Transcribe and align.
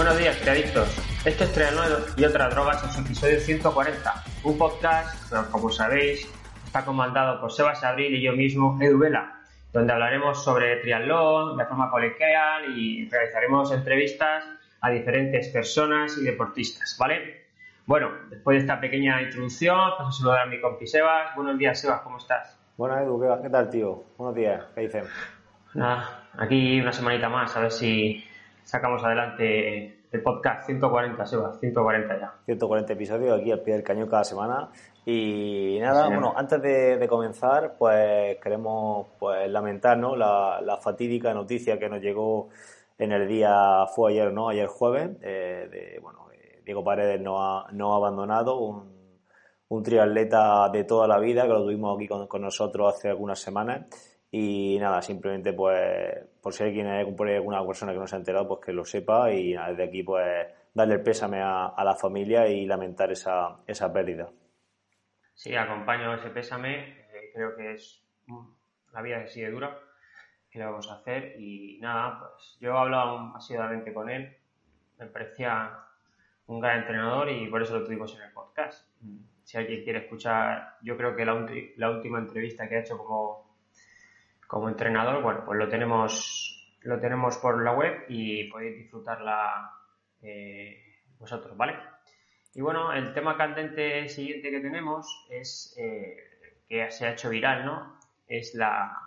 Buenos 0.00 0.16
días, 0.16 0.38
triadictos. 0.38 0.96
Esto 1.26 1.44
es 1.44 1.52
Trianuevo 1.52 1.98
y 2.16 2.24
otras 2.24 2.54
drogas 2.54 2.82
en 2.82 2.90
su 2.90 3.00
episodio 3.02 3.38
140. 3.38 4.24
Un 4.44 4.56
podcast, 4.56 5.30
como 5.50 5.70
sabéis, 5.70 6.26
está 6.64 6.86
comandado 6.86 7.38
por 7.38 7.52
Sebas 7.52 7.84
Abril 7.84 8.14
y 8.14 8.22
yo 8.22 8.32
mismo, 8.32 8.78
Edu 8.80 8.98
Vela, 8.98 9.42
donde 9.74 9.92
hablaremos 9.92 10.42
sobre 10.42 10.76
triatlón 10.76 11.58
de 11.58 11.66
forma 11.66 11.90
colegial 11.90 12.78
y 12.78 13.10
realizaremos 13.10 13.72
entrevistas 13.72 14.42
a 14.80 14.88
diferentes 14.88 15.48
personas 15.48 16.16
y 16.16 16.24
deportistas, 16.24 16.96
¿vale? 16.98 17.48
Bueno, 17.84 18.10
después 18.30 18.54
de 18.54 18.60
esta 18.62 18.80
pequeña 18.80 19.20
introducción, 19.20 19.90
paso 19.98 20.08
a 20.08 20.12
saludar 20.12 20.38
a 20.38 20.46
mi 20.46 20.62
compi 20.62 20.86
Sebas. 20.86 21.36
Buenos 21.36 21.58
días, 21.58 21.78
Sebas, 21.78 22.00
¿cómo 22.00 22.16
estás? 22.16 22.58
Bueno, 22.78 22.98
Edu, 22.98 23.20
¿qué, 23.20 23.42
qué 23.42 23.50
tal, 23.50 23.68
tío? 23.68 24.02
Buenos 24.16 24.34
días, 24.34 24.64
¿qué 24.74 24.80
dicen? 24.80 25.04
Nada, 25.74 26.24
aquí 26.38 26.80
una 26.80 26.90
semanita 26.90 27.28
más, 27.28 27.54
a 27.54 27.60
ver 27.60 27.70
si 27.70 28.24
sacamos 28.70 29.02
adelante 29.04 30.06
el 30.12 30.22
podcast 30.22 30.64
140, 30.66 31.26
Sebas, 31.26 31.58
140 31.58 32.20
ya. 32.20 32.34
140 32.46 32.92
episodios 32.92 33.40
aquí 33.40 33.50
al 33.50 33.60
pie 33.62 33.74
del 33.74 33.82
cañón 33.82 34.08
cada 34.08 34.22
semana. 34.24 34.70
Y 35.04 35.78
nada, 35.80 36.06
Sí. 36.06 36.12
bueno, 36.12 36.32
antes 36.36 36.62
de, 36.62 36.96
de 36.98 37.08
comenzar, 37.08 37.74
pues 37.76 38.38
queremos 38.40 39.08
pues, 39.18 39.50
lamentar 39.50 39.98
¿no? 39.98 40.14
la, 40.14 40.60
la 40.62 40.76
fatídica 40.76 41.34
noticia 41.34 41.78
que 41.78 41.88
nos 41.88 42.00
llegó 42.00 42.48
en 42.98 43.12
el 43.12 43.26
día, 43.26 43.86
fue 43.94 44.12
ayer, 44.12 44.32
¿no? 44.32 44.48
Ayer 44.50 44.66
jueves, 44.66 45.16
eh, 45.22 45.68
de, 45.70 45.98
bueno, 46.00 46.26
eh, 46.32 46.60
Diego 46.64 46.84
Paredes 46.84 47.20
nos 47.20 47.40
ha, 47.40 47.60
ha 47.68 47.96
abandonado, 47.96 48.58
un, 48.60 48.92
un 49.68 49.82
triatleta 49.82 50.68
de 50.68 50.84
toda 50.84 51.08
la 51.08 51.18
vida 51.18 51.42
que 51.42 51.48
lo 51.48 51.62
tuvimos 51.64 51.96
aquí 51.96 52.06
con, 52.06 52.26
con 52.28 52.42
nosotros 52.42 52.94
hace 52.94 53.08
algunas 53.08 53.38
semanas. 53.40 53.86
Y 54.32 54.78
nada, 54.78 55.02
simplemente 55.02 55.52
pues 55.52 56.24
por 56.40 56.52
si 56.52 56.62
hay 56.64 56.72
quien 56.72 56.86
hay 56.86 57.00
alguna 57.00 57.66
persona 57.66 57.92
que 57.92 57.98
no 57.98 58.06
se 58.06 58.14
ha 58.16 58.18
enterado, 58.18 58.46
pues 58.46 58.60
que 58.64 58.72
lo 58.72 58.84
sepa 58.84 59.32
y 59.32 59.54
nada, 59.54 59.70
desde 59.70 59.84
aquí 59.84 60.02
pues 60.04 60.46
darle 60.72 60.94
el 60.94 61.02
pésame 61.02 61.40
a, 61.42 61.66
a 61.66 61.84
la 61.84 61.96
familia 61.96 62.46
y 62.46 62.64
lamentar 62.66 63.10
esa, 63.10 63.58
esa 63.66 63.92
pérdida. 63.92 64.30
Sí, 65.34 65.54
acompaño 65.56 66.14
ese 66.14 66.30
pésame. 66.30 66.78
eh, 67.12 67.30
creo 67.34 67.56
que 67.56 67.72
es 67.72 68.04
mm, 68.26 68.46
la 68.92 69.02
vida 69.02 69.20
que 69.22 69.28
sigue 69.28 69.50
dura. 69.50 69.76
¿Qué 70.50 70.58
le 70.58 70.64
vamos 70.66 70.88
a 70.90 70.94
hacer? 70.96 71.34
Y 71.40 71.78
nada, 71.80 72.18
pues 72.20 72.56
yo 72.60 72.70
he 72.74 72.78
hablado 72.78 73.32
asiduamente 73.36 73.92
con 73.92 74.10
él. 74.10 74.36
Me 74.98 75.06
parecía 75.06 75.76
un 76.46 76.60
gran 76.60 76.80
entrenador 76.80 77.30
y 77.30 77.48
por 77.48 77.62
eso 77.62 77.78
lo 77.78 77.84
tuvimos 77.84 78.14
en 78.16 78.22
el 78.22 78.32
podcast. 78.32 78.88
Mm, 79.00 79.18
Si 79.42 79.56
alguien 79.58 79.82
quiere 79.82 80.00
escuchar, 80.00 80.76
yo 80.82 80.96
creo 80.96 81.16
que 81.16 81.24
la, 81.24 81.46
la 81.76 81.90
última 81.90 82.18
entrevista 82.20 82.68
que 82.68 82.76
ha 82.76 82.80
hecho 82.80 82.96
como, 82.98 83.49
como 84.50 84.68
entrenador, 84.68 85.22
bueno, 85.22 85.44
pues 85.46 85.56
lo 85.56 85.68
tenemos, 85.68 86.74
lo 86.82 86.98
tenemos 86.98 87.38
por 87.38 87.62
la 87.62 87.70
web 87.72 88.04
y 88.08 88.50
podéis 88.50 88.78
disfrutarla 88.78 89.70
eh, 90.22 90.96
vosotros, 91.20 91.56
¿vale? 91.56 91.76
Y 92.54 92.60
bueno, 92.60 92.92
el 92.92 93.14
tema 93.14 93.36
candente 93.36 94.08
siguiente 94.08 94.50
que 94.50 94.58
tenemos 94.58 95.06
es 95.30 95.76
eh, 95.78 96.16
que 96.68 96.90
se 96.90 97.06
ha 97.06 97.12
hecho 97.12 97.30
viral, 97.30 97.64
¿no? 97.64 97.96
Es 98.26 98.56
la, 98.56 98.98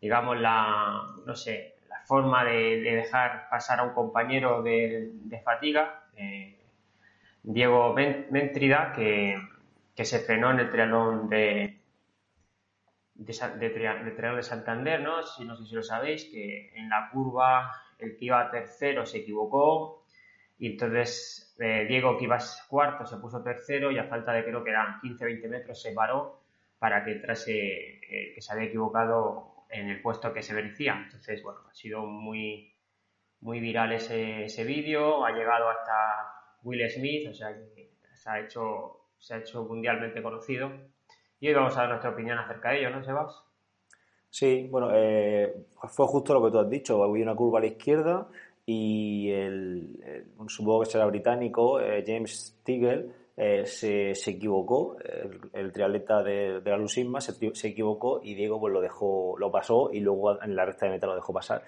digamos, 0.00 0.40
la, 0.40 1.00
no 1.24 1.36
sé, 1.36 1.76
la 1.88 2.00
forma 2.00 2.42
de, 2.44 2.80
de 2.80 2.96
dejar 2.96 3.48
pasar 3.50 3.78
a 3.78 3.84
un 3.84 3.94
compañero 3.94 4.62
de, 4.64 5.12
fatiga, 5.44 6.06
eh, 6.16 6.58
Diego 7.44 7.94
Men- 7.94 8.26
Méntrida, 8.30 8.92
que, 8.92 9.40
que 9.94 10.04
se 10.04 10.18
frenó 10.18 10.50
en 10.50 10.58
el 10.58 10.70
triatlón 10.70 11.28
de, 11.28 11.71
de, 13.24 13.58
de, 13.58 13.70
de 13.70 14.36
de 14.36 14.42
Santander, 14.42 15.00
¿no? 15.00 15.22
Si, 15.22 15.44
no 15.44 15.56
sé 15.56 15.66
si 15.66 15.74
lo 15.74 15.82
sabéis, 15.82 16.24
que 16.24 16.72
en 16.74 16.88
la 16.88 17.10
curva 17.10 17.72
el 17.98 18.16
que 18.16 18.26
iba 18.26 18.50
tercero 18.50 19.06
se 19.06 19.18
equivocó, 19.18 20.04
y 20.58 20.72
entonces 20.72 21.54
eh, 21.58 21.86
Diego, 21.88 22.16
que 22.18 22.24
iba 22.24 22.38
cuarto, 22.68 23.06
se 23.06 23.16
puso 23.16 23.42
tercero 23.42 23.90
y 23.90 23.98
a 23.98 24.04
falta 24.04 24.32
de 24.32 24.44
creo 24.44 24.64
que 24.64 24.70
eran 24.70 25.00
15-20 25.00 25.48
metros 25.48 25.80
se 25.80 25.92
paró 25.92 26.40
para 26.78 27.04
que 27.04 27.12
entrase, 27.12 27.52
eh, 27.52 28.32
que 28.34 28.40
se 28.40 28.52
había 28.52 28.66
equivocado 28.66 29.66
en 29.70 29.88
el 29.88 30.02
puesto 30.02 30.32
que 30.32 30.42
se 30.42 30.54
merecía. 30.54 31.00
Entonces, 31.04 31.42
bueno, 31.42 31.60
ha 31.70 31.74
sido 31.74 32.04
muy, 32.04 32.74
muy 33.40 33.60
viral 33.60 33.92
ese, 33.92 34.44
ese 34.44 34.64
vídeo, 34.64 35.24
ha 35.24 35.32
llegado 35.32 35.68
hasta 35.68 36.58
Will 36.62 36.88
Smith, 36.90 37.28
o 37.28 37.34
sea 37.34 37.56
se 38.14 38.30
ha 38.30 38.40
hecho, 38.40 39.08
se 39.18 39.34
ha 39.34 39.38
hecho 39.38 39.64
mundialmente 39.64 40.22
conocido. 40.22 40.70
Y 41.42 41.48
hoy 41.48 41.54
vamos 41.54 41.76
a 41.76 41.80
dar 41.80 41.88
nuestra 41.88 42.10
opinión 42.10 42.38
acerca 42.38 42.70
de 42.70 42.78
ello, 42.78 42.90
¿no, 42.90 43.02
Sebas? 43.02 43.42
Sí, 44.30 44.68
bueno, 44.70 44.90
eh, 44.94 45.52
fue 45.88 46.06
justo 46.06 46.34
lo 46.34 46.44
que 46.44 46.52
tú 46.52 46.60
has 46.60 46.70
dicho. 46.70 47.02
Había 47.02 47.24
una 47.24 47.34
curva 47.34 47.58
a 47.58 47.62
la 47.62 47.66
izquierda 47.66 48.28
y 48.64 49.28
el, 49.32 50.24
supongo 50.46 50.84
que 50.84 50.90
será 50.90 51.04
británico, 51.06 51.80
eh, 51.80 52.04
James 52.06 52.54
Stigl, 52.60 53.12
eh, 53.36 53.66
se, 53.66 54.14
se 54.14 54.30
equivocó. 54.30 54.96
El, 55.00 55.40
el 55.52 55.72
triatleta 55.72 56.22
de, 56.22 56.60
de 56.60 56.70
la 56.70 56.76
Lusigma 56.76 57.20
se, 57.20 57.32
se 57.56 57.68
equivocó 57.68 58.20
y 58.22 58.36
Diego 58.36 58.60
pues 58.60 58.72
lo 58.72 58.80
dejó, 58.80 59.34
lo 59.36 59.50
pasó 59.50 59.90
y 59.92 59.98
luego 59.98 60.40
en 60.40 60.54
la 60.54 60.64
recta 60.64 60.86
de 60.86 60.92
meta 60.92 61.08
lo 61.08 61.16
dejó 61.16 61.32
pasar. 61.32 61.64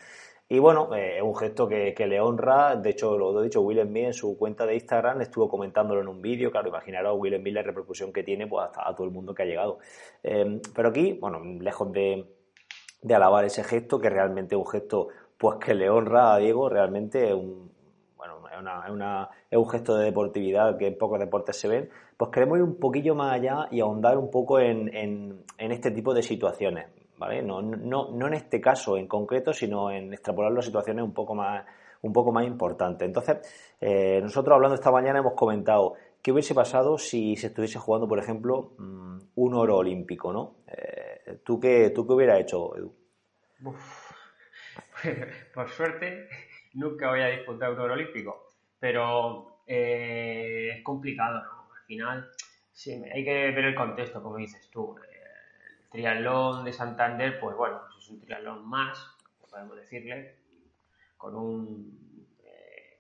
Y 0.46 0.58
bueno, 0.58 0.94
eh, 0.94 1.16
es 1.16 1.22
un 1.22 1.34
gesto 1.34 1.66
que, 1.66 1.94
le 2.06 2.20
honra. 2.20 2.76
De 2.76 2.90
hecho, 2.90 3.16
lo 3.16 3.40
he 3.40 3.44
dicho, 3.44 3.62
Will 3.62 3.80
Smith 3.82 4.04
en 4.04 4.12
su 4.12 4.36
cuenta 4.36 4.66
de 4.66 4.74
Instagram 4.74 5.20
estuvo 5.22 5.48
comentándolo 5.48 6.00
en 6.02 6.08
un 6.08 6.20
vídeo. 6.20 6.50
Claro, 6.50 6.68
imaginaros 6.68 7.18
Will 7.18 7.36
Smith 7.40 7.54
la 7.54 7.62
repercusión 7.62 8.12
que 8.12 8.22
tiene 8.22 8.46
pues, 8.46 8.66
hasta 8.66 8.86
a 8.88 8.94
todo 8.94 9.06
el 9.06 9.12
mundo 9.12 9.34
que 9.34 9.42
ha 9.42 9.46
llegado. 9.46 9.78
Eh, 10.22 10.60
pero 10.74 10.90
aquí, 10.90 11.14
bueno, 11.14 11.40
lejos 11.60 11.90
de, 11.92 12.26
de 13.02 13.14
alabar 13.14 13.44
ese 13.44 13.64
gesto, 13.64 13.98
que 13.98 14.10
realmente 14.10 14.54
es 14.54 14.58
un 14.58 14.66
gesto 14.66 15.08
pues 15.38 15.56
que 15.58 15.74
le 15.74 15.90
honra 15.90 16.34
a 16.34 16.38
Diego, 16.38 16.68
realmente 16.68 17.26
es 17.28 17.34
un, 17.34 17.70
bueno, 18.16 18.46
es, 18.48 18.58
una- 18.90 19.28
es 19.50 19.58
un 19.58 19.68
gesto 19.68 19.96
de 19.96 20.04
deportividad 20.04 20.76
que 20.78 20.86
en 20.86 20.96
pocos 20.96 21.18
deportes 21.18 21.56
se 21.56 21.68
ven, 21.68 21.90
pues 22.16 22.30
queremos 22.30 22.58
ir 22.58 22.62
un 22.64 22.78
poquillo 22.78 23.14
más 23.14 23.32
allá 23.34 23.66
y 23.70 23.80
ahondar 23.80 24.16
un 24.16 24.30
poco 24.30 24.60
en- 24.60 24.94
en 24.94 25.72
este 25.72 25.90
tipo 25.90 26.14
de 26.14 26.22
situaciones, 26.22 26.86
¿vale? 27.18 27.42
No, 27.42 27.62
no, 27.62 28.10
no 28.10 28.26
en 28.26 28.34
este 28.34 28.60
caso 28.60 28.96
en 28.96 29.06
concreto, 29.06 29.52
sino 29.52 29.90
en 29.90 30.12
extrapolarlo 30.12 30.60
a 30.60 30.62
situaciones 30.62 31.04
un 31.04 31.14
poco 31.14 31.34
más, 31.34 31.64
un 32.02 32.12
poco 32.12 32.32
más 32.32 32.46
importantes. 32.46 33.06
Entonces, 33.06 33.76
eh, 33.80 34.20
nosotros 34.22 34.54
hablando 34.54 34.74
esta 34.74 34.90
mañana 34.90 35.20
hemos 35.20 35.34
comentado 35.34 35.94
qué 36.22 36.32
hubiese 36.32 36.54
pasado 36.54 36.98
si 36.98 37.36
se 37.36 37.48
estuviese 37.48 37.78
jugando, 37.78 38.08
por 38.08 38.18
ejemplo, 38.18 38.72
mm, 38.78 39.18
un 39.36 39.54
oro 39.54 39.76
olímpico, 39.78 40.32
¿no? 40.32 40.56
Eh, 40.66 41.40
¿tú, 41.44 41.60
qué, 41.60 41.90
¿Tú 41.90 42.06
qué 42.06 42.12
hubieras 42.12 42.40
hecho, 42.40 42.76
Edu? 42.76 42.94
Por 45.54 45.68
suerte, 45.68 46.28
nunca 46.74 47.10
voy 47.10 47.20
a 47.20 47.28
disputar 47.28 47.70
un 47.72 47.78
oro 47.78 47.94
olímpico, 47.94 48.48
pero 48.78 49.60
eh, 49.66 50.76
es 50.76 50.82
complicado, 50.82 51.42
¿no? 51.42 51.74
Al 51.74 51.84
final, 51.86 52.30
sí, 52.72 53.02
hay 53.12 53.24
que 53.24 53.50
ver 53.50 53.64
el 53.66 53.74
contexto, 53.74 54.22
como 54.22 54.36
dices 54.36 54.70
tú. 54.70 54.96
Triatlón 55.94 56.64
de 56.64 56.72
Santander, 56.72 57.38
pues 57.38 57.54
bueno, 57.56 57.82
pues 57.84 58.02
es 58.02 58.10
un 58.10 58.20
triatlón 58.20 58.68
más, 58.68 58.98
podemos 59.48 59.76
decirle, 59.76 60.34
con 61.16 61.36
un, 61.36 62.26
eh, 62.42 62.98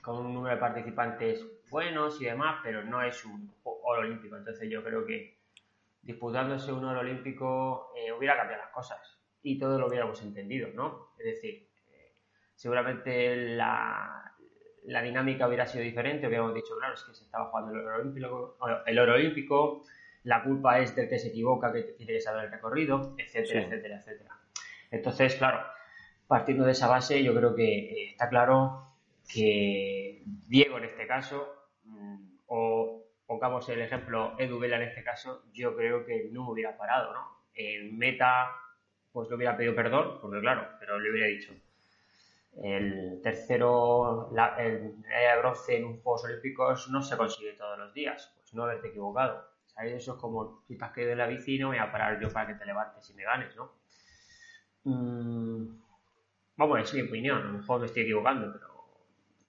con 0.00 0.24
un 0.24 0.32
número 0.32 0.54
de 0.54 0.60
participantes 0.60 1.44
buenos 1.68 2.22
y 2.22 2.26
demás, 2.26 2.60
pero 2.62 2.84
no 2.84 3.02
es 3.02 3.24
un 3.24 3.52
oro 3.64 4.02
olímpico. 4.02 4.36
Entonces 4.36 4.70
yo 4.70 4.84
creo 4.84 5.04
que 5.04 5.40
disputándose 6.00 6.72
un 6.72 6.84
oro 6.84 7.00
olímpico 7.00 7.90
eh, 7.96 8.12
hubiera 8.12 8.36
cambiado 8.36 8.62
las 8.62 8.72
cosas 8.72 9.18
y 9.42 9.58
todo 9.58 9.76
lo 9.80 9.88
hubiéramos 9.88 10.22
entendido, 10.22 10.68
¿no? 10.74 11.14
Es 11.18 11.24
decir, 11.24 11.68
eh, 11.88 12.14
seguramente 12.54 13.56
la, 13.56 14.36
la 14.84 15.02
dinámica 15.02 15.48
hubiera 15.48 15.66
sido 15.66 15.82
diferente, 15.82 16.28
hubiéramos 16.28 16.54
dicho, 16.54 16.78
claro, 16.78 16.94
es 16.94 17.02
que 17.02 17.12
se 17.12 17.24
estaba 17.24 17.46
jugando 17.46 17.72
el 17.72 17.80
oro 17.80 17.96
olímpico, 17.96 18.56
el 18.86 18.98
oro 19.00 19.14
olímpico 19.14 19.82
la 20.28 20.42
culpa 20.42 20.78
es 20.78 20.94
del 20.94 21.08
que 21.08 21.18
se 21.18 21.28
equivoca, 21.28 21.72
que 21.72 21.82
tiene 21.96 22.12
que 22.12 22.20
saber 22.20 22.44
el 22.44 22.50
recorrido, 22.52 23.14
etcétera, 23.16 23.60
Sí. 23.62 23.66
etcétera, 23.66 23.96
etcétera. 23.96 24.38
Entonces, 24.90 25.34
claro, 25.36 25.60
partiendo 26.26 26.64
de 26.66 26.72
esa 26.72 26.86
base, 26.86 27.22
yo 27.24 27.34
creo 27.34 27.54
que 27.54 27.78
eh, 27.78 28.10
está 28.10 28.28
claro 28.28 28.84
que 29.32 30.22
Diego 30.46 30.76
en 30.76 30.84
este 30.84 31.06
caso, 31.06 31.54
mm, 31.84 32.16
o 32.48 33.04
pongamos 33.26 33.66
el 33.70 33.80
ejemplo 33.80 34.34
Edu 34.38 34.58
Vela 34.58 34.76
en 34.76 34.88
este 34.88 35.02
caso, 35.02 35.44
yo 35.54 35.74
creo 35.74 36.04
que 36.04 36.28
no 36.30 36.50
hubiera 36.50 36.76
parado, 36.76 37.14
¿no? 37.14 37.38
En 37.54 37.96
meta, 37.96 38.50
pues 39.12 39.30
le 39.30 39.36
hubiera 39.36 39.56
pedido 39.56 39.74
perdón, 39.74 40.18
porque 40.20 40.40
claro, 40.40 40.68
pero 40.78 40.98
le 40.98 41.10
hubiera 41.10 41.26
dicho. 41.26 41.52
El 42.62 43.20
tercero, 43.22 44.30
la, 44.32 44.56
el 44.58 44.96
medalla 44.98 45.36
bronce 45.38 45.76
en 45.76 45.84
un 45.84 46.00
Juegos 46.02 46.24
Olímpicos 46.24 46.88
no 46.90 47.02
se 47.02 47.16
consigue 47.16 47.52
todos 47.52 47.78
los 47.78 47.94
días, 47.94 48.30
pues 48.36 48.52
no 48.54 48.64
haberte 48.64 48.88
equivocado. 48.88 49.56
Eso 49.82 50.14
es 50.14 50.18
como 50.18 50.62
si 50.66 50.76
te 50.76 50.84
has 50.84 50.90
caído 50.90 51.10
de 51.10 51.16
la 51.16 51.26
bici 51.26 51.58
no 51.58 51.68
voy 51.68 51.78
a 51.78 51.90
parar 51.90 52.20
yo 52.20 52.28
para 52.30 52.46
que 52.48 52.54
te 52.54 52.66
levantes 52.66 53.08
y 53.10 53.14
me 53.14 53.24
ganes, 53.24 53.54
¿no? 53.56 53.72
Mm, 54.84 55.80
vamos, 56.56 56.80
es 56.80 56.94
mi 56.94 57.02
opinión, 57.02 57.38
a 57.38 57.44
lo 57.44 57.58
mejor 57.58 57.80
me 57.80 57.86
estoy 57.86 58.02
equivocando, 58.02 58.52
pero 58.52 58.68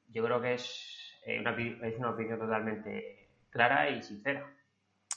yo 0.10 0.24
creo 0.24 0.42
que 0.42 0.54
es 0.54 1.20
eh, 1.26 1.40
una, 1.40 1.52
es 1.88 1.98
una 1.98 2.12
opinión 2.12 2.40
totalmente 2.40 3.30
clara 3.50 3.90
y 3.90 4.02
sincera. 4.02 4.54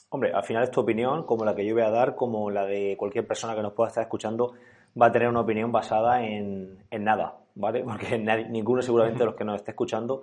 Hombre, 0.09 0.31
al 0.31 0.43
final 0.43 0.63
es 0.63 0.71
tu 0.71 0.81
opinión, 0.81 1.25
como 1.25 1.43
la 1.43 1.55
que 1.55 1.65
yo 1.65 1.73
voy 1.73 1.83
a 1.83 1.89
dar, 1.89 2.15
como 2.15 2.51
la 2.51 2.65
de 2.65 2.95
cualquier 2.97 3.25
persona 3.25 3.55
que 3.55 3.61
nos 3.61 3.73
pueda 3.73 3.89
estar 3.89 4.03
escuchando, 4.03 4.53
va 4.99 5.07
a 5.07 5.11
tener 5.11 5.27
una 5.27 5.41
opinión 5.41 5.71
basada 5.71 6.23
en, 6.23 6.85
nada, 6.91 7.37
¿vale? 7.55 7.83
Porque 7.83 8.17
ninguno 8.17 8.81
seguramente 8.81 9.19
de 9.19 9.25
los 9.25 9.35
que 9.35 9.43
nos 9.43 9.55
esté 9.55 9.71
escuchando 9.71 10.21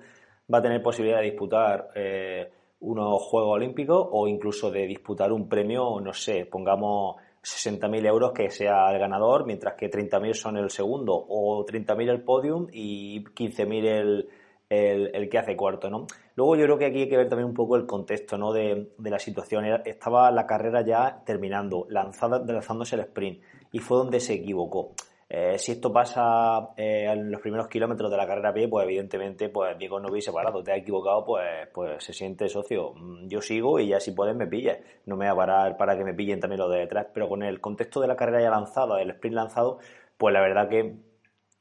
va 0.52 0.58
a 0.58 0.62
tener 0.62 0.82
posibilidad 0.82 1.18
de 1.18 1.24
disputar 1.24 1.90
eh, 1.94 2.52
unos 2.80 3.22
Juegos 3.22 3.56
Olímpicos 3.56 4.08
o 4.10 4.26
incluso 4.26 4.70
de 4.70 4.86
disputar 4.86 5.32
un 5.32 5.48
premio, 5.48 6.00
no 6.00 6.12
sé, 6.12 6.46
pongamos 6.46 7.16
60.000 7.42 8.06
euros 8.06 8.32
que 8.32 8.50
sea 8.50 8.90
el 8.92 8.98
ganador, 8.98 9.46
mientras 9.46 9.74
que 9.74 9.90
30.000 9.90 10.34
son 10.34 10.56
el 10.56 10.70
segundo, 10.70 11.14
o 11.14 11.64
30.000 11.64 12.10
el 12.10 12.22
podium 12.22 12.66
y 12.72 13.24
15.000 13.24 13.84
el, 13.84 14.28
el, 14.70 15.28
que 15.28 15.38
hace 15.38 15.56
cuarto, 15.56 15.90
¿no? 15.90 16.06
Luego 16.36 16.56
yo 16.56 16.64
creo 16.64 16.78
que 16.78 16.86
aquí 16.86 17.02
hay 17.02 17.08
que 17.08 17.16
ver 17.16 17.28
también 17.28 17.48
un 17.48 17.54
poco 17.54 17.76
el 17.76 17.86
contexto, 17.86 18.38
¿no? 18.38 18.52
De, 18.52 18.92
de 18.96 19.10
la 19.10 19.18
situación. 19.18 19.64
Estaba 19.84 20.30
la 20.30 20.46
carrera 20.46 20.84
ya 20.84 21.22
terminando, 21.24 21.86
lanzada, 21.88 22.42
lanzándose 22.46 22.96
el 22.96 23.02
sprint, 23.02 23.42
y 23.72 23.78
fue 23.78 23.98
donde 23.98 24.20
se 24.20 24.34
equivocó. 24.34 24.92
Eh, 25.32 25.58
si 25.58 25.70
esto 25.70 25.92
pasa 25.92 26.70
eh, 26.76 27.06
en 27.08 27.30
los 27.30 27.40
primeros 27.40 27.68
kilómetros 27.68 28.10
de 28.10 28.16
la 28.16 28.26
carrera 28.26 28.52
pie, 28.52 28.66
pues 28.66 28.84
evidentemente 28.84 29.48
pues 29.48 29.78
Diego 29.78 30.00
no 30.00 30.08
hubiese 30.10 30.32
parado, 30.32 30.60
te 30.60 30.72
ha 30.72 30.76
equivocado, 30.76 31.24
pues, 31.24 31.68
pues 31.72 32.02
se 32.02 32.12
siente 32.12 32.48
socio. 32.48 32.94
Mm, 32.96 33.28
yo 33.28 33.40
sigo 33.40 33.78
y 33.78 33.86
ya 33.86 34.00
si 34.00 34.10
puedes 34.10 34.34
me 34.34 34.48
pilles. 34.48 34.78
No 35.06 35.16
me 35.16 35.26
voy 35.26 35.32
a 35.32 35.36
parar 35.36 35.76
para 35.76 35.96
que 35.96 36.02
me 36.02 36.14
pillen 36.14 36.40
también 36.40 36.58
los 36.58 36.72
de 36.72 36.80
detrás, 36.80 37.06
pero 37.14 37.28
con 37.28 37.44
el 37.44 37.60
contexto 37.60 38.00
de 38.00 38.08
la 38.08 38.16
carrera 38.16 38.42
ya 38.42 38.50
lanzada, 38.50 38.96
del 38.96 39.10
sprint 39.10 39.36
lanzado, 39.36 39.78
pues 40.18 40.34
la 40.34 40.40
verdad 40.40 40.68
que 40.68 40.96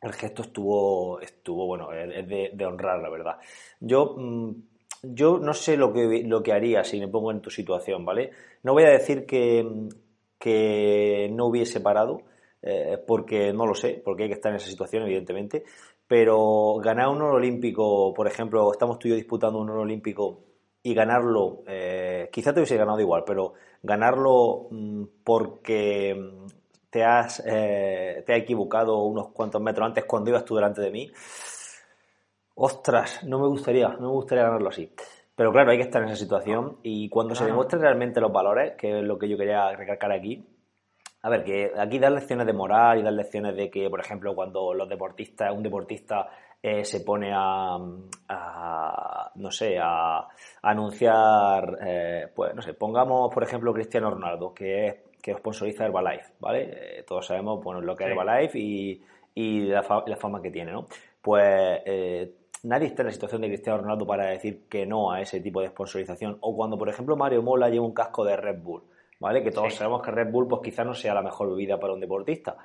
el 0.01 0.13
gesto 0.13 0.42
estuvo, 0.42 1.21
estuvo 1.21 1.68
bueno, 1.68 1.94
es 1.94 2.27
de, 2.27 2.66
honrar, 2.66 3.00
la 3.00 3.10
verdad. 3.10 3.38
Yo, 3.80 4.16
mm, 4.18 4.51
yo 5.04 5.38
no 5.38 5.54
sé 5.54 5.77
lo 5.77 5.94
que, 5.94 6.24
lo 6.25 6.42
que 6.42 6.54
haría 6.54 6.83
si 6.83 7.00
me 7.00 7.07
pongo 7.07 7.31
en 7.31 7.42
tu 7.42 7.51
situación, 7.51 8.04
¿vale? 8.04 8.31
No 8.63 8.74
voy 8.74 8.86
a 8.86 8.89
decir 8.89 9.27
que, 9.27 9.63
que 10.39 11.30
no 11.31 11.45
hubiese 11.48 11.81
parado, 11.81 12.24
eh, 12.61 12.97
porque 13.06 13.53
no 13.53 13.65
lo 13.65 13.73
sé, 13.73 14.01
porque 14.03 14.23
hay 14.23 14.29
que 14.29 14.35
estar 14.35 14.51
en 14.51 14.57
esa 14.57 14.69
situación, 14.69 15.03
evidentemente, 15.03 15.63
pero 16.07 16.75
ganar 16.83 17.09
un 17.09 17.21
oro 17.21 17.35
olímpico, 17.35 18.13
por 18.13 18.27
ejemplo, 18.27 18.71
estamos 18.71 19.00
tú 19.00 19.07
y 19.07 19.11
yo 19.11 19.15
disputando 19.15 19.59
un 19.59 19.69
oro 19.69 19.81
olímpico 19.81 20.44
y 20.81 20.94
ganarlo, 20.94 21.63
eh, 21.67 22.29
quizá 22.31 22.53
te 22.53 22.59
hubiese 22.59 22.77
ganado 22.77 23.00
igual, 23.00 23.23
pero 23.25 23.53
ganarlo 23.83 24.67
mm, 24.71 25.03
porque 25.23 26.47
te 26.89 27.03
has, 27.03 27.44
eh, 27.45 28.23
te 28.25 28.33
has 28.33 28.39
equivocado 28.39 29.03
unos 29.03 29.29
cuantos 29.29 29.61
metros 29.61 29.85
antes 29.85 30.06
cuando 30.06 30.31
ibas 30.31 30.45
tú 30.45 30.56
delante 30.56 30.81
de 30.81 30.91
mí, 30.91 31.11
ostras, 32.56 33.23
no 33.23 33.39
me 33.39 33.47
gustaría, 33.47 33.89
no 33.89 34.07
me 34.07 34.13
gustaría 34.13 34.44
ganarlo 34.44 34.69
así. 34.69 34.91
Pero 35.35 35.53
claro, 35.53 35.71
hay 35.71 35.77
que 35.77 35.83
estar 35.83 36.01
en 36.01 36.09
esa 36.09 36.17
situación 36.17 36.79
y 36.83 37.07
cuando 37.07 37.33
se 37.33 37.45
demuestren 37.45 37.81
realmente 37.81 38.19
los 38.19 38.31
valores, 38.31 38.73
que 38.77 39.00
es 39.00 39.06
lo 39.06 39.17
que 39.17 39.29
yo 39.29 39.38
quería 39.38 39.71
recalcar 39.73 40.11
aquí, 40.11 40.45
a 41.21 41.30
ver, 41.30 41.44
que 41.44 41.71
aquí 41.77 42.00
dar 42.00 42.12
lecciones 42.12 42.48
de 42.48 42.54
moral 42.54 43.00
y 43.00 43.04
dar 43.04 43.13
lecciones 43.13 43.56
de 43.56 43.69
que, 43.69 43.89
por 43.89 44.00
ejemplo, 44.00 44.33
cuando 44.33 44.74
los 44.74 44.88
deportistas, 44.88 45.54
un 45.54 45.63
deportista 45.63 46.30
eh, 46.62 46.86
se 46.86 47.01
pone 47.01 47.31
a, 47.33 47.77
no 49.36 49.51
sé, 49.51 49.77
a, 49.81 50.27
anunciar, 50.62 51.77
eh, 51.86 52.27
pues, 52.33 52.56
no 52.56 52.62
sé, 52.62 52.74
pongamos, 52.74 53.33
por 53.33 53.44
ejemplo, 53.44 53.74
Cristiano 53.74 54.10
Ronaldo, 54.12 54.54
que 54.54 54.88
es 54.88 54.95
que 55.21 55.33
sponsoriza 55.33 55.86
Herbalife, 55.86 56.33
¿vale? 56.39 57.00
Eh, 57.00 57.04
todos 57.06 57.25
sabemos, 57.25 57.62
bueno, 57.62 57.81
lo 57.81 57.95
que 57.95 58.06
es 58.06 58.12
Herbalife 58.12 58.57
y, 58.57 59.01
y 59.36 59.62
la, 59.66 60.04
la, 60.06 60.16
fama 60.16 60.42
que 60.42 60.51
tiene, 60.51 60.71
¿no? 60.71 60.88
Pues 61.21 61.81
nadie 62.63 62.88
está 62.88 63.01
en 63.01 63.07
la 63.07 63.13
situación 63.13 63.42
de 63.42 63.48
Cristiano 63.48 63.80
Ronaldo 63.80 64.06
para 64.06 64.27
decir 64.27 64.68
que 64.69 64.86
no 64.86 65.12
a 65.12 65.19
ese 65.19 65.42
tipo 65.42 65.60
de 65.62 65.68
sponsorización. 65.68 66.38
O 66.39 66.56
cuando, 66.56 66.77
por 66.77 66.88
ejemplo, 66.88 67.18
Mario 67.18 67.44
Mola 67.44 67.69
lleva 67.69 67.86
un 67.86 67.94
casco 67.94 68.24
de 68.24 68.38
Red 68.38 68.62
Bull 68.62 68.83
¿vale? 69.19 69.44
Que 69.44 69.51
todos 69.51 69.75
sabemos 69.75 70.01
que 70.01 70.12
Red 70.12 70.31
Bull 70.31 70.48
pues 70.48 70.62
quizás 70.63 70.86
no 70.86 70.94
sea 70.94 71.13
la 71.13 71.21
mejor 71.21 71.50
bebida 71.50 71.80
para 71.80 71.94
un 71.94 72.00
deportista. 72.00 72.57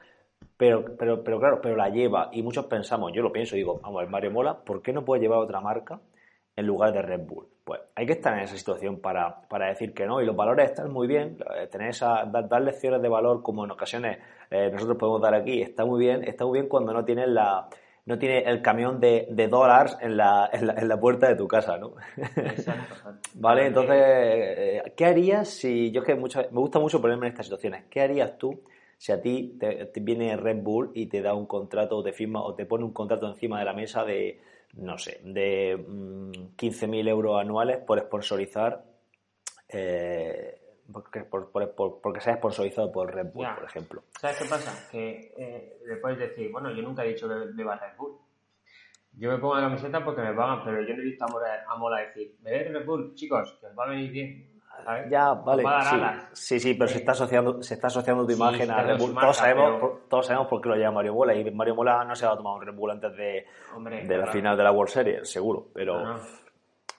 Pero, 0.57 0.97
pero, 0.97 1.23
pero 1.23 1.39
claro, 1.39 1.61
pero 1.61 1.77
la 1.77 1.89
lleva 1.89 2.29
y 2.33 2.43
muchos 2.43 2.67
pensamos, 2.67 3.13
yo 3.13 3.23
lo 3.23 3.33
pienso, 3.33 3.57
digo, 3.57 3.81
vamos, 3.83 4.03
el 4.03 4.11
Mario 4.11 4.31
Mola, 4.31 4.55
¿por 4.65 4.83
qué 4.83 4.93
no 4.93 5.05
puede 5.05 5.23
llevar 5.23 5.39
otra 5.39 5.61
marca 5.61 6.01
en 6.55 6.67
lugar 6.67 6.93
de 6.93 7.03
Red 7.03 7.27
Bull? 7.27 7.49
Pues 7.65 7.81
hay 7.95 8.07
que 8.07 8.13
estar 8.13 8.35
en 8.35 8.45
esa 8.45 8.57
situación 8.57 9.01
para, 9.01 9.49
para 9.49 9.69
decir 9.69 9.95
que 9.95 10.07
no 10.07 10.21
y 10.21 10.27
los 10.27 10.37
valores 10.37 10.71
están 10.71 10.93
muy 10.93 11.07
bien, 11.07 11.39
eh, 11.57 11.67
tener 11.67 11.89
esa, 11.89 12.25
dar, 12.27 12.63
lecciones 12.63 13.01
de 13.03 13.09
valor 13.09 13.43
como 13.43 13.65
en 13.65 13.71
ocasiones 13.71 14.19
eh, 14.51 14.71
nosotros 14.71 14.99
podemos 14.99 15.23
dar 15.23 15.35
aquí, 15.35 15.63
está 15.63 15.85
muy 15.85 15.99
bien, 15.99 16.23
está 16.25 16.45
muy 16.45 16.59
bien 16.59 16.69
cuando 16.69 16.93
no 16.93 17.05
tienes 17.05 17.29
la, 17.29 17.69
no 18.07 18.19
tiene 18.19 18.41
el 18.41 18.61
camión 18.61 19.01
de, 19.01 19.27
de 19.31 19.49
dólares 19.49 19.97
en 20.01 20.17
la, 20.17 20.51
en, 20.53 20.67
la, 20.67 20.75
en 20.75 20.89
la, 20.89 21.01
puerta 21.01 21.29
de 21.29 21.37
tu 21.37 21.49
casa, 21.49 21.79
¿no? 21.79 21.95
vale, 23.35 23.67
entonces, 23.67 23.97
eh, 23.99 24.83
¿qué 24.95 25.07
harías 25.07 25.49
si, 25.49 25.91
yo 25.91 26.03
es 26.03 26.07
que 26.07 26.15
mucho, 26.15 26.41
me 26.51 26.61
gusta 26.61 26.79
mucho 26.79 27.01
ponerme 27.01 27.27
en 27.27 27.33
estas 27.33 27.47
situaciones, 27.47 27.85
¿qué 27.89 28.03
harías 28.03 28.37
tú 28.37 28.61
si 28.99 29.13
a 29.13 29.21
ti 29.21 29.57
te, 29.59 29.91
viene 30.01 30.37
Red 30.37 30.63
Bull 30.63 30.91
y 30.95 31.07
te 31.07 31.23
da 31.23 31.35
un 31.35 31.47
contrato, 31.47 31.97
o 31.97 32.03
te 32.03 32.13
firma 32.13 32.43
o 32.43 32.55
te 32.55 32.67
pone 32.67 32.85
un 32.85 32.93
contrato 32.93 33.27
encima 33.27 33.59
de 33.59 33.65
la 33.65 33.73
mesa 33.73 34.05
de, 34.05 34.41
no 34.75 34.99
sé, 34.99 35.21
de 35.25 35.77
mmm, 35.77 36.31
15.000 36.57 37.09
euros 37.09 37.41
anuales 37.41 37.79
por 37.79 38.01
sponsorizar 38.01 38.85
eh, 39.69 40.64
porque, 40.93 41.21
por, 41.21 41.51
por, 41.51 42.01
porque 42.01 42.21
sea 42.21 42.37
sponsorizado 42.37 42.93
por 42.93 43.13
Red 43.13 43.33
Bull, 43.33 43.47
por 43.55 43.65
ejemplo. 43.65 44.03
¿Sabes 44.21 44.39
qué 44.39 44.45
pasa? 44.49 44.89
Que 44.91 45.33
eh, 45.37 45.79
le 45.87 45.97
puedes 45.97 46.19
decir, 46.19 46.51
bueno, 46.53 46.71
yo 46.73 46.83
nunca 46.83 47.05
he 47.05 47.09
dicho 47.09 47.29
que 47.29 47.35
me 47.35 47.65
va 47.65 47.75
a 47.75 47.79
Red 47.79 47.97
Bull. 47.97 48.19
Yo 49.17 49.31
me 49.31 49.39
pongo 49.39 49.55
la 49.55 49.63
camiseta 49.63 50.05
porque 50.05 50.23
me 50.23 50.35
pagan, 50.35 50.65
pero 50.65 50.83
yo 50.83 50.95
no 50.95 51.03
he 51.03 51.07
visto 51.07 51.25
a 51.25 51.29
Mola, 51.29 51.65
a 51.69 51.77
Mola 51.77 52.01
decir, 52.01 52.37
me 52.43 52.51
Red 52.51 52.85
Bull, 52.85 53.15
chicos, 53.15 53.57
que 53.61 53.67
os 53.67 53.79
va 53.79 53.85
a 53.85 53.91
venir 53.91 54.11
bien. 54.11 54.55
Ya, 55.09 55.33
vale. 55.35 55.63
Sí, 56.33 56.59
sí, 56.59 56.61
sí, 56.61 56.75
pero 56.75 56.89
se 56.89 56.99
está 56.99 57.13
asociando, 57.13 57.63
se 57.63 57.75
está 57.75 57.87
asociando 57.87 58.27
tu 58.27 58.33
imagen 58.33 58.71
a 58.71 58.83
Red 58.83 58.99
Bull. 58.99 59.15
todos, 59.15 59.37
sabemos, 59.37 59.81
por, 59.81 60.09
todos 60.09 60.27
sabemos 60.27 60.49
por 60.49 60.61
qué 60.61 60.69
lo 60.69 60.77
llama 60.77 60.97
Mario 60.97 61.15
Mola. 61.15 61.35
Y 61.35 61.51
Mario 61.51 61.77
Mola 61.77 62.05
no 62.05 62.15
se 62.15 62.27
va 62.27 62.33
a 62.33 62.37
tomar 62.37 62.57
un 62.57 62.67
Red 62.67 62.75
Bull 62.75 62.91
antes 62.91 63.17
de, 63.17 63.47
de 64.07 64.19
la 64.19 64.27
final 64.27 64.57
de 64.57 64.65
la 64.65 64.73
World 64.73 64.93
Series, 64.93 65.31
seguro. 65.31 65.69
Pero. 65.73 66.19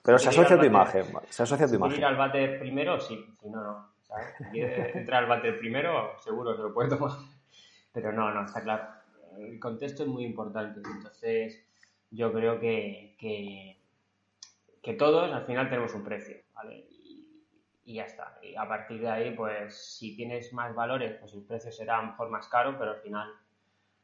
Pero 0.05 0.19
se 0.19 0.29
asocia 0.29 0.55
a 0.55 0.59
tu 0.59 0.65
imagen, 0.65 1.05
se 1.29 1.43
asocia 1.43 1.65
a 1.65 1.69
tu 1.69 1.75
imagen. 1.75 1.97
ir 1.97 2.05
al 2.05 2.15
bate 2.15 2.59
primero, 2.59 2.99
sí, 2.99 3.25
si 3.41 3.49
no, 3.49 3.63
no. 3.63 3.89
¿sabes? 4.03 4.35
Si 4.51 4.61
entrar 4.97 5.23
al 5.23 5.29
bate 5.29 5.51
primero, 5.53 6.11
seguro 6.19 6.55
se 6.55 6.61
lo 6.61 6.73
puede 6.73 6.89
tomar. 6.89 7.17
Pero 7.91 8.11
no, 8.11 8.31
no, 8.31 8.45
está 8.45 8.61
claro. 8.61 8.83
El 9.39 9.59
contexto 9.59 10.03
es 10.03 10.09
muy 10.09 10.23
importante. 10.23 10.79
Entonces, 10.79 11.65
yo 12.11 12.31
creo 12.31 12.59
que, 12.59 13.15
que, 13.17 13.81
que 14.81 14.93
todos 14.93 15.33
al 15.33 15.45
final 15.45 15.69
tenemos 15.69 15.93
un 15.95 16.03
precio, 16.03 16.37
¿vale? 16.53 16.85
Y, 16.89 17.27
y, 17.83 17.95
ya 17.95 18.03
está. 18.03 18.37
Y 18.43 18.55
a 18.55 18.67
partir 18.67 19.01
de 19.01 19.09
ahí, 19.09 19.35
pues 19.35 19.97
si 19.97 20.15
tienes 20.15 20.53
más 20.53 20.75
valores, 20.75 21.17
pues 21.19 21.33
el 21.33 21.43
precio 21.43 21.71
será 21.71 21.97
a 21.97 22.01
lo 22.03 22.11
mejor 22.11 22.29
más 22.29 22.47
caro, 22.47 22.77
pero 22.77 22.91
al 22.91 23.01
final 23.01 23.29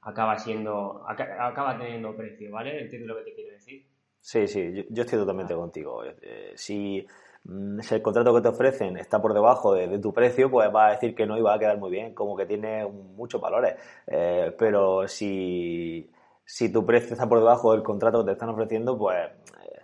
acaba 0.02 0.38
siendo, 0.40 1.06
acaba 1.08 1.78
teniendo 1.78 2.16
precio, 2.16 2.52
¿vale? 2.52 2.82
Entiendo 2.82 3.14
lo 3.14 3.20
que 3.20 3.30
te 3.30 3.36
quiero 3.36 3.52
decir. 3.52 3.91
Sí, 4.22 4.48
sí, 4.48 4.86
yo, 4.90 5.02
estoy 5.02 5.20
totalmente 5.20 5.56
contigo. 5.56 6.04
Eh, 6.06 6.54
si, 6.56 7.06
mm, 7.44 7.80
si, 7.80 7.96
el 7.96 8.02
contrato 8.04 8.34
que 8.36 8.42
te 8.42 8.50
ofrecen 8.50 8.98
está 8.98 9.20
por 9.20 9.34
debajo 9.34 9.74
de, 9.74 9.98
tu 10.00 10.14
precio, 10.14 10.50
pues 10.50 10.70
va 10.74 10.88
a 10.88 10.92
decir 10.92 11.16
que 11.16 11.26
no 11.26 11.38
y 11.38 11.42
va 11.42 11.56
a 11.56 11.60
quedar 11.60 11.78
muy 11.80 11.90
bien, 11.90 12.14
como 12.14 12.38
que 12.38 12.46
tiene 12.46 12.86
muchos 12.86 13.42
valores. 13.42 13.76
Eh, 14.08 14.56
pero 14.58 15.08
si, 15.08 16.10
si 16.46 16.72
tu 16.72 16.86
precio 16.86 17.14
está 17.14 17.28
por 17.28 17.40
debajo 17.40 17.72
del 17.74 17.84
contrato 17.84 18.20
que 18.20 18.26
te 18.28 18.32
están 18.34 18.50
ofreciendo, 18.50 18.96
pues 18.98 19.18
eh, 19.18 19.82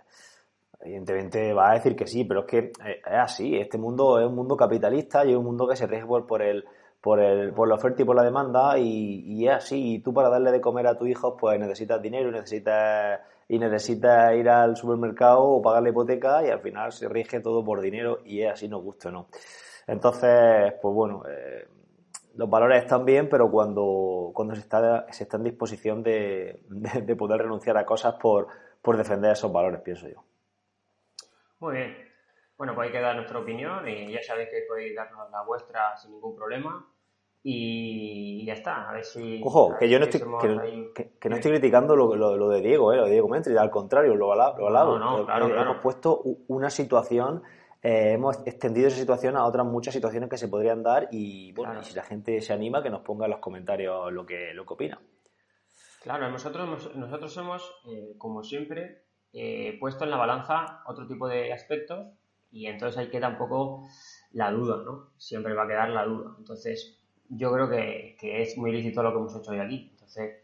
evidentemente 0.82 1.52
va 1.52 1.70
a 1.70 1.74
decir 1.74 1.96
que 1.96 2.06
sí, 2.06 2.24
pero 2.24 2.40
es 2.40 2.46
que 2.46 2.58
es 2.58 3.02
así. 3.06 3.56
Este 3.56 3.76
mundo 3.76 4.20
es 4.20 4.26
un 4.26 4.36
mundo 4.36 4.56
capitalista 4.56 5.24
y 5.24 5.32
es 5.32 5.36
un 5.36 5.44
mundo 5.44 5.66
que 5.68 5.76
se 5.76 5.86
rige 5.88 6.06
por, 6.06 6.42
el 6.42 6.64
por, 7.00 7.20
el, 7.20 7.52
por 7.54 7.68
la 7.68 7.74
oferta 7.74 8.02
y 8.02 8.04
por 8.04 8.16
la 8.16 8.22
demanda 8.22 8.78
y, 8.78 9.22
y 9.26 9.48
es 9.48 9.54
así. 9.54 9.94
Y 9.94 9.98
tú 10.00 10.14
para 10.14 10.28
darle 10.28 10.52
de 10.52 10.60
comer 10.60 10.86
a 10.86 10.96
tu 10.96 11.06
hijo, 11.06 11.36
pues 11.36 11.58
necesitas 11.58 12.00
dinero, 12.00 12.30
necesitas 12.30 13.20
y 13.48 13.58
necesita 13.58 14.34
ir 14.34 14.48
al 14.48 14.76
supermercado 14.76 15.42
o 15.42 15.62
pagar 15.62 15.82
la 15.82 15.88
hipoteca 15.88 16.44
y 16.46 16.50
al 16.50 16.60
final 16.60 16.92
se 16.92 17.08
rige 17.08 17.40
todo 17.40 17.64
por 17.64 17.80
dinero 17.80 18.20
y 18.24 18.42
es 18.42 18.52
así, 18.52 18.68
nos 18.68 18.82
gusta 18.82 19.10
no. 19.10 19.28
Entonces, 19.86 20.74
pues 20.82 20.94
bueno, 20.94 21.22
eh, 21.26 21.66
los 22.36 22.48
valores 22.48 22.82
están 22.82 23.06
bien, 23.06 23.28
pero 23.28 23.50
cuando, 23.50 24.30
cuando 24.34 24.54
se, 24.54 24.60
está, 24.60 25.10
se 25.10 25.26
en 25.32 25.42
disposición 25.44 26.02
de, 26.02 26.62
de, 26.68 27.16
poder 27.16 27.40
renunciar 27.40 27.78
a 27.78 27.86
cosas 27.86 28.14
por, 28.14 28.48
por 28.82 28.98
defender 28.98 29.32
esos 29.32 29.50
valores, 29.50 29.80
pienso 29.80 30.08
yo. 30.08 30.22
Muy 31.60 31.76
bien. 31.76 32.08
Bueno, 32.58 32.74
pues 32.74 32.86
hay 32.86 32.92
que 32.92 33.00
dar 33.00 33.16
nuestra 33.16 33.38
opinión 33.38 33.88
y 33.88 34.12
ya 34.12 34.22
sabéis 34.22 34.50
que 34.50 34.66
podéis 34.68 34.94
darnos 34.94 35.30
la 35.30 35.42
vuestra 35.42 35.96
sin 35.96 36.12
ningún 36.12 36.36
problema. 36.36 36.86
Y 37.42 38.44
ya 38.44 38.54
está, 38.54 38.90
a 38.90 38.92
ver 38.92 39.04
si. 39.04 39.40
Ojo, 39.44 39.74
que 39.78 39.88
yo 39.88 39.98
no 39.98 40.06
estoy, 40.06 40.20
que, 40.94 41.28
no 41.28 41.36
estoy 41.36 41.52
criticando 41.52 41.94
lo, 41.94 42.14
lo, 42.14 42.48
de 42.48 42.60
Diego, 42.60 42.92
¿eh? 42.92 42.96
lo 42.96 43.04
de 43.04 43.12
Diego 43.12 43.28
Mentri, 43.28 43.56
al 43.56 43.70
contrario, 43.70 44.14
lo 44.14 44.32
alabo. 44.32 44.70
Lo 44.70 44.98
no, 44.98 45.24
claro, 45.24 45.46
Hemos 45.46 45.76
puesto 45.78 46.22
una 46.48 46.68
situación 46.68 47.42
eh, 47.80 48.12
hemos 48.14 48.44
extendido 48.44 48.88
esa 48.88 48.98
situación 48.98 49.36
a 49.36 49.44
otras 49.46 49.64
muchas 49.64 49.94
situaciones 49.94 50.28
que 50.28 50.36
se 50.36 50.48
podrían 50.48 50.82
dar 50.82 51.08
y 51.12 51.52
bueno, 51.52 51.82
si 51.84 51.94
la 51.94 52.02
gente 52.02 52.40
se 52.40 52.52
anima, 52.52 52.82
que 52.82 52.90
nos 52.90 53.02
ponga 53.02 53.26
en 53.26 53.30
los 53.30 53.40
comentarios 53.40 54.12
lo 54.12 54.26
que, 54.26 54.52
lo 54.52 54.66
que 54.66 54.74
opina. 54.74 55.00
Claro, 56.02 56.28
nosotros, 56.30 56.94
nosotros 56.96 57.36
hemos, 57.36 57.62
eh, 57.88 58.14
como 58.18 58.42
siempre, 58.42 59.04
eh, 59.32 59.76
puesto 59.78 60.04
en 60.04 60.10
la 60.10 60.16
balanza 60.16 60.82
otro 60.86 61.06
tipo 61.06 61.28
de 61.28 61.52
aspectos 61.52 62.08
y 62.50 62.66
entonces 62.66 62.98
ahí 62.98 63.10
queda 63.10 63.28
un 63.28 63.38
poco 63.38 63.86
la 64.32 64.50
duda, 64.50 64.82
¿no? 64.84 65.12
Siempre 65.16 65.54
va 65.54 65.64
a 65.64 65.68
quedar 65.68 65.90
la 65.90 66.04
duda. 66.04 66.34
Entonces, 66.38 66.97
yo 67.28 67.52
creo 67.52 67.68
que, 67.68 68.16
es 68.20 68.56
muy 68.56 68.72
lícito 68.72 69.02
lo 69.02 69.12
que 69.12 69.18
hemos 69.18 69.36
hecho 69.36 69.50
hoy 69.52 69.60
aquí. 69.60 69.88
Entonces, 69.92 70.36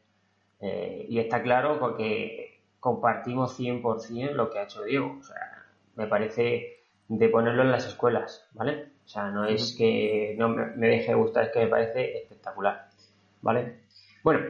y 1.09 1.19
está 1.19 1.43
claro 1.43 1.79
porque 1.79 2.61
compartimos 2.81 3.59
100% 3.59 4.33
lo 4.33 4.51
que 4.51 4.59
ha 4.59 4.65
hecho 4.65 4.83
Diego. 4.83 5.17
O 5.19 5.23
sea, 5.23 5.65
me 5.97 6.07
parece 6.07 6.85
de 7.09 7.29
ponerlo 7.29 7.63
en 7.63 7.71
las 7.71 7.87
escuelas, 7.87 8.49
¿vale? 8.53 8.89
O 9.05 9.09
sea, 9.09 9.31
no 9.31 9.45
es 9.45 9.75
que 9.77 10.35
no 10.39 10.49
me 10.49 10.89
deje 10.89 11.15
gustar, 11.15 11.45
es 11.45 11.53
que 11.53 11.61
me 11.61 11.67
parece 11.67 12.19
espectacular, 12.19 12.89
¿vale? 13.43 13.81
Bueno, 14.23 14.41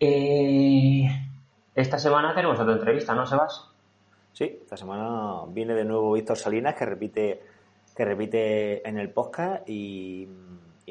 eh, 0.00 1.06
esta 1.74 1.98
semana 1.98 2.34
tenemos 2.34 2.58
otra 2.58 2.74
entrevista, 2.74 3.14
¿no, 3.14 3.26
Sebas? 3.26 3.70
Sí, 4.32 4.58
esta 4.62 4.76
semana 4.76 5.44
viene 5.48 5.74
de 5.74 5.84
nuevo 5.84 6.12
Víctor 6.12 6.36
Salinas, 6.36 6.74
que 6.74 6.86
repite, 6.86 7.42
que 7.96 8.04
repite 8.04 8.88
en 8.88 8.98
el 8.98 9.10
podcast 9.10 9.68
y, 9.68 10.28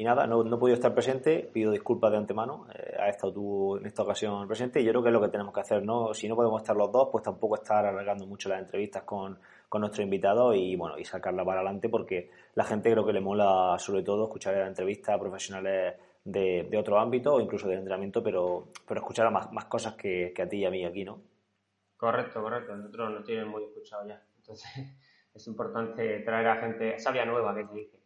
nada, 0.04 0.26
no, 0.26 0.44
no, 0.44 0.56
he 0.56 0.58
podido 0.58 0.74
estar 0.74 0.94
presente, 0.94 1.48
pido 1.52 1.72
disculpas 1.72 2.10
de 2.10 2.18
antemano, 2.18 2.66
eh, 2.74 2.96
ha 2.98 3.08
estado 3.08 3.32
tú 3.32 3.76
en 3.76 3.86
esta 3.86 4.02
ocasión 4.02 4.46
presente 4.46 4.80
y 4.80 4.84
yo 4.84 4.90
creo 4.92 5.02
que 5.02 5.08
es 5.08 5.12
lo 5.12 5.20
que 5.20 5.28
tenemos 5.28 5.52
que 5.52 5.60
hacer, 5.60 5.84
¿no? 5.84 6.14
Si 6.14 6.28
no 6.28 6.36
podemos 6.36 6.60
estar 6.62 6.76
los 6.76 6.90
dos, 6.92 7.08
pues 7.10 7.24
tampoco 7.24 7.56
estar 7.56 7.84
alargando 7.84 8.26
mucho 8.26 8.48
las 8.48 8.60
entrevistas 8.60 9.02
con 9.02 9.38
con 9.68 9.82
nuestro 9.82 10.02
invitado 10.02 10.54
y 10.54 10.76
bueno 10.76 10.98
y 10.98 11.04
sacarla 11.04 11.44
para 11.44 11.60
adelante 11.60 11.88
porque 11.88 12.30
la 12.54 12.64
gente 12.64 12.90
creo 12.90 13.04
que 13.04 13.12
le 13.12 13.20
mola 13.20 13.76
sobre 13.78 14.02
todo 14.02 14.24
escuchar 14.24 14.54
la 14.54 14.66
entrevista 14.66 15.14
a 15.14 15.20
profesionales 15.20 15.94
de, 16.24 16.66
de, 16.70 16.78
otro 16.78 16.98
ámbito 16.98 17.34
o 17.34 17.40
incluso 17.40 17.68
de 17.68 17.76
entrenamiento, 17.76 18.22
pero, 18.22 18.68
pero 18.86 19.00
escuchar 19.00 19.26
a 19.26 19.30
más, 19.30 19.52
más 19.52 19.64
cosas 19.66 19.94
que, 19.94 20.34
a 20.38 20.48
ti 20.48 20.58
y 20.58 20.64
a 20.64 20.70
mí 20.70 20.84
aquí, 20.84 21.04
¿no? 21.04 21.22
Correcto, 21.96 22.42
correcto. 22.42 22.76
Nosotros 22.76 23.10
nos 23.12 23.24
tienen 23.24 23.48
muy 23.48 23.64
escuchado 23.64 24.06
ya. 24.06 24.22
Entonces 24.36 24.70
es 25.34 25.46
importante 25.46 26.20
traer 26.20 26.48
a 26.48 26.56
gente 26.56 26.98
sabia 26.98 27.24
nueva, 27.24 27.54
que 27.54 27.66
se 27.66 27.74
dice. 27.74 27.97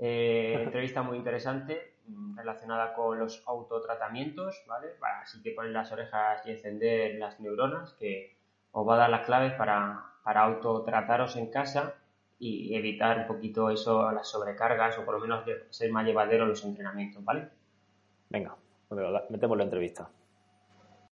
Eh, 0.00 0.56
entrevista 0.62 1.02
muy 1.02 1.18
interesante 1.18 1.94
mm, 2.06 2.38
relacionada 2.38 2.94
con 2.94 3.18
los 3.18 3.42
autotratamientos, 3.46 4.64
¿vale? 4.66 4.88
así 5.22 5.42
que 5.42 5.52
poner 5.52 5.72
las 5.72 5.92
orejas 5.92 6.44
y 6.46 6.52
encender 6.52 7.16
las 7.18 7.38
neuronas, 7.38 7.92
que 7.94 8.36
os 8.72 8.88
va 8.88 8.94
a 8.94 8.98
dar 8.98 9.10
las 9.10 9.26
claves 9.26 9.52
para, 9.52 10.04
para 10.24 10.42
autotrataros 10.42 11.36
en 11.36 11.50
casa 11.50 11.94
y 12.38 12.74
evitar 12.74 13.18
un 13.18 13.26
poquito 13.26 13.68
eso, 13.68 14.10
las 14.12 14.28
sobrecargas 14.28 14.98
o 14.98 15.04
por 15.04 15.14
lo 15.14 15.20
menos 15.20 15.44
ser 15.68 15.92
más 15.92 16.06
llevadero 16.06 16.46
los 16.46 16.64
entrenamientos, 16.64 17.22
¿vale? 17.22 17.48
Venga, 18.30 18.56
metemos 19.28 19.58
la 19.58 19.64
entrevista. 19.64 20.08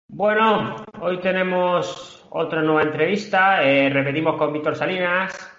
Bueno, 0.10 0.76
hoy 1.00 1.20
tenemos 1.22 2.28
otra 2.30 2.62
nueva 2.62 2.84
entrevista. 2.84 3.64
Eh, 3.64 3.90
repetimos 3.90 4.36
con 4.38 4.52
Víctor 4.52 4.76
Salinas. 4.76 5.53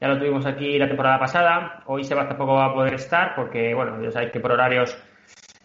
Ya 0.00 0.08
lo 0.08 0.18
tuvimos 0.18 0.46
aquí 0.46 0.78
la 0.78 0.86
temporada 0.86 1.18
pasada. 1.18 1.82
Hoy 1.86 2.04
Sebas 2.04 2.28
tampoco 2.28 2.54
va 2.54 2.66
a 2.66 2.74
poder 2.74 2.94
estar 2.94 3.34
porque, 3.34 3.74
bueno, 3.74 4.00
ya 4.02 4.10
sabéis 4.10 4.30
que 4.30 4.40
por 4.40 4.52
horarios 4.52 4.96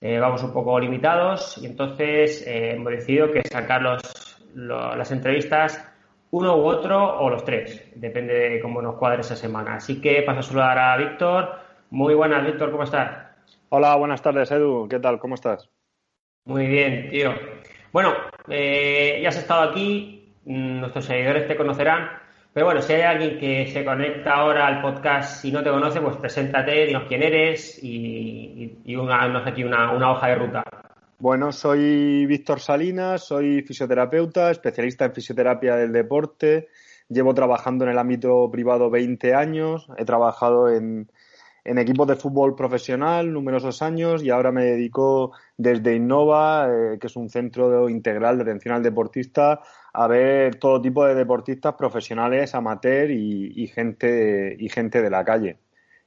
eh, 0.02 0.18
vamos 0.20 0.42
un 0.44 0.52
poco 0.52 0.80
limitados 0.80 1.58
y 1.60 1.68
entonces 1.68 2.46
eh, 2.48 2.72
hemos 2.72 2.92
decidido 2.92 3.32
que 3.32 3.42
sacar 3.48 3.82
las 3.84 5.12
entrevistas 5.12 5.90
uno 6.32 6.58
u 6.58 6.66
otro 6.66 7.20
o 7.20 7.30
los 7.30 7.46
tres, 7.46 7.92
depende 7.94 8.34
de 8.34 8.60
cómo 8.60 8.82
nos 8.82 8.96
cuadre 8.96 9.22
esa 9.22 9.36
semana. 9.36 9.76
Así 9.76 10.02
que 10.02 10.24
paso 10.24 10.40
a 10.40 10.44
saludar 10.44 10.80
a 10.80 10.98
Víctor. 10.98 11.60
Muy 11.92 12.16
buenas, 12.16 12.44
Víctor, 12.44 12.72
¿cómo 12.72 12.84
estás? 12.84 13.16
Hola, 13.70 13.96
buenas 13.98 14.20
tardes, 14.20 14.52
Edu. 14.52 14.88
¿Qué 14.90 15.00
tal? 15.00 15.20
¿Cómo 15.20 15.36
estás? 15.36 15.70
Muy 16.46 16.66
bien, 16.66 17.12
tío. 17.12 17.34
Bueno, 17.92 18.14
eh, 18.50 19.20
ya 19.22 19.30
has 19.30 19.38
estado 19.38 19.70
aquí, 19.70 20.34
mm, 20.46 20.80
nuestros 20.80 21.06
seguidores 21.06 21.48
te 21.48 21.56
conocerán, 21.56 22.10
pero 22.54 22.68
bueno, 22.68 22.82
si 22.82 22.94
hay 22.94 23.02
alguien 23.02 23.40
que 23.40 23.68
se 23.68 23.84
conecta 23.84 24.36
ahora 24.36 24.68
al 24.68 24.82
podcast 24.82 25.44
y 25.44 25.52
no 25.52 25.64
te 25.64 25.72
conoce, 25.72 26.00
pues 26.02 26.18
preséntate, 26.18 26.86
dinos 26.86 27.06
quién 27.08 27.24
eres 27.24 27.84
y, 27.84 28.80
y, 28.86 28.96
aquí 29.46 29.64
una, 29.64 29.92
una 29.92 30.12
hoja 30.12 30.28
de 30.28 30.36
ruta. 30.36 30.64
Bueno, 31.18 31.52
soy 31.52 32.26
Víctor 32.26 32.60
Salinas, 32.60 33.24
soy 33.24 33.62
fisioterapeuta, 33.62 34.52
especialista 34.52 35.06
en 35.06 35.14
fisioterapia 35.14 35.78
del 35.78 35.94
deporte. 35.94 36.68
Llevo 37.08 37.34
trabajando 37.34 37.86
en 37.86 37.92
el 37.92 37.98
ámbito 37.98 38.50
privado 38.52 38.90
20 38.90 39.34
años. 39.34 39.88
He 39.98 40.06
trabajado 40.06 40.70
en, 40.70 41.10
equipos 41.64 42.08
de 42.08 42.18
fútbol 42.18 42.56
profesional 42.56 43.32
numerosos 43.32 43.82
años 43.82 44.22
y 44.22 44.30
ahora 44.30 44.52
me 44.52 44.66
dedico 44.66 45.32
desde 45.56 45.96
Innova, 45.96 46.68
eh, 46.70 46.98
que 47.00 47.08
es 47.08 47.16
un 47.16 47.30
centro 47.30 47.88
integral 47.88 48.38
de 48.38 48.44
atención 48.44 48.76
al 48.76 48.84
deportista, 48.84 49.62
a 49.94 50.08
ver 50.08 50.56
todo 50.56 50.82
tipo 50.82 51.06
de 51.06 51.14
deportistas 51.14 51.76
profesionales, 51.76 52.56
amateur 52.56 53.12
y, 53.12 53.68
gente, 53.68 54.56
y 54.60 54.68
gente 54.70 55.02
de 55.02 55.10
la 55.10 55.24
calle. 55.24 55.58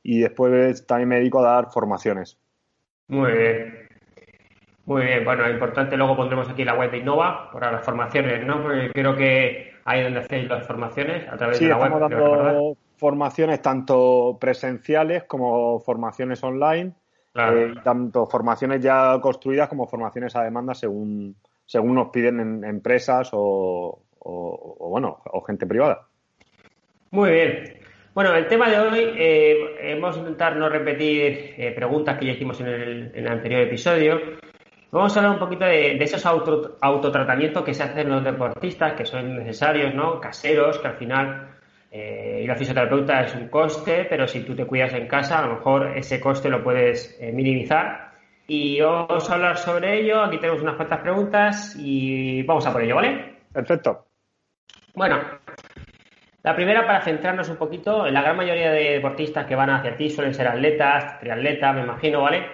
Y 0.02 0.20
después 0.20 0.86
también 0.86 1.08
me 1.08 1.16
dedico 1.16 1.38
a 1.40 1.52
dar 1.52 1.72
formaciones. 1.72 2.38
Muy 3.08 3.32
bien. 3.32 3.86
Muy 4.86 5.02
bien, 5.02 5.24
bueno, 5.24 5.48
importante, 5.50 5.96
luego 5.96 6.16
pondremos 6.16 6.48
aquí 6.48 6.64
la 6.64 6.74
web 6.74 6.92
de 6.92 6.98
Innova 6.98 7.50
para 7.52 7.72
las 7.72 7.84
formaciones, 7.84 8.46
¿no? 8.46 8.62
Porque 8.62 8.90
creo 8.92 9.16
que 9.16 9.72
ahí 9.84 10.02
donde 10.02 10.20
hacéis 10.20 10.48
las 10.48 10.64
formaciones 10.64 11.26
a 11.28 11.36
través 11.36 11.58
de 11.58 11.68
la 11.68 11.76
web. 11.76 11.86
Estamos 11.86 12.10
dando 12.10 12.76
formaciones 12.96 13.62
tanto 13.62 14.38
presenciales 14.40 15.24
como 15.24 15.80
formaciones 15.80 16.42
online, 16.44 16.92
eh, 17.34 17.74
tanto 17.82 18.26
formaciones 18.26 18.80
ya 18.80 19.18
construidas 19.20 19.68
como 19.68 19.88
formaciones 19.88 20.36
a 20.36 20.44
demanda 20.44 20.72
según, 20.72 21.34
según 21.66 21.94
nos 21.94 22.08
piden 22.08 22.40
en, 22.40 22.64
empresas 22.64 23.30
o, 23.32 24.02
bueno, 24.20 25.18
o 25.32 25.40
gente 25.42 25.66
privada. 25.66 26.06
Muy 27.10 27.30
bien. 27.30 27.74
Bueno, 28.14 28.34
el 28.34 28.46
tema 28.48 28.70
de 28.70 28.78
hoy, 28.78 29.12
eh, 29.18 29.98
vamos 30.00 30.16
a 30.16 30.20
intentar 30.20 30.56
no 30.56 30.68
repetir 30.70 31.54
eh, 31.58 31.72
preguntas 31.76 32.18
que 32.18 32.26
ya 32.26 32.32
hicimos 32.32 32.58
en 32.60 32.66
el, 32.66 33.28
anterior 33.28 33.60
episodio. 33.60 34.18
Vamos 34.90 35.14
a 35.14 35.20
hablar 35.20 35.34
un 35.34 35.38
poquito 35.38 35.66
de, 35.66 35.96
esos 36.02 36.24
autotratamientos 36.24 37.62
que 37.62 37.74
se 37.74 37.82
hacen 37.82 38.08
los 38.08 38.24
deportistas, 38.24 38.94
que 38.94 39.04
son 39.04 39.36
necesarios, 39.36 39.94
¿no? 39.94 40.20
Caseros, 40.20 40.78
que 40.78 40.88
al 40.88 40.96
final 40.96 41.56
eh, 41.90 42.40
ir 42.42 42.50
a 42.50 42.56
fisioterapeuta 42.56 43.22
es 43.22 43.34
un 43.34 43.48
coste, 43.48 44.06
pero 44.08 44.26
si 44.26 44.40
tú 44.40 44.54
te 44.54 44.66
cuidas 44.66 44.92
en 44.92 45.06
casa, 45.06 45.38
a 45.38 45.46
lo 45.46 45.54
mejor 45.54 45.96
ese 45.96 46.20
coste 46.20 46.50
lo 46.50 46.62
puedes 46.62 47.16
eh, 47.20 47.32
minimizar. 47.32 48.05
Y 48.46 48.80
vamos 48.80 49.28
a 49.28 49.34
hablar 49.34 49.58
sobre 49.58 50.00
ello. 50.00 50.22
Aquí 50.22 50.38
tenemos 50.38 50.62
unas 50.62 50.76
cuantas 50.76 51.00
preguntas 51.00 51.76
y 51.78 52.42
vamos 52.44 52.66
a 52.66 52.72
por 52.72 52.82
ello, 52.82 52.96
¿vale? 52.96 53.36
Perfecto. 53.52 54.06
Bueno, 54.94 55.20
la 56.42 56.54
primera 56.54 56.86
para 56.86 57.02
centrarnos 57.02 57.48
un 57.48 57.56
poquito, 57.56 58.06
la 58.06 58.22
gran 58.22 58.36
mayoría 58.36 58.70
de 58.70 58.92
deportistas 58.92 59.46
que 59.46 59.56
van 59.56 59.70
hacia 59.70 59.96
ti 59.96 60.10
suelen 60.10 60.32
ser 60.32 60.46
atletas, 60.46 61.18
triatletas, 61.18 61.74
me 61.74 61.82
imagino, 61.82 62.22
¿vale? 62.22 62.46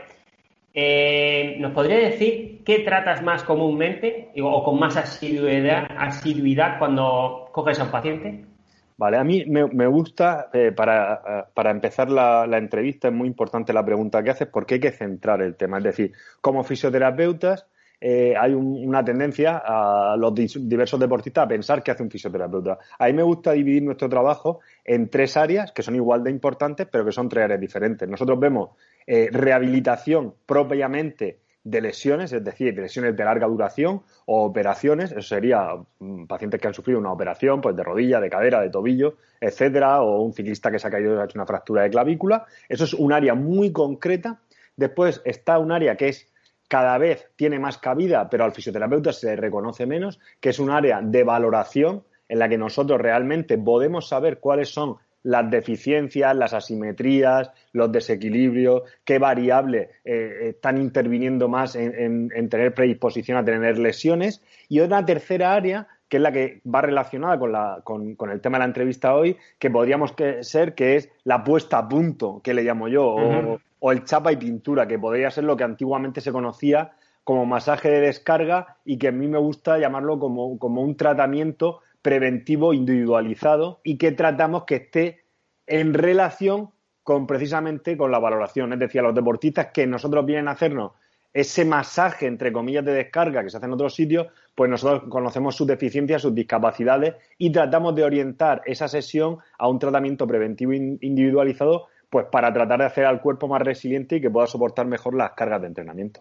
Eh, 0.75 1.56
¿Nos 1.58 1.72
podría 1.72 1.99
decir 1.99 2.64
qué 2.64 2.78
tratas 2.78 3.22
más 3.22 3.44
comúnmente 3.44 4.30
o 4.40 4.64
con 4.64 4.78
más 4.78 4.96
asiduidad, 4.96 5.87
asiduidad 5.99 6.78
cuando 6.78 7.50
coges 7.52 7.78
a 7.80 7.84
un 7.84 7.90
paciente? 7.90 8.51
Vale, 8.96 9.16
a 9.16 9.25
mí 9.25 9.44
me, 9.46 9.87
gusta, 9.87 10.49
eh, 10.52 10.72
para, 10.72 11.50
para, 11.54 11.70
empezar 11.70 12.11
la, 12.11 12.46
entrevista, 12.58 13.08
es 13.08 13.14
muy 13.14 13.26
importante 13.26 13.72
la 13.72 13.84
pregunta 13.84 14.22
que 14.22 14.30
haces 14.30 14.49
porque 14.49 14.75
hay 14.75 14.80
que 14.80 14.92
centrar 14.92 15.42
el 15.42 15.56
tema. 15.56 15.78
Es 15.78 15.84
decir, 15.84 16.12
como 16.40 16.62
fisioterapeutas, 16.62 17.66
eh, 18.04 18.34
hay 18.37 18.52
una 18.52 19.04
tendencia 19.04 19.62
a 19.64 20.16
los 20.16 20.34
diversos 20.34 20.99
deportistas 20.99 21.44
a 21.44 21.49
pensar 21.49 21.84
que 21.84 21.92
hace 21.92 22.02
un 22.02 22.11
fisioterapeuta. 22.11 22.78
A 22.99 23.06
mí 23.06 23.12
me 23.12 23.22
gusta 23.22 23.52
dividir 23.52 23.84
nuestro 23.84 24.08
trabajo 24.08 24.58
en 24.84 25.08
tres 25.08 25.37
áreas 25.37 25.70
que 25.70 25.82
son 25.82 25.94
igual 25.94 26.25
de 26.25 26.30
importantes, 26.30 26.88
pero 26.90 27.04
que 27.04 27.12
son 27.12 27.28
tres 27.28 27.44
áreas 27.44 27.61
diferentes. 27.61 28.08
Nosotros 28.08 28.40
vemos 28.40 28.70
eh, 29.06 29.28
rehabilitación 29.30 30.34
propiamente 30.44 31.38
de 31.64 31.81
lesiones, 31.81 32.33
es 32.33 32.42
decir, 32.42 32.75
de 32.75 32.83
lesiones 32.83 33.16
de 33.16 33.25
larga 33.25 33.47
duración 33.47 34.02
o 34.26 34.45
operaciones, 34.45 35.12
eso 35.12 35.23
sería 35.23 35.76
mm, 35.99 36.26
pacientes 36.26 36.61
que 36.61 36.66
han 36.66 36.75
sufrido 36.75 36.99
una 36.99 37.12
operación 37.12 37.61
pues 37.61 37.76
de 37.76 37.85
rodilla, 37.85 38.21
de 38.21 38.31
cadera, 38.31 38.61
de 38.61 38.71
tobillo, 38.71 39.16
etcétera, 39.40 40.02
o 40.02 40.23
un 40.23 40.33
ciclista 40.33 40.71
que 40.71 40.78
se 40.78 40.88
ha 40.88 40.90
caído 40.90 41.14
y 41.14 41.19
ha 41.19 41.25
hecho 41.25 41.38
una 41.38 41.47
fractura 41.47 41.83
de 41.83 41.90
clavícula. 41.90 42.47
Eso 42.69 42.85
es 42.85 42.95
un 42.95 43.12
área 43.12 43.35
muy 43.35 43.73
concreta. 43.73 44.40
Después 44.76 45.23
está 45.25 45.59
un 45.59 45.71
área 45.71 45.97
que 45.97 46.09
es 46.09 46.28
cada 46.69 46.97
vez 46.99 47.31
tiene 47.37 47.59
más 47.59 47.78
cabida, 47.78 48.31
pero 48.31 48.45
al 48.45 48.52
fisioterapeuta 48.52 49.12
se 49.12 49.26
le 49.26 49.37
reconoce 49.37 49.85
menos, 49.85 50.19
que 50.40 50.49
es 50.49 50.59
un 50.59 50.71
área 50.71 51.00
de 51.02 51.23
valoración 51.23 52.02
en 52.28 52.38
la 52.38 52.49
que 52.49 52.57
nosotros 52.57 52.99
realmente 52.99 53.59
podemos 53.59 54.09
saber 54.09 54.40
cuáles 54.40 54.71
son 54.71 54.97
las 55.23 55.50
deficiencias, 55.50 56.35
las 56.37 56.52
asimetrías, 56.52 57.50
los 57.73 57.93
desequilibrios, 57.93 58.83
qué 59.05 59.19
variables 59.19 59.88
eh, 60.05 60.50
están 60.50 60.79
interviniendo 60.79 61.49
más 61.49 61.76
en, 61.76 62.29
tener 62.49 62.75
predisposición 62.75 63.38
a 63.38 63.45
tener 63.45 63.79
lesiones. 63.79 64.43
Y 64.69 64.81
otra 64.81 65.05
tercera 65.05 65.52
área, 65.52 65.87
que 66.09 66.17
es 66.17 66.23
la 66.23 66.33
que 66.33 66.61
va 66.67 66.83
relacionada 66.83 67.38
con, 67.85 68.17
el 68.31 68.41
tema 68.41 68.59
de 68.59 68.61
la 68.61 68.67
entrevista 68.67 69.14
hoy, 69.14 69.37
que 69.59 69.71
podríamos 69.71 70.14
ser, 70.41 70.75
que 70.75 70.97
es 70.97 71.09
la 71.25 71.45
puesta 71.45 71.79
a 71.79 71.88
punto, 71.88 72.41
que 72.43 72.55
le 72.55 72.64
llamo 72.64 72.88
yo, 72.88 73.59
o, 73.79 73.93
el 73.93 74.05
chapa 74.05 74.33
y 74.33 74.37
pintura, 74.37 74.87
que 74.87 74.99
podría 74.99 75.31
ser 75.31 75.45
lo 75.45 75.57
que 75.57 75.64
antiguamente 75.64 76.21
se 76.21 76.33
conocía 76.33 76.93
como 77.25 77.47
masaje 77.47 77.88
de 77.88 78.00
descarga 78.00 78.79
y 78.85 78.99
que 78.99 79.09
a 79.09 79.12
mí 79.12 79.29
me 79.29 79.38
gusta 79.38 79.79
llamarlo 79.79 80.19
como, 80.19 80.59
como 80.59 80.83
un 80.83 80.97
tratamiento 80.97 81.81
preventivo 82.02 82.75
individualizado 82.75 83.80
y 83.85 83.97
que 83.97 84.12
tratamos 84.12 84.64
que 84.64 84.76
esté 84.76 85.25
en 85.66 85.94
relación 85.94 86.71
con 87.02 87.26
precisamente 87.26 87.97
con 87.97 88.11
la 88.11 88.18
valoración. 88.18 88.73
Es 88.73 88.78
decir, 88.78 89.00
a 89.00 89.04
los 89.04 89.14
deportistas 89.14 89.68
que 89.73 89.87
nosotros 89.87 90.26
vienen 90.26 90.49
a 90.49 90.52
hacernos 90.52 90.92
ese 91.32 91.64
masaje, 91.64 92.26
entre 92.26 92.52
comillas, 92.52 92.85
de 92.85 92.92
descarga 92.92 93.42
que 93.42 93.50
se 93.50 93.56
hace 93.56 93.66
en 93.66 93.73
otros 93.73 93.94
sitios, 93.94 94.26
pues 94.54 94.71
nosotros 94.71 95.04
conocemos 95.09 95.56
sus 95.56 95.66
deficiencias, 95.66 96.21
sus 96.21 96.35
discapacidades 96.35 97.14
y 97.38 97.50
tratamos 97.50 97.94
de 97.94 98.04
orientar 98.04 98.62
esa 98.66 98.87
sesión 98.87 99.38
a 99.59 99.68
un 99.68 99.78
tratamiento 99.78 100.26
preventivo 100.26 100.75
individualizado, 100.75 101.88
pues 102.11 102.26
para 102.30 102.52
tratar 102.52 102.80
de 102.80 102.85
hacer 102.85 103.06
al 103.06 103.23
cuerpo 103.23 103.49
más 103.49 103.62
resiliente 103.62 104.16
y 104.16 104.21
que 104.21 104.30
pueda 104.30 104.47
soportar 104.47 104.87
mejor 104.87 105.14
las 105.14 105.32
cargas 105.32 105.62
de 105.62 105.68
entrenamiento. 105.68 106.21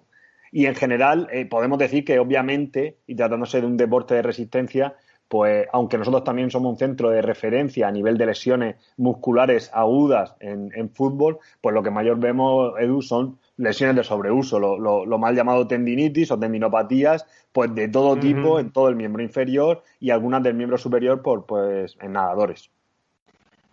Y 0.54 0.66
en 0.66 0.76
general, 0.76 1.28
eh, 1.32 1.46
podemos 1.46 1.78
decir 1.78 2.06
que 2.06 2.20
obviamente, 2.20 2.98
y 3.08 3.16
tratándose 3.16 3.60
de 3.60 3.68
un 3.68 3.78
deporte 3.78 4.16
de 4.16 4.22
resistencia, 4.22 4.96
pues 5.32 5.66
aunque 5.72 5.98
nosotros 5.98 6.26
también 6.26 6.52
somos 6.52 6.74
un 6.74 6.78
centro 6.78 7.10
de 7.10 7.22
referencia 7.22 7.88
a 7.88 7.92
nivel 7.92 8.18
de 8.18 8.26
lesiones 8.26 8.76
musculares 8.98 9.72
agudas 9.74 10.36
en, 10.42 10.90
fútbol, 10.90 11.40
pues 11.62 11.74
lo 11.74 11.82
que 11.82 11.90
mayor 11.90 12.20
vemos, 12.20 12.74
Edu, 12.78 13.02
son 13.02 13.40
lesiones 13.56 13.96
de 13.96 14.04
sobreuso, 14.04 14.60
lo, 14.60 15.18
mal 15.18 15.34
llamado 15.34 15.66
tendinitis 15.66 16.32
o 16.32 16.38
tendinopatías, 16.38 17.26
pues 17.54 17.74
de 17.74 17.88
todo 17.88 18.18
tipo 18.18 18.60
en 18.60 18.72
todo 18.72 18.90
el 18.90 18.98
miembro 18.98 19.24
inferior 19.24 19.84
y 20.02 20.10
algunas 20.10 20.44
del 20.44 20.56
miembro 20.56 20.78
superior 20.78 21.22
por, 21.22 21.46
pues, 21.46 21.98
en 22.02 22.12
nadadores. 22.12 22.70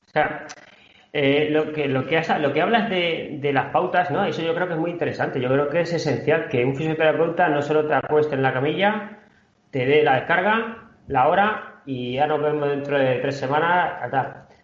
O 0.06 0.10
sea, 0.10 0.46
eh, 1.12 1.48
lo, 1.50 1.72
que, 1.72 1.88
lo, 1.88 2.06
que 2.06 2.22
lo 2.38 2.52
que 2.52 2.62
hablas 2.62 2.88
de, 2.88 3.38
de, 3.40 3.52
las 3.52 3.72
pautas, 3.72 4.12
¿no? 4.12 4.24
Eso 4.24 4.42
yo 4.42 4.54
creo 4.54 4.68
que 4.68 4.74
es 4.74 4.78
muy 4.78 4.92
interesante. 4.92 5.40
Yo 5.40 5.48
creo 5.48 5.68
que 5.68 5.80
es 5.80 5.92
esencial 5.92 6.48
que 6.48 6.64
un 6.64 6.76
fisioterapeuta 6.76 7.48
no 7.48 7.62
solo 7.62 7.84
te 7.88 7.94
acueste 7.94 8.36
en 8.36 8.42
la 8.44 8.52
camilla, 8.52 9.18
te 9.72 9.84
dé 9.86 10.04
la 10.04 10.14
descarga, 10.14 10.87
la 11.08 11.28
hora 11.28 11.82
y 11.86 12.14
ya 12.14 12.26
nos 12.26 12.42
vemos 12.42 12.68
dentro 12.68 12.98
de 12.98 13.16
tres 13.16 13.36
semanas. 13.36 13.94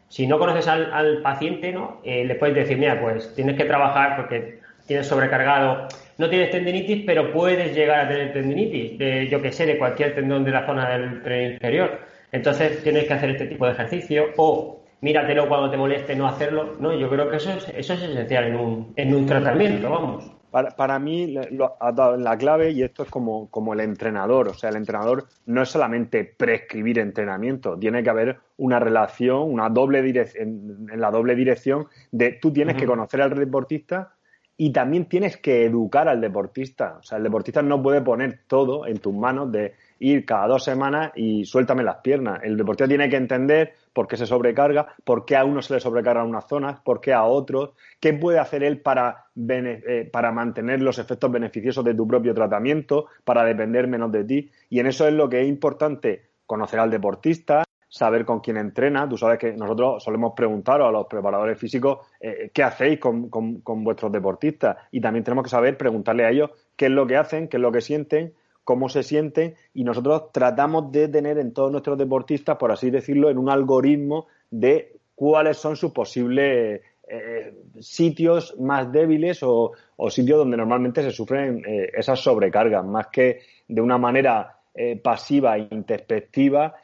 Si 0.09 0.27
no 0.27 0.39
conoces 0.39 0.69
al, 0.69 1.23
paciente, 1.23 1.73
¿no? 1.73 2.01
Eh, 2.05 2.25
le 2.25 2.35
puedes 2.37 2.55
decir, 2.55 2.79
mira, 2.79 3.01
pues 3.01 3.35
tienes 3.35 3.57
que 3.57 3.65
trabajar 3.65 4.17
porque 4.17 4.61
tienes 4.87 5.07
sobrecargado, 5.07 5.89
no 6.19 6.29
tienes 6.29 6.51
tendinitis, 6.51 7.05
pero 7.07 7.33
puedes 7.33 7.75
llegar 7.75 8.05
a 8.05 8.09
tener 8.09 8.33
tendinitis, 8.33 8.99
de, 8.99 9.29
yo 9.29 9.41
que 9.41 9.51
sé, 9.51 9.67
de 9.67 9.79
cualquier 9.79 10.15
tendón 10.15 10.45
de 10.45 10.51
la 10.51 10.67
zona 10.67 10.91
del 10.91 11.23
tren 11.23 11.53
inferior. 11.55 12.01
Entonces 12.31 12.83
tienes 12.83 13.05
que 13.05 13.15
hacer 13.15 13.31
este 13.31 13.47
tipo 13.47 13.67
de 13.67 13.73
ejercicio 13.73 14.27
o 14.37 14.83
míratelo 15.01 15.49
cuando 15.49 15.71
te 15.71 15.77
moleste 15.77 16.15
no 16.15 16.27
hacerlo. 16.27 16.77
No, 16.79 16.93
yo 16.93 17.09
creo 17.09 17.31
que 17.31 17.37
eso 17.37 17.53
es, 17.53 17.69
eso 17.69 17.95
es 17.95 18.03
esencial 18.03 18.45
en 18.45 18.57
un, 18.57 18.93
en 18.97 19.15
un 19.15 19.27
tratamiento, 19.27 19.91
vamos. 19.91 20.31
Para, 20.55 21.01
mí 21.01 21.35
lo, 21.51 21.77
ha 21.81 21.91
dado 21.91 22.17
la 22.17 22.39
clave 22.39 22.71
y 22.71 22.85
esto 22.85 23.03
es 23.03 23.11
como, 23.11 23.51
como 23.51 23.75
el 23.75 23.81
entrenador. 23.81 24.47
O 24.47 24.55
sea, 24.55 24.71
el 24.71 24.77
entrenador 24.77 25.27
no 25.47 25.63
es 25.63 25.69
solamente 25.69 26.23
prescribir 26.23 27.01
entrenamiento, 27.01 27.77
tiene 27.77 28.05
que 28.05 28.11
haber 28.11 28.39
una 28.59 28.79
relación, 28.79 29.53
una 29.53 29.69
doble 29.69 30.01
dirección, 30.01 30.87
en, 30.93 31.01
la 31.01 31.11
doble 31.11 31.35
dirección 31.35 31.89
de 32.13 32.39
tú 32.41 32.53
tienes 32.53 32.77
que 32.77 32.87
conocer 32.87 33.21
al 33.21 33.35
deportista 33.35 34.15
y 34.57 34.71
también 34.71 35.07
tienes 35.07 35.39
que 35.39 35.65
educar 35.65 36.07
al 36.07 36.21
deportista. 36.21 36.99
O 37.01 37.03
sea, 37.03 37.19
el 37.19 37.25
deportista 37.25 37.61
no 37.61 37.83
puede 37.83 38.01
poner 38.03 38.43
todo 38.47 38.87
en 38.87 38.99
tus 38.99 39.13
manos 39.13 39.51
de 39.51 39.75
ir 39.99 40.25
cada 40.25 40.47
dos 40.47 40.63
semanas 40.63 41.11
y 41.17 41.45
suéltame 41.45 41.83
las 41.83 41.97
piernas. 41.97 42.39
El 42.45 42.57
deportista 42.57 42.87
tiene 42.87 43.09
que 43.09 43.17
entender 43.17 43.75
por 43.95 44.07
qué 44.07 44.19
se 44.19 44.27
sobrecarga, 44.27 44.95
por 45.05 45.25
qué 45.25 45.37
a 45.37 45.45
uno 45.45 45.63
se 45.63 45.73
le 45.73 45.81
sobrecarga 45.81 46.25
unas 46.25 46.47
zonas, 46.47 46.81
por 46.81 47.01
qué 47.01 47.15
a 47.15 47.25
otros, 47.25 47.71
qué 48.01 48.13
puede 48.13 48.39
hacer 48.39 48.63
él 48.63 48.83
para, 48.83 49.27
eh, 49.49 50.11
para 50.13 50.33
mantener 50.33 50.83
los 50.83 50.99
efectos 50.99 51.31
beneficiosos 51.31 51.85
de 51.85 51.95
tu 51.95 52.07
propio 52.07 52.35
tratamiento, 52.35 53.07
para 53.25 53.45
depender 53.45 53.87
menos 53.87 54.13
de 54.13 54.25
ti. 54.25 54.51
Y 54.69 54.81
en 54.81 54.89
eso 54.89 55.07
es 55.07 55.15
lo 55.15 55.29
que 55.29 55.41
es 55.41 55.49
importante 55.49 56.27
conocer 56.45 56.81
al 56.81 56.91
deportista, 56.91 57.65
saber 57.89 58.25
con 58.25 58.41
quién 58.41 58.57
entrena. 58.57 59.09
Tú 59.09 59.17
sabes 59.17 59.39
que 59.39 59.53
nosotros 59.53 60.03
solemos 60.03 60.33
preguntar 60.35 60.83
a 60.83 60.91
los 60.91 61.07
preparadores 61.07 61.57
físicos 61.57 61.99
eh, 62.21 62.51
qué 62.53 62.65
hacéis 62.65 62.99
con, 62.99 63.31
con, 63.31 63.85
vuestros 63.85 64.11
deportistas 64.11 64.77
y 64.91 65.01
también 65.01 65.23
tenemos 65.23 65.45
que 65.45 65.51
saber 65.51 65.77
preguntarle 65.79 66.25
a 66.25 66.31
ellos 66.31 66.51
qué 66.75 66.87
es 66.87 66.91
lo 66.91 67.07
que 67.07 67.17
hacen, 67.17 67.47
qué 67.47 67.57
es 67.57 67.61
lo 67.61 67.71
que 67.71 67.81
sienten 67.81 68.35
cómo 68.65 68.89
se 68.89 69.03
sienten 69.03 69.55
y 69.75 69.85
nosotros 69.85 70.33
tratamos 70.33 70.91
de 70.91 71.09
tener 71.09 71.39
en 71.39 71.53
todos 71.53 71.71
nuestros 71.71 71.99
deportistas, 71.99 72.57
por 72.57 72.73
así 72.73 72.91
decirlo, 72.91 73.31
en 73.31 73.39
un 73.39 73.51
algoritmo 73.51 74.27
de 74.51 74.97
cuáles 75.15 75.59
son 75.59 75.77
sus 75.77 75.93
posibles 75.93 76.81
eh, 77.07 77.55
sitios 77.81 78.59
más 78.59 78.91
débiles 78.91 79.41
o, 79.43 79.73
sitios 80.09 80.39
donde 80.39 80.57
normalmente 80.57 81.03
se 81.03 81.11
sufren 81.11 81.63
eh, 81.67 81.91
esas 81.95 82.19
sobrecargas, 82.21 82.85
más 82.85 83.09
que 83.09 83.41
de 83.69 83.81
una 83.81 83.99
manera 83.99 84.59
eh, 84.75 84.97
pasiva 84.97 85.57
e 85.57 85.69
introspectiva 85.71 86.75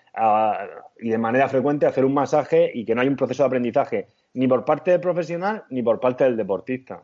y 0.99 1.09
de 1.09 1.19
manera 1.19 1.49
frecuente 1.49 1.87
hacer 1.87 2.05
un 2.05 2.13
masaje 2.13 2.71
y 2.75 2.85
que 2.85 2.95
no 2.95 3.01
hay 3.01 3.09
un 3.09 3.17
proceso 3.17 3.45
de 3.45 3.47
aprendizaje 3.47 4.09
ni 4.35 4.47
por 4.47 4.65
parte 4.65 4.91
del 4.91 5.01
profesional 5.01 5.65
ni 5.71 5.83
por 5.83 5.99
parte 5.99 6.25
del 6.25 6.37
deportista. 6.37 7.03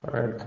Correcto. 0.00 0.44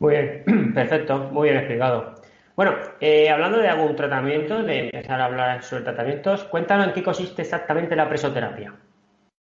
Muy 0.00 0.14
bien, 0.14 0.72
perfecto, 0.74 1.30
muy 1.32 1.48
bien 1.48 1.58
explicado. 1.58 2.14
Bueno, 2.54 2.72
eh, 3.00 3.30
hablando 3.30 3.58
de 3.58 3.68
algún 3.68 3.96
tratamiento, 3.96 4.62
de 4.62 4.86
empezar 4.86 5.20
a 5.20 5.24
hablar 5.24 5.62
sobre 5.62 5.84
tratamientos, 5.84 6.44
cuéntanos 6.44 6.88
en 6.88 6.92
qué 6.92 7.02
consiste 7.02 7.42
exactamente 7.42 7.96
la 7.96 8.08
presoterapia. 8.08 8.74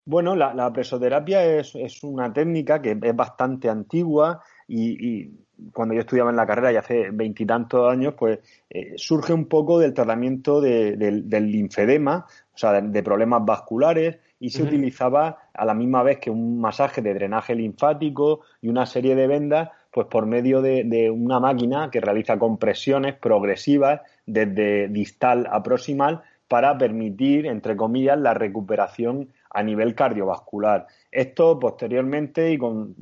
Bueno, 0.05 0.35
la, 0.35 0.71
presoterapia 0.71 1.43
es, 1.43 1.75
una 2.03 2.31
técnica 2.31 2.81
que 2.81 2.97
es 3.01 3.15
bastante 3.15 3.69
antigua 3.69 4.41
y, 4.65 5.29
cuando 5.73 5.95
yo 5.95 6.01
estudiaba 6.01 6.29
en 6.29 6.35
la 6.35 6.45
carrera 6.45 6.71
y 6.71 6.75
hace 6.75 7.09
veintitantos 7.11 7.91
años, 7.91 8.13
pues 8.13 8.39
eh, 8.69 8.93
surge 8.95 9.33
un 9.33 9.47
poco 9.47 9.79
del 9.79 9.93
tratamiento 9.93 10.61
del 10.61 11.51
linfedema, 11.51 12.25
o 12.53 12.57
sea, 12.57 12.79
de, 12.79 13.03
problemas 13.03 13.43
vasculares 13.43 14.17
y 14.39 14.51
se 14.51 14.63
utilizaba 14.63 15.49
a 15.53 15.65
la 15.65 15.73
misma 15.73 16.03
vez 16.03 16.19
que 16.19 16.29
un 16.29 16.61
masaje 16.61 17.01
de 17.01 17.13
drenaje 17.13 17.55
linfático 17.55 18.41
y 18.61 18.69
una 18.69 18.85
serie 18.85 19.15
de 19.15 19.27
vendas 19.27 19.69
pues 19.97 20.05
por 20.09 20.27
medio 20.27 20.61
de, 20.61 21.09
una 21.09 21.39
máquina 21.39 21.89
que 21.89 21.99
realiza 21.99 22.37
compresiones 22.37 23.15
progresivas 23.15 24.01
desde 24.27 24.89
distal 24.89 25.47
a 25.51 25.63
proximal 25.63 26.21
para 26.47 26.77
permitir, 26.77 27.47
entre 27.47 27.75
comillas, 27.75 28.19
la 28.19 28.35
recuperación 28.35 29.29
a 29.49 29.63
nivel 29.63 29.95
cardiovascular. 29.95 30.85
Esto 31.11 31.57
posteriormente 31.57 32.51
y 32.51 32.59
con, 32.59 32.95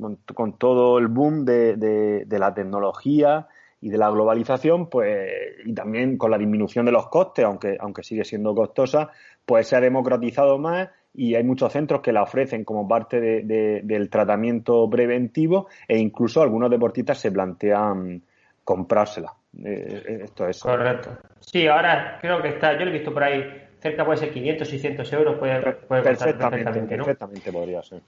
todo 0.56 0.96
el 0.96 1.08
boom 1.08 1.44
de, 1.44 2.24
la 2.30 2.54
tecnología 2.54 3.46
y 3.82 3.90
de 3.90 3.98
la 3.98 4.08
globalización, 4.08 4.88
pues, 4.88 5.28
y 5.66 5.74
también 5.74 6.16
con 6.16 6.30
la 6.30 6.38
disminución 6.38 6.86
de 6.86 6.92
los 6.92 7.08
costes, 7.08 7.44
aunque, 7.44 7.76
aunque 7.78 8.04
sigue 8.04 8.24
siendo 8.24 8.54
costosa, 8.54 9.10
pues 9.44 9.66
se 9.66 9.76
ha 9.76 9.82
democratizado 9.82 10.56
más 10.56 10.88
y 11.16 11.34
hay 11.34 11.42
muchos 11.42 11.72
centros 11.72 12.00
que 12.02 12.12
la 12.12 12.22
ofrecen 12.22 12.64
como 12.64 12.86
parte 12.86 13.20
del 13.20 14.10
tratamiento 14.10 14.88
preventivo 14.88 15.68
e 15.88 15.98
incluso 15.98 16.42
algunos 16.42 16.70
deportistas 16.70 17.18
se 17.18 17.32
plantean 17.32 18.22
comprársela. 18.62 19.32
Eh, 19.64 20.02
eh, 20.06 20.20
esto 20.24 20.46
es. 20.46 20.60
Correcto. 20.60 21.16
Sí, 21.40 21.66
ahora 21.66 22.18
creo 22.20 22.42
que 22.42 22.48
está, 22.48 22.74
yo 22.74 22.84
lo 22.84 22.90
he 22.90 22.94
visto 22.94 23.14
por 23.14 23.24
ahí, 23.24 23.44
cerca 23.80 24.04
puede 24.04 24.18
ser 24.18 24.30
500, 24.32 24.68
600 24.68 25.12
euros, 25.14 25.38
puede, 25.38 25.60
puede 25.60 26.02
perfectamente, 26.02 26.48
perfectamente, 26.48 26.96
¿no? 26.96 27.04
perfectamente 27.04 27.52
podría 27.52 27.82
ser. 27.82 28.00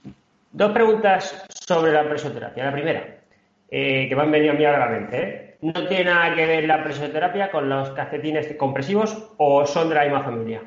Dos 0.51 0.71
preguntas 0.71 1.45
sobre 1.49 1.91
la 1.91 2.07
presoterapia. 2.07 2.65
La 2.65 2.71
primera, 2.71 3.17
eh, 3.69 4.07
que 4.07 4.15
me 4.15 4.21
han 4.21 4.31
venido 4.31 4.53
a 4.53 4.55
mí 4.55 4.65
a 4.65 4.77
la 4.77 4.87
mente, 4.87 5.57
¿no 5.61 5.87
tiene 5.87 6.05
nada 6.05 6.35
que 6.35 6.45
ver 6.45 6.65
la 6.65 6.83
presoterapia 6.83 7.49
con 7.49 7.69
los 7.69 7.89
calcetines 7.91 8.53
compresivos 8.55 9.33
o 9.37 9.65
son 9.65 9.89
de 9.89 9.95
la 9.95 10.03
misma 10.03 10.23
familia? 10.23 10.61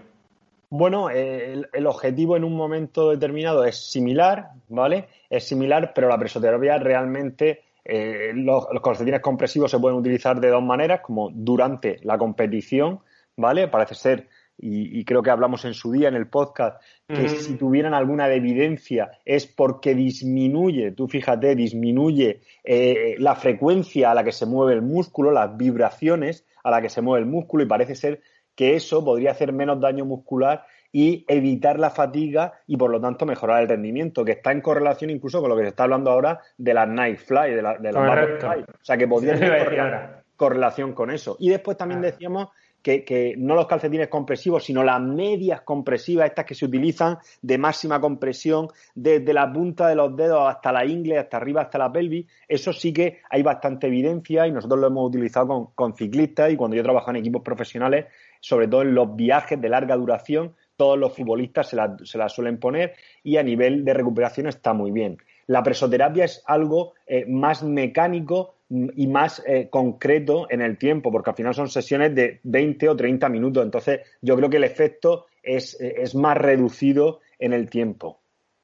Bueno, 0.74 1.11
el, 1.11 1.87
objetivo 1.87 2.35
en 2.35 2.44
un 2.44 2.56
momento 2.56 3.11
determinado 3.11 3.62
es 3.66 3.76
similar, 3.76 4.52
¿vale? 4.70 5.06
Es 5.28 5.44
similar, 5.44 5.92
pero 5.94 6.08
la 6.08 6.16
presoterapia 6.16 6.78
realmente, 6.78 7.61
eh, 7.85 8.32
los, 8.35 8.68
calcetines 8.82 9.20
compresivos 9.20 9.70
se 9.70 9.78
pueden 9.78 9.98
utilizar 9.98 10.40
de 10.40 10.48
dos 10.48 10.62
maneras, 10.62 11.02
como 11.02 11.28
durante 11.30 12.00
la 12.04 12.16
competición, 12.16 13.00
¿vale? 13.37 13.68
Parece 13.68 13.94
ser 13.94 14.28
y, 14.56 15.04
creo 15.04 15.22
que 15.22 15.28
hablamos 15.28 15.66
en 15.66 15.74
su 15.74 15.92
día 15.92 16.08
en 16.08 16.14
el 16.14 16.28
podcast, 16.28 16.80
que 17.06 17.28
si 17.28 17.58
tuvieran 17.58 17.92
alguna 17.92 18.32
evidencia 18.32 19.18
es 19.26 19.46
porque 19.46 19.94
disminuye, 19.94 20.92
tú 20.92 21.06
fíjate, 21.06 21.54
disminuye 21.54 22.40
eh, 22.64 23.16
la 23.18 23.35
frecuencia 23.35 24.11
a 24.11 24.14
la 24.14 24.24
que 24.24 24.32
se 24.32 24.46
mueve 24.46 24.72
el 24.72 24.80
músculo, 24.80 25.32
las 25.32 25.54
vibraciones 25.54 26.46
a 26.64 26.70
la 26.70 26.80
que 26.80 26.88
se 26.88 27.02
mueve 27.02 27.24
el 27.24 27.30
músculo 27.30 27.64
y 27.64 27.66
parece 27.66 27.94
ser 27.94 28.22
que 28.55 28.77
eso 28.77 29.05
podría 29.05 29.33
hacer 29.33 29.53
menos 29.53 29.81
daño 29.81 30.05
muscular 30.05 30.65
y 30.93 31.25
evitar 31.27 31.79
la 31.79 31.91
fatiga 31.91 32.53
y 32.67 32.77
por 32.77 32.91
lo 32.91 33.01
tanto 33.01 33.25
mejorar 33.25 33.62
el 33.62 33.69
rendimiento, 33.69 34.25
que 34.25 34.33
está 34.33 34.53
en 34.53 34.61
correlación 34.61 35.11
incluso 35.11 35.41
con 35.41 35.49
lo 35.49 35.57
que 35.57 35.62
se 35.62 35.69
está 35.69 35.85
hablando 35.85 36.11
ahora 36.11 36.41
de 36.59 36.75
las 36.75 36.88
night 36.88 37.19
fly, 37.19 37.55
de, 37.55 37.62
la, 37.62 37.79
de 37.79 37.93
fly. 37.93 38.62
O 38.62 38.85
sea 38.85 38.97
que 38.97 39.09
podría 39.09 39.35
tener 39.35 40.23
correlación 40.37 40.93
con 40.93 41.11
eso. 41.11 41.37
Y 41.38 41.49
después 41.49 41.77
también 41.77 42.01
decíamos 42.03 42.49
que, 42.83 43.35
no 43.38 43.55
los 43.55 43.67
calcetines 43.67 44.09
compresivos, 44.09 44.65
sino 44.65 44.83
las 44.83 45.01
medias 45.01 45.62
compresivas, 45.62 46.27
estas 46.27 46.45
que 46.45 46.55
se 46.55 46.65
utilizan 46.65 47.19
de 47.41 47.59
máxima 47.59 48.01
compresión, 48.01 48.69
desde 48.95 49.33
la 49.33 49.51
punta 49.53 49.88
de 49.88 49.95
los 49.95 50.17
dedos 50.17 50.49
hasta 50.49 50.73
la 50.73 50.85
ingle, 50.85 51.19
hasta 51.19 51.37
arriba, 51.37 51.62
hasta 51.62 51.79
la 51.79 51.93
pelvis, 51.93 52.27
eso 52.49 52.73
sí 52.73 52.93
que 52.93 53.21
hay 53.31 53.43
bastante 53.43 53.87
evidencia 53.87 54.47
y 54.47 54.53
nosotros 54.53 54.81
lo 54.81 54.88
hemos 54.88 55.09
utilizado 55.09 55.73
con, 55.75 55.95
ciclistas 55.95 56.53
y 56.53 56.57
cuando 56.57 56.77
yo 56.77 56.83
trabajo 56.83 57.11
en 57.11 57.17
equipos 57.17 57.43
profesionales, 57.43 58.07
sobre 58.42 58.66
todo 58.66 58.83
en 58.83 58.94
los 58.94 59.14
viajes 59.14 59.61
de 59.61 59.68
larga 59.68 59.96
duración, 59.96 60.55
todos 60.76 60.98
los 60.98 61.14
futbolistas 61.14 61.68
se 61.68 61.76
la, 61.76 61.96
se 62.02 62.18
la 62.18 62.28
suelen 62.28 62.59
poner 62.59 62.94
y 63.22 63.37
a 63.37 63.42
nivel 63.42 63.85
de 63.85 63.94
recuperación 63.94 64.48
está 64.48 64.72
muy 64.72 64.90
bien. 64.90 65.16
La 65.46 65.62
presoterapia 65.62 66.24
es 66.24 66.42
algo 66.46 66.94
eh, 67.07 67.24
más 67.26 67.62
mecánico 67.62 68.57
y 68.68 69.07
más 69.07 69.42
eh, 69.46 69.68
concreto 69.70 70.46
en 70.50 70.61
el 70.61 70.78
tiempo, 70.78 71.12
porque 71.12 71.31
al 71.31 71.37
final 71.37 71.55
son 71.55 71.68
sesiones 71.68 72.14
de 72.14 72.40
20 72.42 72.88
o 72.88 72.96
30 72.96 73.28
minutos. 73.28 73.64
Entonces, 73.64 74.00
yo 74.20 74.35
creo 74.37 74.50
que 74.50 74.57
el 74.57 74.64
efecto 74.64 75.26
es, 75.42 75.78
es 75.81 76.14
más 76.14 76.37
reducido 76.37 77.20
en 77.38 77.52
el 77.52 77.68
tiempo. 77.68 78.20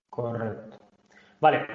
Correcto. 0.09 0.79
Vale. 1.41 1.67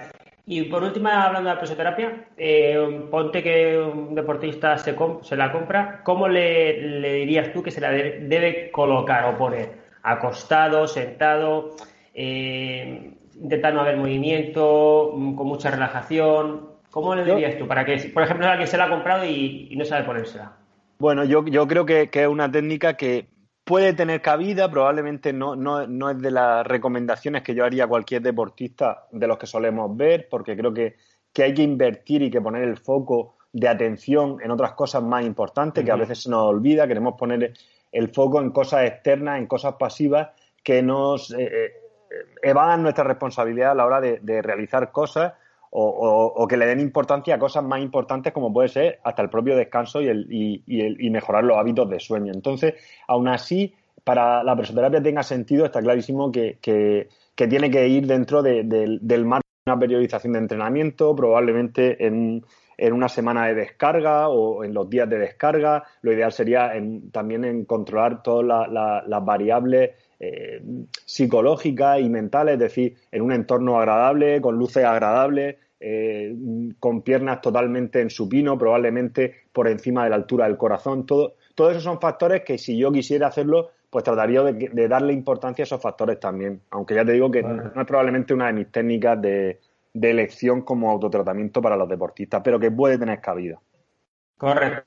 Y 0.45 0.63
por 0.63 0.83
último, 0.83 1.07
hablando 1.07 1.49
de 1.49 1.55
la 1.55 1.59
presoterapia, 1.59 2.27
eh, 2.35 3.07
ponte 3.09 3.41
que 3.41 3.77
un 3.77 4.13
deportista 4.13 4.77
se, 4.77 4.93
se 5.21 5.35
la 5.37 5.51
compra, 5.51 6.01
¿cómo 6.03 6.27
le, 6.27 7.15
dirías 7.19 7.53
tú 7.53 7.63
que 7.63 7.71
se 7.71 7.79
la 7.79 7.91
debe 7.91 8.69
colocar 8.69 9.23
o 9.25 9.37
poner? 9.37 9.83
¿Acostado, 10.03 10.85
sentado? 10.85 11.75
Eh, 12.13 13.13
intentar 13.41 13.73
no 13.73 13.81
haber 13.81 13.95
movimiento, 13.95 15.13
mm, 15.15 15.35
con 15.35 15.47
mucha 15.47 15.71
relajación. 15.71 16.73
¿Cómo 16.91 17.15
le 17.15 17.23
dirías 17.23 17.57
tú? 17.57 17.65
Para 17.65 17.85
que, 17.85 17.97
por 18.13 18.23
ejemplo, 18.23 18.45
alguien 18.45 18.67
se 18.67 18.77
la 18.77 18.85
ha 18.85 18.89
comprado 18.89 19.25
y, 19.25 19.73
no 19.77 19.85
sabe 19.85 20.03
ponérsela. 20.03 20.57
Bueno, 20.99 21.23
yo, 21.23 21.45
yo 21.47 21.67
creo 21.67 21.85
que, 21.85 22.09
es 22.11 22.27
una 22.27 22.51
técnica 22.51 22.95
que 22.95 23.27
puede 23.63 23.93
tener 23.93 24.21
cabida, 24.21 24.69
probablemente 24.69 25.33
no, 25.33 25.55
no, 25.55 25.87
no, 25.87 26.09
es 26.09 26.19
de 26.19 26.31
las 26.31 26.65
recomendaciones 26.65 27.43
que 27.43 27.55
yo 27.55 27.63
haría 27.63 27.85
a 27.85 27.87
cualquier 27.87 28.21
deportista 28.21 29.07
de 29.11 29.27
los 29.27 29.37
que 29.37 29.47
solemos 29.47 29.95
ver, 29.95 30.27
porque 30.29 30.55
creo 30.57 30.73
que, 30.73 30.97
que 31.31 31.43
hay 31.43 31.53
que 31.53 31.63
invertir 31.63 32.21
y 32.21 32.31
que 32.31 32.41
poner 32.41 32.63
el 32.63 32.77
foco 32.77 33.35
de 33.53 33.67
atención 33.67 34.37
en 34.43 34.51
otras 34.51 34.73
cosas 34.73 35.03
más 35.03 35.23
importantes, 35.23 35.85
que 35.85 35.91
a 35.91 35.95
veces 35.95 36.23
se 36.23 36.29
nos 36.29 36.43
olvida, 36.43 36.87
queremos 36.87 37.15
poner 37.17 37.53
el 37.91 38.09
foco 38.09 38.41
en 38.41 38.49
cosas 38.49 38.85
externas, 38.85 39.39
en 39.39 39.47
cosas 39.47 39.75
pasivas 39.79 40.29
que 40.63 40.81
nos 40.81 41.31
eh, 41.31 41.43
eh, 41.43 41.71
evadan 42.41 42.81
nuestra 42.81 43.03
responsabilidad 43.03 43.71
a 43.71 43.75
la 43.75 43.85
hora 43.85 44.01
de, 44.01 44.41
realizar 44.41 44.91
cosas 44.91 45.33
o, 45.75 46.47
que 46.47 46.57
le 46.57 46.67
den 46.67 46.79
importancia 46.79 47.35
a 47.35 47.39
cosas 47.39 47.63
más 47.63 47.81
importantes 47.81 48.31
como 48.31 48.53
puede 48.53 48.69
ser 48.69 48.99
hasta 49.03 49.23
el 49.23 49.29
propio 49.29 49.55
descanso 49.55 50.01
y, 50.01 50.07
el, 50.07 50.27
y, 50.29 51.09
mejorar 51.09 51.43
los 51.43 51.57
hábitos 51.57 51.89
de 51.89 51.99
sueño. 51.99 52.31
Entonces, 52.31 52.75
aún 53.07 53.27
así, 53.27 53.73
para 54.03 54.43
la 54.43 54.55
presoterapia 54.55 55.01
tenga 55.01 55.23
sentido, 55.23 55.65
está 55.65 55.81
clarísimo 55.81 56.31
que, 56.31 56.59
tiene 57.35 57.71
que 57.71 57.87
ir 57.87 58.05
dentro 58.05 58.43
del 58.43 59.25
marco 59.25 59.47
de 59.65 59.71
una 59.71 59.79
periodización 59.79 60.33
de 60.33 60.39
entrenamiento, 60.39 61.15
probablemente 61.15 62.05
en, 62.05 62.45
una 62.91 63.07
semana 63.07 63.47
de 63.47 63.55
descarga 63.55 64.29
o 64.29 64.63
en 64.63 64.73
los 64.75 64.87
días 64.89 65.09
de 65.09 65.17
descarga. 65.17 65.83
Lo 66.01 66.13
ideal 66.13 66.31
sería 66.31 66.71
también 67.11 67.45
en 67.45 67.65
controlar 67.65 68.21
todas 68.21 68.69
las 68.69 69.25
variables 69.25 69.91
eh, 70.25 70.61
psicológica 71.05 71.99
y 71.99 72.09
mental, 72.09 72.47
es 72.47 72.59
decir, 72.59 72.95
en 73.11 73.23
un 73.23 73.33
entorno 73.33 73.77
agradable, 73.77 74.39
con 74.39 74.57
luces 74.57 74.85
agradables, 74.85 75.57
eh, 75.81 76.33
con 76.79 77.01
piernas 77.01 77.41
totalmente 77.41 77.99
en 77.99 78.09
supino, 78.09 78.57
probablemente 78.57 79.35
por 79.51 79.67
encima 79.67 80.05
de 80.05 80.11
la 80.11 80.15
altura 80.15 80.47
del 80.47 80.55
corazón. 80.55 81.05
Todo, 81.05 81.35
todos 81.55 81.71
esos 81.71 81.83
son 81.83 81.99
factores 81.99 82.43
que 82.43 82.57
si 82.57 82.77
yo 82.77 82.89
quisiera 82.91 83.27
hacerlo, 83.27 83.71
pues 83.89 84.05
trataría 84.05 84.41
de, 84.43 84.87
darle 84.87 85.11
importancia 85.11 85.63
a 85.63 85.65
esos 85.65 85.81
factores 85.81 86.21
también. 86.21 86.61
Aunque 86.71 86.95
ya 86.95 87.03
te 87.03 87.11
digo 87.11 87.29
que 87.29 87.43
no 87.43 87.81
es 87.81 87.87
probablemente 87.87 88.33
una 88.33 88.47
de 88.47 88.53
mis 88.53 88.71
técnicas 88.71 89.21
de, 89.21 89.59
de 89.93 90.09
elección 90.09 90.61
como 90.61 90.89
autotratamiento 90.89 91.61
para 91.61 91.75
los 91.75 91.89
deportistas, 91.89 92.41
pero 92.43 92.59
que 92.59 92.71
puede 92.71 92.97
tener 92.97 93.19
cabida. 93.19 93.59
Correcto. 94.37 94.85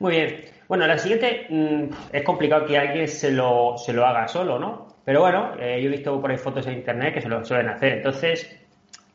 Muy 0.00 0.12
bien. 0.12 0.53
Bueno, 0.68 0.86
la 0.86 0.98
siguiente 0.98 1.46
mm, 1.50 1.84
es 2.12 2.22
complicado 2.22 2.66
que 2.66 2.78
alguien 2.78 3.08
se 3.08 3.30
lo, 3.30 3.76
se 3.76 3.92
lo 3.92 4.06
haga 4.06 4.28
solo, 4.28 4.58
¿no? 4.58 4.88
Pero 5.04 5.20
bueno, 5.20 5.52
eh, 5.60 5.80
yo 5.82 5.88
he 5.88 5.92
visto 5.92 6.20
por 6.20 6.30
ahí 6.30 6.38
fotos 6.38 6.66
en 6.66 6.74
internet 6.74 7.14
que 7.14 7.20
se 7.20 7.28
lo 7.28 7.44
suelen 7.44 7.68
hacer. 7.68 7.98
Entonces, 7.98 8.58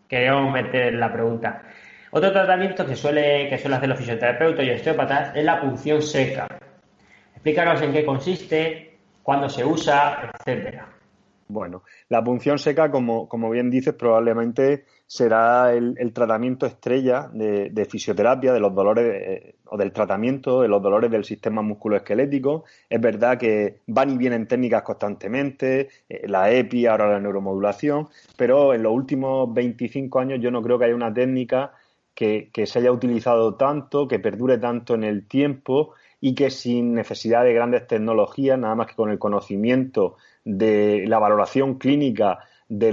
queríamos 0.08 0.54
meter 0.54 0.94
la 0.94 1.12
pregunta. 1.12 1.64
Otro 2.12 2.32
tratamiento 2.32 2.86
que 2.86 2.96
suele, 2.96 3.48
que 3.50 3.58
suele 3.58 3.78
hacer 3.78 3.90
los 3.90 3.98
fisioterapeutas 3.98 4.66
y 4.66 4.72
osteópatas 4.72 5.36
es 5.36 5.44
la 5.44 5.62
punción 5.62 6.02
seca. 6.02 6.48
Explícanos 7.34 7.82
en 7.82 7.94
qué 7.94 8.06
consiste, 8.06 8.98
cuándo 9.24 9.50
se 9.50 9.64
usa, 9.64 10.32
etcétera. 10.34 10.99
Bueno, 11.52 11.82
la 12.10 12.24
punción 12.24 12.60
seca, 12.60 12.92
como, 12.92 13.28
como 13.28 13.50
bien 13.50 13.72
dices, 13.72 13.96
probablemente 13.96 14.86
será 15.08 15.74
el, 15.74 16.14
tratamiento 16.14 16.68
estrella 16.68 17.28
de, 17.34 17.88
fisioterapia 17.90 18.54
de 18.54 18.60
los 18.60 18.76
dolores 18.76 19.06
eh, 19.16 19.56
o 19.66 19.76
del 19.76 19.92
tratamiento 19.92 20.62
de 20.62 20.68
los 20.68 20.80
dolores 20.80 21.10
del 21.10 21.24
sistema 21.26 21.64
musculoesquelético. 21.64 22.66
Es 22.88 23.02
verdad 23.02 23.40
que 23.40 23.80
van 23.88 24.12
y 24.12 24.18
vienen 24.20 24.48
técnicas 24.48 24.84
constantemente, 24.84 25.90
eh, 26.08 26.28
la 26.28 26.52
EPI, 26.52 26.86
ahora 26.86 27.14
la 27.14 27.20
neuromodulación, 27.20 28.10
pero 28.38 28.76
en 28.76 28.84
los 28.84 28.94
últimos 28.94 29.52
25 29.52 30.20
años 30.20 30.40
yo 30.40 30.52
no 30.52 30.62
creo 30.62 30.78
que 30.78 30.86
haya 30.86 30.96
una 30.96 31.12
técnica 31.12 31.74
que, 32.14 32.52
que 32.54 32.68
se 32.68 32.78
haya 32.78 32.92
utilizado 32.92 33.56
tanto, 33.56 34.08
que 34.08 34.20
perdure 34.20 34.60
tanto 34.60 34.94
en 34.94 35.04
el 35.04 35.28
tiempo 35.28 35.96
y 36.22 36.36
que 36.36 36.52
sin 36.52 36.94
necesidad 36.94 37.44
de 37.44 37.54
grandes 37.54 37.88
tecnologías, 37.88 38.60
nada 38.60 38.76
más 38.76 38.88
que 38.88 38.96
con 38.96 39.10
el 39.10 39.18
conocimiento 39.18 40.18
de 40.58 41.06
la 41.08 41.20
valoración 41.20 41.76
clínica 41.76 42.40
de, 42.68 42.92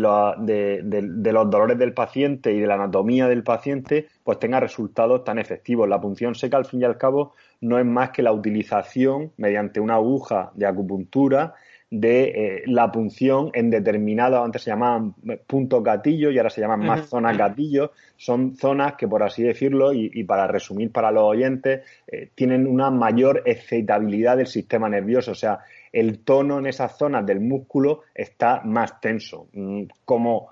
de, 0.82 1.32
los 1.32 1.50
dolores 1.50 1.78
del 1.78 1.92
paciente 1.92 2.52
y 2.52 2.60
de 2.60 2.66
la 2.66 2.74
anatomía 2.74 3.28
del 3.28 3.42
paciente, 3.42 4.08
pues 4.24 4.38
tenga 4.38 4.60
resultados 4.60 5.24
tan 5.24 5.38
efectivos. 5.38 5.88
La 5.88 6.00
punción 6.00 6.34
seca, 6.34 6.56
al 6.56 6.64
fin 6.64 6.80
y 6.80 6.84
al 6.84 6.96
cabo, 6.96 7.34
no 7.60 7.78
es 7.78 7.84
más 7.84 8.10
que 8.10 8.22
la 8.22 8.32
utilización 8.32 9.32
mediante 9.36 9.80
una 9.80 9.94
aguja 9.94 10.50
de 10.54 10.66
acupuntura 10.66 11.54
de 11.90 12.24
eh, 12.24 12.62
la 12.66 12.90
punción 12.90 13.50
en 13.54 13.70
determinados, 13.70 14.44
antes 14.44 14.62
se 14.62 14.70
llamaban 14.70 15.14
puntos 15.46 15.84
gatillos 15.84 16.32
y 16.32 16.38
ahora 16.38 16.50
se 16.50 16.60
llaman 16.60 16.80
más 16.80 17.08
zonas 17.08 17.38
gatillos. 17.38 17.90
Son 18.16 18.56
zonas 18.56 18.94
que, 18.94 19.06
por 19.06 19.22
así 19.22 19.42
decirlo, 19.44 19.92
y, 19.92 20.24
para 20.24 20.48
resumir 20.48 20.90
para 20.90 21.12
los 21.12 21.22
oyentes, 21.22 21.82
eh, 22.08 22.30
tienen 22.34 22.66
una 22.66 22.90
mayor 22.90 23.42
excitabilidad 23.46 24.36
del 24.36 24.48
sistema 24.48 24.88
nervioso. 24.88 25.30
O 25.30 25.36
sea, 25.36 25.60
el 25.96 26.18
tono 26.24 26.58
en 26.58 26.66
esas 26.66 26.98
zonas 26.98 27.24
del 27.24 27.40
músculo 27.40 28.02
está 28.14 28.60
más 28.64 29.00
tenso. 29.00 29.48
Mm, 29.54 29.84
como 30.04 30.50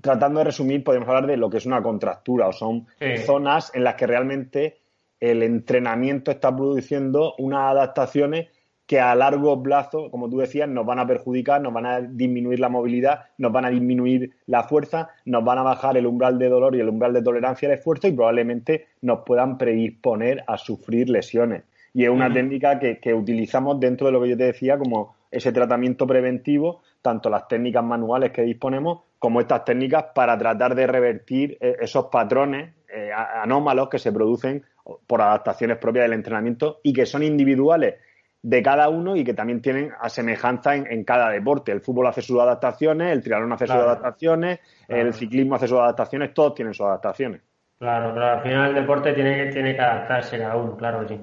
tratando 0.00 0.38
de 0.38 0.44
resumir, 0.44 0.84
podemos 0.84 1.08
hablar 1.08 1.26
de 1.26 1.36
lo 1.36 1.50
que 1.50 1.56
es 1.56 1.66
una 1.66 1.82
contractura, 1.82 2.46
o 2.46 2.52
son 2.52 2.86
zonas 3.24 3.72
en 3.74 3.82
las 3.82 3.96
que 3.96 4.06
realmente 4.06 4.78
el 5.18 5.42
entrenamiento 5.42 6.30
está 6.30 6.54
produciendo 6.54 7.34
unas 7.38 7.72
adaptaciones 7.72 8.46
que 8.86 9.00
a 9.00 9.12
largo 9.16 9.60
plazo, 9.60 10.08
como 10.12 10.30
tú 10.30 10.38
decías, 10.38 10.68
nos 10.68 10.86
van 10.86 11.00
a 11.00 11.06
perjudicar, 11.06 11.60
nos 11.60 11.72
van 11.72 11.86
a 11.86 12.00
disminuir 12.00 12.60
la 12.60 12.68
movilidad, 12.68 13.24
nos 13.38 13.50
van 13.50 13.64
a 13.64 13.70
disminuir 13.70 14.36
la 14.46 14.62
fuerza, 14.62 15.10
nos 15.24 15.44
van 15.44 15.58
a 15.58 15.62
bajar 15.62 15.96
el 15.96 16.06
umbral 16.06 16.38
de 16.38 16.48
dolor 16.48 16.76
y 16.76 16.80
el 16.80 16.88
umbral 16.88 17.12
de 17.12 17.22
tolerancia 17.22 17.68
al 17.68 17.74
esfuerzo 17.74 18.06
y 18.06 18.12
probablemente 18.12 18.86
nos 19.02 19.22
puedan 19.26 19.58
predisponer 19.58 20.44
a 20.46 20.56
sufrir 20.56 21.10
lesiones. 21.10 21.64
Y 21.96 22.04
es 22.04 22.10
una 22.10 22.30
técnica 22.30 22.78
que, 22.78 23.14
utilizamos 23.14 23.80
dentro 23.80 24.08
de 24.08 24.12
lo 24.12 24.20
que 24.20 24.28
yo 24.28 24.36
te 24.36 24.44
decía 24.44 24.76
como 24.76 25.16
ese 25.30 25.50
tratamiento 25.50 26.06
preventivo, 26.06 26.82
tanto 27.00 27.30
las 27.30 27.48
técnicas 27.48 27.82
manuales 27.82 28.32
que 28.32 28.42
disponemos 28.42 29.00
como 29.18 29.40
estas 29.40 29.64
técnicas 29.64 30.04
para 30.14 30.36
tratar 30.36 30.74
de 30.74 30.86
revertir 30.86 31.56
eh, 31.58 31.76
esos 31.80 32.08
patrones 32.12 32.74
eh, 32.94 33.10
anómalos 33.14 33.88
que 33.88 33.98
se 33.98 34.12
producen 34.12 34.62
por 35.06 35.22
adaptaciones 35.22 35.78
propias 35.78 36.04
del 36.04 36.12
entrenamiento 36.12 36.80
y 36.82 36.92
que 36.92 37.06
son 37.06 37.22
individuales 37.22 37.94
de 38.42 38.62
cada 38.62 38.90
uno 38.90 39.16
y 39.16 39.24
que 39.24 39.32
también 39.32 39.62
tienen 39.62 39.90
a 39.98 40.10
semejanza 40.10 40.74
en, 40.74 41.02
cada 41.02 41.30
deporte. 41.30 41.72
El 41.72 41.80
fútbol 41.80 42.08
hace 42.08 42.20
sus 42.20 42.38
adaptaciones, 42.38 43.10
el 43.10 43.22
triatlón 43.22 43.54
hace 43.54 43.68
sus 43.68 43.74
adaptaciones, 43.74 44.60
el 44.86 45.14
ciclismo 45.14 45.54
hace 45.54 45.66
sus 45.66 45.78
adaptaciones, 45.78 46.34
todos 46.34 46.56
tienen 46.56 46.74
sus 46.74 46.84
adaptaciones. 46.84 47.40
Claro, 47.78 48.12
claro, 48.12 48.36
al 48.36 48.42
final 48.42 48.68
el 48.68 48.74
deporte 48.74 49.14
tiene, 49.14 49.46
tiene 49.50 49.74
que 49.74 49.80
adaptarse 49.80 50.36
cada 50.36 50.56
uno, 50.56 50.76
claro 50.76 51.08
sí. 51.08 51.18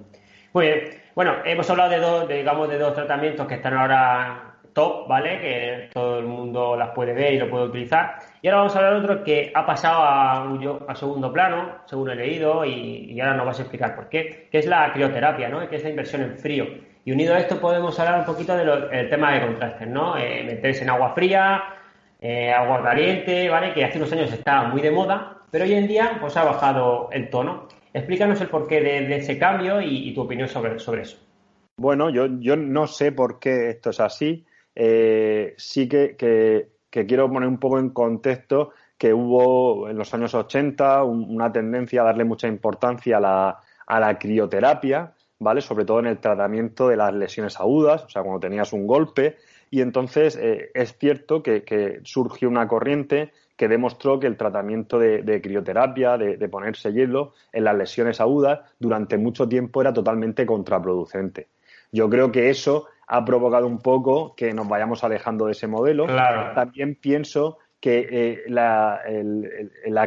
Pues, 0.54 1.02
bueno, 1.16 1.34
hemos 1.46 1.68
hablado 1.68 1.90
de 1.90 1.98
dos, 1.98 2.28
digamos, 2.28 2.70
de 2.70 2.78
dos 2.78 2.94
tratamientos 2.94 3.48
que 3.48 3.56
están 3.56 3.74
ahora 3.74 4.54
top, 4.74 5.08
¿vale? 5.08 5.40
Que 5.40 5.90
todo 5.92 6.20
el 6.20 6.26
mundo 6.26 6.76
las 6.76 6.92
puede 6.92 7.12
ver 7.12 7.34
y 7.34 7.40
lo 7.40 7.50
puede 7.50 7.66
utilizar. 7.66 8.20
Y 8.40 8.48
ahora 8.48 8.60
vamos 8.60 8.76
a 8.76 8.78
hablar 8.78 8.94
de 8.94 9.00
otro 9.00 9.24
que 9.24 9.52
ha 9.54 9.66
pasado 9.66 10.04
a, 10.04 10.48
a 10.88 10.96
segundo 10.96 11.34
plano, 11.34 11.80
según 11.86 12.12
he 12.12 12.16
leído, 12.16 12.64
y, 12.66 13.20
ahora 13.20 13.36
nos 13.36 13.48
vas 13.48 13.60
a 13.60 13.62
explicar 13.64 13.96
por 13.96 14.10
qué, 14.10 14.48
que 14.52 14.60
es 14.60 14.68
la 14.68 14.94
crioterapia, 14.94 15.50
¿no? 15.50 15.68
Que 15.68 15.78
es 15.78 15.84
la 15.84 15.90
inversión 15.90 16.22
en 16.22 16.38
frío. 16.38 16.68
Y 17.04 17.12
unido 17.12 17.34
a 17.34 17.40
esto 17.40 17.60
podemos 17.60 18.00
hablar 18.00 18.20
un 18.20 18.26
poquito 18.26 18.56
del 18.56 19.10
tema 19.10 19.34
de 19.34 19.42
contrastes, 19.42 19.88
¿no? 19.88 20.18
Eh, 20.20 20.44
meterse 20.44 20.84
en 20.84 20.92
agua 20.92 21.14
fría, 21.16 21.64
eh, 22.22 22.52
agua 22.54 22.84
caliente, 22.84 23.50
¿vale? 23.50 23.74
Que 23.74 23.86
hace 23.86 23.98
unos 23.98 24.12
años 24.14 24.32
estaba 24.32 24.68
muy 24.68 24.82
de 24.82 24.92
moda, 24.92 25.38
pero 25.50 25.66
hoy 25.66 25.74
en 25.74 25.88
día 25.88 26.18
pues 26.22 26.38
ha 26.38 26.44
bajado 26.44 27.10
el 27.12 27.32
tono. 27.32 27.68
Explícanos 27.94 28.42
el 28.42 28.50
porqué 28.50 28.82
de, 28.82 29.16
ese 29.16 29.38
cambio 29.38 29.80
y, 29.82 30.14
tu 30.14 30.22
opinión 30.22 30.48
sobre, 30.48 30.80
sobre 30.80 31.04
eso. 31.04 31.18
Bueno, 31.78 32.10
yo, 32.10 32.28
yo 32.40 32.56
no 32.56 32.88
sé 32.88 33.12
por 33.12 33.40
qué 33.40 33.70
esto 33.70 33.92
es 33.92 34.00
así. 34.00 34.46
Eh, 34.76 35.54
sí 35.58 35.88
que, 35.88 36.16
quiero 36.90 37.32
poner 37.32 37.48
un 37.48 37.60
poco 37.60 37.80
en 37.80 37.90
contexto 37.90 38.72
que 38.98 39.14
hubo 39.14 39.90
en 39.90 39.98
los 39.98 40.14
años 40.14 40.34
80 40.34 41.04
una 41.04 41.52
tendencia 41.52 42.02
a 42.02 42.06
darle 42.06 42.24
mucha 42.24 42.48
importancia 42.48 43.18
a 43.18 43.20
la, 43.20 43.60
a 43.86 44.00
la 44.00 44.18
crioterapia, 44.18 45.14
¿vale? 45.40 45.62
Sobre 45.62 45.86
todo 45.86 46.00
en 46.00 46.08
el 46.08 46.20
tratamiento 46.20 46.88
de 46.88 46.98
las 46.98 47.14
lesiones 47.14 47.60
agudas, 47.60 48.04
o 48.06 48.10
sea, 48.10 48.24
cuando 48.24 48.40
tenías 48.40 48.74
un 48.74 48.88
golpe. 48.88 49.38
Y 49.70 49.82
entonces 49.82 50.38
eh, 50.40 50.70
es 50.74 50.98
cierto 50.98 51.42
que, 51.42 52.00
surgió 52.04 52.48
una 52.48 52.68
corriente 52.68 53.32
que 53.64 53.70
demostró 53.70 54.20
que 54.20 54.28
el 54.28 54.36
tratamiento 54.36 55.00
de, 55.00 55.40
crioterapia, 55.42 56.18
de, 56.18 56.36
de, 56.36 56.50
ponerse 56.50 56.92
hielo 56.92 57.32
en 57.54 57.64
las 57.64 57.78
lesiones 57.78 58.20
agudas, 58.20 58.60
durante 58.78 59.18
mucho 59.18 59.48
tiempo 59.48 59.80
era 59.80 59.94
totalmente 59.94 60.46
contraproducente. 60.46 61.48
Yo 61.90 62.10
creo 62.10 62.30
que 62.30 62.50
eso 62.50 62.88
ha 63.08 63.24
provocado 63.24 63.66
un 63.66 63.80
poco 63.80 64.36
que 64.36 64.52
nos 64.54 64.68
vayamos 64.68 65.02
alejando 65.06 65.46
de 65.46 65.54
ese 65.54 65.68
modelo. 65.68 66.08
También 66.54 66.96
pienso 66.96 67.58
que 67.80 68.06
eh, 68.12 68.44
la, 68.50 69.00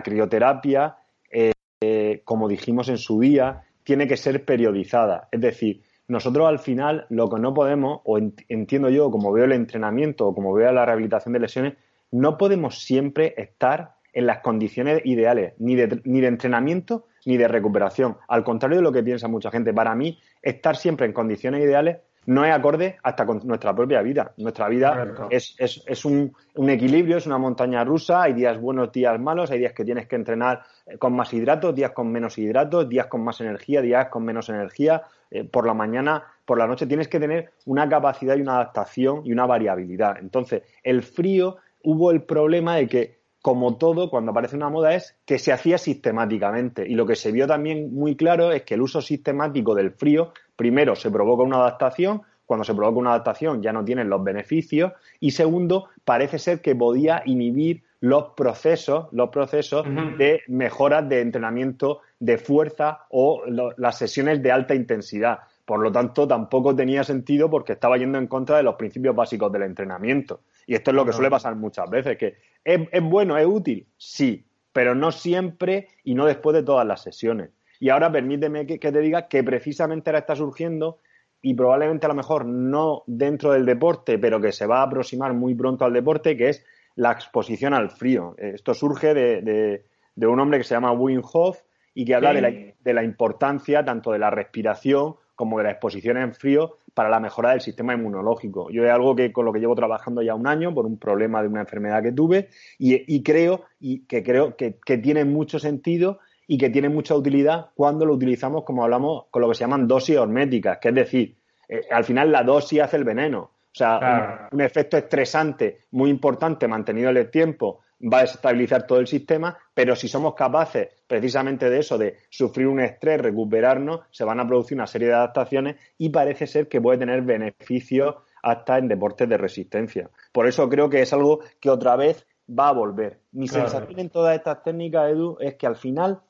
crioterapia, 0.04 0.98
eh, 1.30 2.20
como 2.24 2.48
dijimos 2.48 2.90
en 2.90 2.98
su 2.98 3.18
día, 3.20 3.62
tiene 3.84 4.06
que 4.06 4.18
ser 4.18 4.44
periodizada. 4.44 5.28
Es 5.32 5.40
decir, 5.40 5.80
nosotros 6.08 6.46
al 6.46 6.58
final 6.58 7.06
lo 7.08 7.30
que 7.30 7.40
no 7.40 7.54
podemos, 7.54 8.02
o 8.04 8.18
entiendo 8.18 8.90
yo, 8.90 9.10
como 9.10 9.32
veo 9.32 9.46
el 9.46 9.52
entrenamiento 9.52 10.26
o 10.26 10.34
como 10.34 10.52
veo 10.52 10.70
la 10.72 10.84
rehabilitación 10.84 11.32
de 11.32 11.40
lesiones, 11.40 11.74
no 12.10 12.36
podemos 12.38 12.78
siempre 12.82 13.34
estar 13.36 13.96
en 14.12 14.26
las 14.26 14.38
condiciones 14.38 15.02
ideales, 15.04 15.52
ni 15.58 15.74
de, 15.74 16.00
ni 16.04 16.20
de 16.20 16.28
entrenamiento 16.28 17.06
ni 17.26 17.36
de 17.36 17.48
recuperación. 17.48 18.16
Al 18.28 18.44
contrario 18.44 18.78
de 18.78 18.82
lo 18.82 18.92
que 18.92 19.02
piensa 19.02 19.28
mucha 19.28 19.50
gente, 19.50 19.74
para 19.74 19.94
mí, 19.94 20.18
estar 20.40 20.76
siempre 20.76 21.06
en 21.06 21.12
condiciones 21.12 21.62
ideales 21.62 21.98
no 22.26 22.44
es 22.44 22.52
acorde 22.52 22.96
hasta 23.02 23.24
con 23.24 23.40
nuestra 23.44 23.74
propia 23.74 24.02
vida. 24.02 24.32
Nuestra 24.36 24.68
vida 24.68 25.14
es, 25.30 25.54
es, 25.58 25.82
es 25.86 26.04
un, 26.04 26.32
un, 26.54 26.70
equilibrio, 26.70 27.16
es 27.16 27.26
una 27.26 27.38
montaña 27.38 27.84
rusa, 27.84 28.22
hay 28.22 28.32
días 28.32 28.60
buenos, 28.60 28.90
días 28.92 29.18
malos, 29.20 29.50
hay 29.50 29.60
días 29.60 29.72
que 29.72 29.84
tienes 29.84 30.06
que 30.06 30.16
entrenar 30.16 30.62
eh, 30.86 30.98
con 30.98 31.14
más 31.14 31.32
hidratos, 31.32 31.74
días 31.74 31.92
con 31.92 32.10
menos 32.10 32.36
hidratos, 32.36 32.88
días 32.88 33.06
con 33.06 33.22
más 33.22 33.40
energía, 33.40 33.80
días 33.80 34.08
con 34.08 34.24
menos 34.24 34.48
energía. 34.48 35.02
Eh, 35.30 35.44
por 35.44 35.66
la 35.66 35.74
mañana, 35.74 36.22
por 36.44 36.58
la 36.58 36.66
noche 36.66 36.86
tienes 36.86 37.08
que 37.08 37.18
tener 37.18 37.50
una 37.64 37.88
capacidad 37.88 38.36
y 38.36 38.40
una 38.40 38.56
adaptación 38.56 39.22
y 39.24 39.32
una 39.32 39.46
variabilidad. 39.46 40.16
Entonces, 40.18 40.62
el 40.82 41.02
frío 41.02 41.56
hubo 41.86 42.10
el 42.10 42.22
problema 42.22 42.76
de 42.76 42.88
que 42.88 43.16
como 43.40 43.76
todo, 43.76 44.10
cuando 44.10 44.32
aparece 44.32 44.56
una 44.56 44.70
moda, 44.70 44.96
es 44.96 45.16
que 45.24 45.38
se 45.38 45.52
hacía 45.52 45.78
sistemáticamente. 45.78 46.84
Y 46.84 46.96
lo 46.96 47.06
que 47.06 47.14
se 47.14 47.30
vio 47.30 47.46
también 47.46 47.94
muy 47.94 48.16
claro 48.16 48.50
es 48.50 48.64
que 48.64 48.74
el 48.74 48.80
uso 48.80 49.00
sistemático 49.00 49.72
del 49.72 49.92
frío, 49.92 50.32
primero, 50.56 50.96
se 50.96 51.12
provoca 51.12 51.44
una 51.44 51.58
adaptación, 51.58 52.22
cuando 52.44 52.64
se 52.64 52.74
provoca 52.74 52.98
una 52.98 53.10
adaptación 53.10 53.62
ya 53.62 53.72
no 53.72 53.84
tienen 53.84 54.10
los 54.10 54.24
beneficios, 54.24 54.94
y 55.20 55.30
segundo, 55.30 55.90
parece 56.04 56.40
ser 56.40 56.60
que 56.60 56.74
podía 56.74 57.22
inhibir 57.24 57.84
los 58.00 58.30
procesos, 58.36 59.06
los 59.12 59.28
procesos 59.28 59.86
de 60.18 60.42
mejoras 60.48 61.08
de 61.08 61.20
entrenamiento 61.20 62.00
de 62.18 62.38
fuerza 62.38 63.06
o 63.10 63.42
las 63.46 63.96
sesiones 63.96 64.42
de 64.42 64.50
alta 64.50 64.74
intensidad. 64.74 65.38
Por 65.66 65.80
lo 65.80 65.90
tanto, 65.90 66.28
tampoco 66.28 66.76
tenía 66.76 67.02
sentido 67.02 67.50
porque 67.50 67.72
estaba 67.72 67.98
yendo 67.98 68.18
en 68.18 68.28
contra 68.28 68.56
de 68.56 68.62
los 68.62 68.76
principios 68.76 69.16
básicos 69.16 69.50
del 69.50 69.62
entrenamiento. 69.62 70.42
Y 70.64 70.76
esto 70.76 70.92
es 70.92 70.94
lo 70.94 71.04
que 71.04 71.12
suele 71.12 71.28
pasar 71.28 71.56
muchas 71.56 71.90
veces, 71.90 72.16
que 72.16 72.36
¿es, 72.64 73.02
bueno, 73.02 73.36
es 73.36 73.46
útil, 73.46 73.84
sí, 73.96 74.46
pero 74.72 74.94
no 74.94 75.10
siempre 75.10 75.88
y 76.04 76.14
no 76.14 76.24
después 76.24 76.54
de 76.54 76.62
todas 76.62 76.86
las 76.86 77.02
sesiones. 77.02 77.50
Y 77.80 77.88
ahora 77.88 78.12
permíteme 78.12 78.64
que, 78.64 78.78
te 78.78 79.00
diga 79.00 79.26
que 79.26 79.42
precisamente 79.42 80.08
ahora 80.08 80.20
está 80.20 80.36
surgiendo 80.36 81.00
y 81.42 81.54
probablemente 81.54 82.06
a 82.06 82.10
lo 82.10 82.14
mejor 82.14 82.46
no 82.46 83.02
dentro 83.08 83.50
del 83.50 83.66
deporte, 83.66 84.20
pero 84.20 84.40
que 84.40 84.52
se 84.52 84.66
va 84.66 84.78
a 84.78 84.84
aproximar 84.84 85.34
muy 85.34 85.56
pronto 85.56 85.84
al 85.84 85.92
deporte, 85.92 86.36
que 86.36 86.48
es 86.48 86.64
la 86.94 87.10
exposición 87.10 87.74
al 87.74 87.90
frío. 87.90 88.36
Esto 88.38 88.72
surge 88.72 89.14
de, 89.14 89.84
un 90.14 90.38
hombre 90.38 90.58
que 90.58 90.64
se 90.64 90.76
llama 90.76 90.92
Wim 90.92 91.22
Hof 91.32 91.58
y 91.92 92.04
que 92.04 92.14
habla 92.14 92.32
de, 92.32 92.40
la, 92.40 92.50
de 92.50 92.94
la 92.94 93.02
importancia 93.02 93.84
tanto 93.84 94.12
de 94.12 94.20
la 94.20 94.30
respiración 94.30 95.16
como 95.36 95.58
de 95.58 95.64
la 95.64 95.70
exposición 95.70 96.16
en 96.16 96.34
frío 96.34 96.78
para 96.94 97.10
la 97.10 97.20
mejora 97.20 97.50
del 97.50 97.60
sistema 97.60 97.92
inmunológico. 97.92 98.70
Yo 98.70 98.84
es 98.84 98.90
algo 98.90 99.14
que 99.14 99.32
con 99.32 99.44
lo 99.44 99.52
que 99.52 99.60
llevo 99.60 99.74
trabajando 99.74 100.22
ya 100.22 100.34
un 100.34 100.46
año 100.46 100.74
por 100.74 100.86
un 100.86 100.98
problema 100.98 101.42
de 101.42 101.48
una 101.48 101.60
enfermedad 101.60 102.02
que 102.02 102.10
tuve 102.10 102.48
y, 102.78 103.22
creo 103.22 103.64
y 103.78 104.06
que 104.06 104.22
creo 104.22 104.56
que, 104.56 104.72
tiene 104.98 105.24
mucho 105.26 105.58
sentido 105.58 106.18
y 106.48 106.56
que 106.56 106.70
tiene 106.70 106.88
mucha 106.88 107.14
utilidad 107.14 107.66
cuando 107.74 108.06
lo 108.06 108.14
utilizamos 108.14 108.64
como 108.64 108.82
hablamos 108.82 109.26
con 109.30 109.42
lo 109.42 109.48
que 109.48 109.54
se 109.54 109.60
llaman 109.64 109.86
dosis 109.86 110.16
horméticas, 110.16 110.78
que 110.78 110.88
es 110.88 110.94
decir, 110.94 111.36
eh, 111.68 111.82
al 111.90 112.04
final 112.04 112.32
la 112.32 112.42
dosis 112.42 112.80
hace 112.80 112.96
el 112.96 113.04
veneno. 113.04 113.40
O 113.40 113.78
sea, 113.78 114.48
un, 114.52 114.62
efecto 114.62 114.96
estresante 114.96 115.80
muy 115.90 116.08
importante 116.08 116.66
mantenido 116.66 117.10
en 117.10 117.18
el 117.18 117.30
tiempo 117.30 117.80
va 118.00 118.18
a 118.18 118.22
desestabilizar 118.22 118.86
todo 118.86 118.98
el 118.98 119.06
sistema, 119.06 119.56
pero 119.74 119.96
si 119.96 120.08
somos 120.08 120.34
capaces 120.34 120.88
precisamente 121.06 121.70
de 121.70 121.78
eso, 121.78 121.96
de 121.98 122.16
sufrir 122.30 122.66
un 122.66 122.80
estrés, 122.80 123.20
recuperarnos, 123.20 124.00
se 124.10 124.24
van 124.24 124.40
a 124.40 124.46
producir 124.46 124.76
una 124.76 124.86
serie 124.86 125.08
de 125.08 125.14
adaptaciones 125.14 125.76
y 125.98 126.10
parece 126.10 126.46
ser 126.46 126.68
que 126.68 126.80
puede 126.80 126.98
tener 126.98 127.22
beneficios 127.22 128.16
hasta 128.42 128.78
en 128.78 128.88
deportes 128.88 129.28
de 129.28 129.38
resistencia. 129.38 130.10
Por 130.32 130.46
eso 130.46 130.68
creo 130.68 130.90
que 130.90 131.02
es 131.02 131.12
algo 131.12 131.40
que 131.60 131.70
otra 131.70 131.96
vez 131.96 132.26
va 132.48 132.68
a 132.68 132.72
volver. 132.72 133.20
Mi 133.32 133.48
sensación 133.48 133.98
en 133.98 134.10
todas 134.10 134.36
estas 134.36 134.62
técnicas, 134.62 135.10
Edu, 135.10 135.36
es 135.40 135.56
que 135.56 135.66
al 135.66 135.76
final 135.76 136.20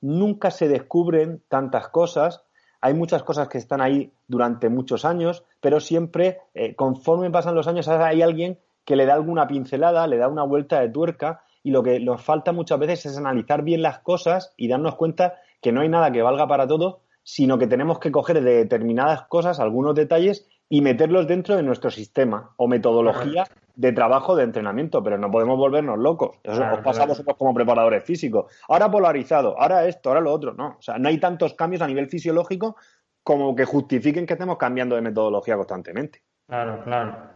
nunca 0.00 0.50
se 0.50 0.68
descubren 0.68 1.42
tantas 1.48 1.88
cosas. 1.88 2.42
Hay 2.80 2.94
muchas 2.94 3.22
cosas 3.24 3.48
que 3.48 3.58
están 3.58 3.80
ahí 3.80 4.12
durante 4.28 4.68
muchos 4.68 5.04
años, 5.04 5.44
pero 5.60 5.80
siempre, 5.80 6.38
eh, 6.54 6.76
conforme 6.76 7.30
pasan 7.30 7.54
los 7.54 7.66
años, 7.66 7.88
hay 7.88 8.22
alguien 8.22 8.58
que 8.86 8.96
le 8.96 9.04
da 9.04 9.12
alguna 9.14 9.46
pincelada, 9.46 10.06
le 10.06 10.16
da 10.16 10.28
una 10.28 10.44
vuelta 10.44 10.80
de 10.80 10.88
tuerca 10.88 11.42
y 11.62 11.72
lo 11.72 11.82
que 11.82 12.00
nos 12.00 12.22
falta 12.22 12.52
muchas 12.52 12.78
veces 12.78 13.04
es 13.04 13.18
analizar 13.18 13.62
bien 13.62 13.82
las 13.82 13.98
cosas 13.98 14.54
y 14.56 14.68
darnos 14.68 14.94
cuenta 14.94 15.34
que 15.60 15.72
no 15.72 15.80
hay 15.80 15.88
nada 15.88 16.12
que 16.12 16.22
valga 16.22 16.46
para 16.46 16.66
todo, 16.66 17.00
sino 17.24 17.58
que 17.58 17.66
tenemos 17.66 17.98
que 17.98 18.12
coger 18.12 18.40
de 18.40 18.54
determinadas 18.54 19.22
cosas 19.22 19.58
algunos 19.58 19.96
detalles 19.96 20.48
y 20.68 20.80
meterlos 20.80 21.26
dentro 21.26 21.56
de 21.56 21.64
nuestro 21.64 21.90
sistema 21.90 22.54
o 22.56 22.68
metodología 22.68 23.44
de 23.74 23.92
trabajo 23.92 24.36
de 24.36 24.44
entrenamiento, 24.44 25.02
pero 25.02 25.18
no 25.18 25.30
podemos 25.30 25.58
volvernos 25.58 25.98
locos. 25.98 26.36
Eso 26.44 26.62
os 26.72 26.80
pasa 26.80 27.02
a 27.02 27.06
vosotros 27.06 27.36
como 27.36 27.52
preparadores 27.52 28.04
físicos. 28.04 28.52
Ahora 28.68 28.90
polarizado, 28.90 29.60
ahora 29.60 29.86
esto, 29.86 30.08
ahora 30.08 30.20
lo 30.20 30.32
otro. 30.32 30.54
No, 30.54 30.76
o 30.78 30.82
sea, 30.82 30.98
no 30.98 31.08
hay 31.08 31.18
tantos 31.18 31.54
cambios 31.54 31.82
a 31.82 31.86
nivel 31.88 32.08
fisiológico 32.08 32.76
como 33.24 33.56
que 33.56 33.64
justifiquen 33.64 34.24
que 34.24 34.34
estemos 34.34 34.56
cambiando 34.56 34.94
de 34.94 35.02
metodología 35.02 35.56
constantemente. 35.56 36.22
Claro, 36.46 36.84
claro. 36.84 37.35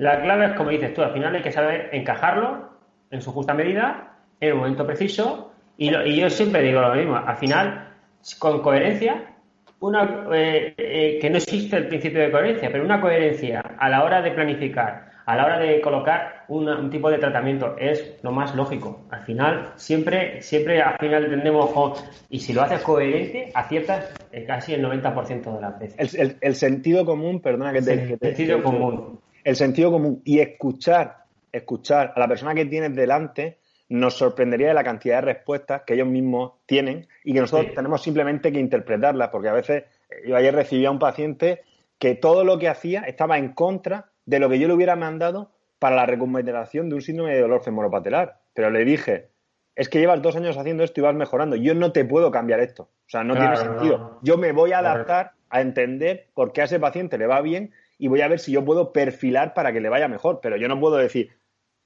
La 0.00 0.22
clave 0.22 0.46
es, 0.46 0.52
como 0.54 0.70
dices 0.70 0.94
tú, 0.94 1.02
al 1.02 1.12
final 1.12 1.36
hay 1.36 1.42
que 1.42 1.52
saber 1.52 1.90
encajarlo 1.92 2.70
en 3.10 3.20
su 3.20 3.32
justa 3.32 3.52
medida, 3.52 4.14
en 4.40 4.48
el 4.48 4.54
momento 4.54 4.86
preciso, 4.86 5.52
y, 5.76 5.90
yo 5.90 6.30
siempre 6.30 6.62
digo 6.62 6.80
lo 6.80 6.94
mismo, 6.94 7.16
al 7.16 7.36
final, 7.36 7.90
con 8.38 8.62
coherencia, 8.62 9.34
una, 9.80 10.24
eh, 10.32 10.72
eh, 10.78 11.18
que 11.20 11.28
no 11.28 11.36
existe 11.36 11.76
el 11.76 11.88
principio 11.88 12.22
de 12.22 12.30
coherencia, 12.30 12.72
pero 12.72 12.82
una 12.82 12.98
coherencia 12.98 13.60
a 13.60 13.90
la 13.90 14.02
hora 14.02 14.22
de 14.22 14.30
planificar, 14.30 15.10
a 15.26 15.36
la 15.36 15.44
hora 15.44 15.58
de 15.58 15.82
colocar 15.82 16.46
un 16.48 16.88
tipo 16.88 17.10
de 17.10 17.18
tratamiento 17.18 17.76
es 17.78 18.16
lo 18.22 18.32
más 18.32 18.54
lógico. 18.54 19.04
Al 19.10 19.20
final, 19.24 19.72
siempre, 19.76 20.40
siempre 20.40 20.80
al 20.80 20.96
final 20.98 21.28
tendemos, 21.28 22.02
y 22.30 22.38
si 22.38 22.54
lo 22.54 22.62
haces 22.62 22.80
coherente, 22.80 23.50
aciertas 23.54 24.14
casi 24.46 24.72
el 24.72 24.82
90% 24.82 25.54
de 25.56 25.60
las 25.60 25.78
veces. 25.78 26.38
El, 26.40 26.54
sentido 26.54 27.04
común, 27.04 27.40
perdona 27.40 27.70
que 27.74 27.82
te... 27.82 27.92
El 27.92 28.18
sentido 28.18 28.62
común 28.62 29.20
el 29.44 29.56
sentido 29.56 29.90
común 29.90 30.22
y 30.24 30.40
escuchar, 30.40 31.24
escuchar 31.52 32.12
a 32.14 32.20
la 32.20 32.28
persona 32.28 32.54
que 32.54 32.64
tienes 32.66 32.94
delante 32.94 33.58
nos 33.90 34.14
sorprendería 34.14 34.68
de 34.68 34.74
la 34.74 34.84
cantidad 34.84 35.16
de 35.16 35.32
respuestas 35.32 35.82
que 35.82 35.94
ellos 35.94 36.06
mismos 36.06 36.52
tienen 36.64 37.08
y 37.24 37.34
que 37.34 37.40
nosotros 37.40 37.74
tenemos 37.74 38.02
simplemente 38.02 38.52
que 38.52 38.60
interpretarlas, 38.60 39.30
porque 39.30 39.48
a 39.48 39.52
veces 39.52 39.84
eh, 40.10 40.28
yo 40.28 40.36
ayer 40.36 40.54
recibí 40.54 40.86
a 40.86 40.92
un 40.92 41.00
paciente 41.00 41.62
que 41.98 42.14
todo 42.14 42.44
lo 42.44 42.58
que 42.58 42.68
hacía 42.68 43.02
estaba 43.02 43.36
en 43.36 43.52
contra 43.52 44.10
de 44.26 44.38
lo 44.38 44.48
que 44.48 44.60
yo 44.60 44.68
le 44.68 44.74
hubiera 44.74 44.94
mandado 44.94 45.50
para 45.80 45.96
la 45.96 46.06
recuperación 46.06 46.88
de 46.88 46.94
un 46.94 47.02
síndrome 47.02 47.34
de 47.34 47.40
dolor 47.40 47.64
femoropatelar. 47.64 48.38
Pero 48.54 48.70
le 48.70 48.84
dije, 48.84 49.30
es 49.74 49.88
que 49.88 49.98
llevas 49.98 50.22
dos 50.22 50.36
años 50.36 50.56
haciendo 50.56 50.84
esto 50.84 51.00
y 51.00 51.02
vas 51.02 51.14
mejorando. 51.14 51.56
Yo 51.56 51.74
no 51.74 51.90
te 51.90 52.04
puedo 52.04 52.30
cambiar 52.30 52.60
esto. 52.60 52.84
O 52.84 53.10
sea, 53.10 53.24
no 53.24 53.34
tiene 53.34 53.56
sentido. 53.56 54.20
Yo 54.22 54.38
me 54.38 54.52
voy 54.52 54.72
a 54.72 54.78
adaptar 54.78 55.32
a 55.48 55.60
entender 55.60 56.28
por 56.34 56.52
qué 56.52 56.60
a 56.60 56.64
ese 56.64 56.78
paciente 56.78 57.18
le 57.18 57.26
va 57.26 57.40
bien 57.40 57.72
y 58.00 58.08
voy 58.08 58.22
a 58.22 58.28
ver 58.28 58.38
si 58.38 58.50
yo 58.50 58.64
puedo 58.64 58.92
perfilar 58.92 59.52
para 59.52 59.72
que 59.72 59.80
le 59.80 59.90
vaya 59.90 60.08
mejor. 60.08 60.40
Pero 60.42 60.56
yo 60.56 60.66
no 60.68 60.80
puedo 60.80 60.96
decir, 60.96 61.30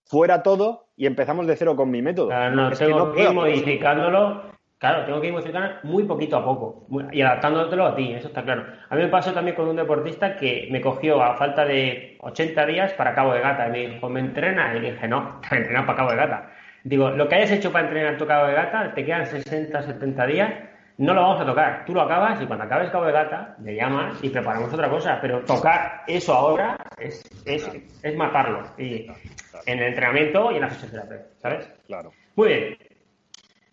fuera 0.07 0.43
todo 0.43 0.87
y 0.97 1.07
empezamos 1.07 1.47
de 1.47 1.57
cero 1.57 1.75
con 1.77 1.91
mi 1.91 2.03
método. 2.03 2.31
no, 2.51 2.71
tengo 2.71 3.13
que, 3.13 3.25
ir 3.25 3.33
modificándolo, 3.33 4.43
claro, 4.79 5.05
tengo 5.05 5.21
que 5.21 5.27
ir 5.27 5.33
modificando 5.33 5.75
muy 5.83 6.05
poquito 6.05 6.37
a 6.37 6.45
poco 6.45 6.87
y 7.11 7.21
adaptándotelo 7.21 7.87
a 7.87 7.97
ti, 7.97 8.13
eso 8.13 8.29
está 8.29 8.45
claro. 8.45 8.65
A 8.89 8.95
mí 8.95 9.03
me 9.03 9.09
pasó 9.09 9.33
también 9.33 9.57
con 9.57 9.67
un 9.67 9.77
deportista 9.77 10.37
que 10.37 10.69
me 10.71 10.81
cogió 10.81 11.21
a 11.21 11.35
falta 11.35 11.65
de 11.65 12.17
80 12.21 12.67
días 12.67 12.93
para 12.93 13.15
Cabo 13.15 13.35
de 13.35 13.41
Gata 13.41 13.67
y 13.67 13.73
me 13.73 13.95
dijo, 13.95 14.09
¿me 14.09 14.21
entrena? 14.21 14.73
Y 14.77 14.81
le 14.81 14.93
dije, 14.93 15.09
no, 15.09 15.41
te 15.49 15.57
entrenas 15.57 15.85
para 15.85 15.97
Cabo 15.97 16.11
de 16.11 16.17
Gata. 16.17 16.51
Digo, 16.85 17.11
lo 17.11 17.29
que 17.29 17.35
hayas 17.35 17.51
hecho 17.51 17.73
para 17.73 17.87
entrenar 17.89 18.19
tu 18.19 18.27
Cabo 18.27 18.47
de 18.47 18.55
Gata, 18.55 18.95
te 18.95 19.05
quedan 19.05 19.27
60, 19.27 19.83
70 19.83 20.27
días 20.27 20.53
no 20.97 21.13
lo 21.13 21.23
vamos 21.23 21.41
a 21.41 21.47
tocar. 21.47 21.85
Tú 21.85 21.93
lo 21.93 22.03
acabas 22.03 22.41
y 22.41 22.47
cuando 22.47 22.65
acabes 22.65 22.91
Cabo 22.91 23.07
de 23.07 23.13
Gata, 23.13 23.57
le 23.63 23.75
llamas 23.75 24.23
y 24.23 24.29
preparamos 24.29 24.73
otra 24.73 24.89
cosa. 24.89 25.19
Pero 25.21 25.41
tocar 25.41 26.03
eso 26.07 26.35
ahora 26.35 26.77
es, 26.99 27.23
es, 27.45 27.69
es 28.03 28.17
matarlo. 28.17 28.63
Y 28.79 29.07
en 29.67 29.79
el 29.79 29.89
entrenamiento 29.89 30.53
y 30.53 30.57
en 30.57 30.61
la 30.61 30.69
fisioterapia, 30.69 31.23
¿sabes? 31.39 31.69
Claro. 31.87 32.13
Muy 32.37 32.49
bien. 32.49 32.79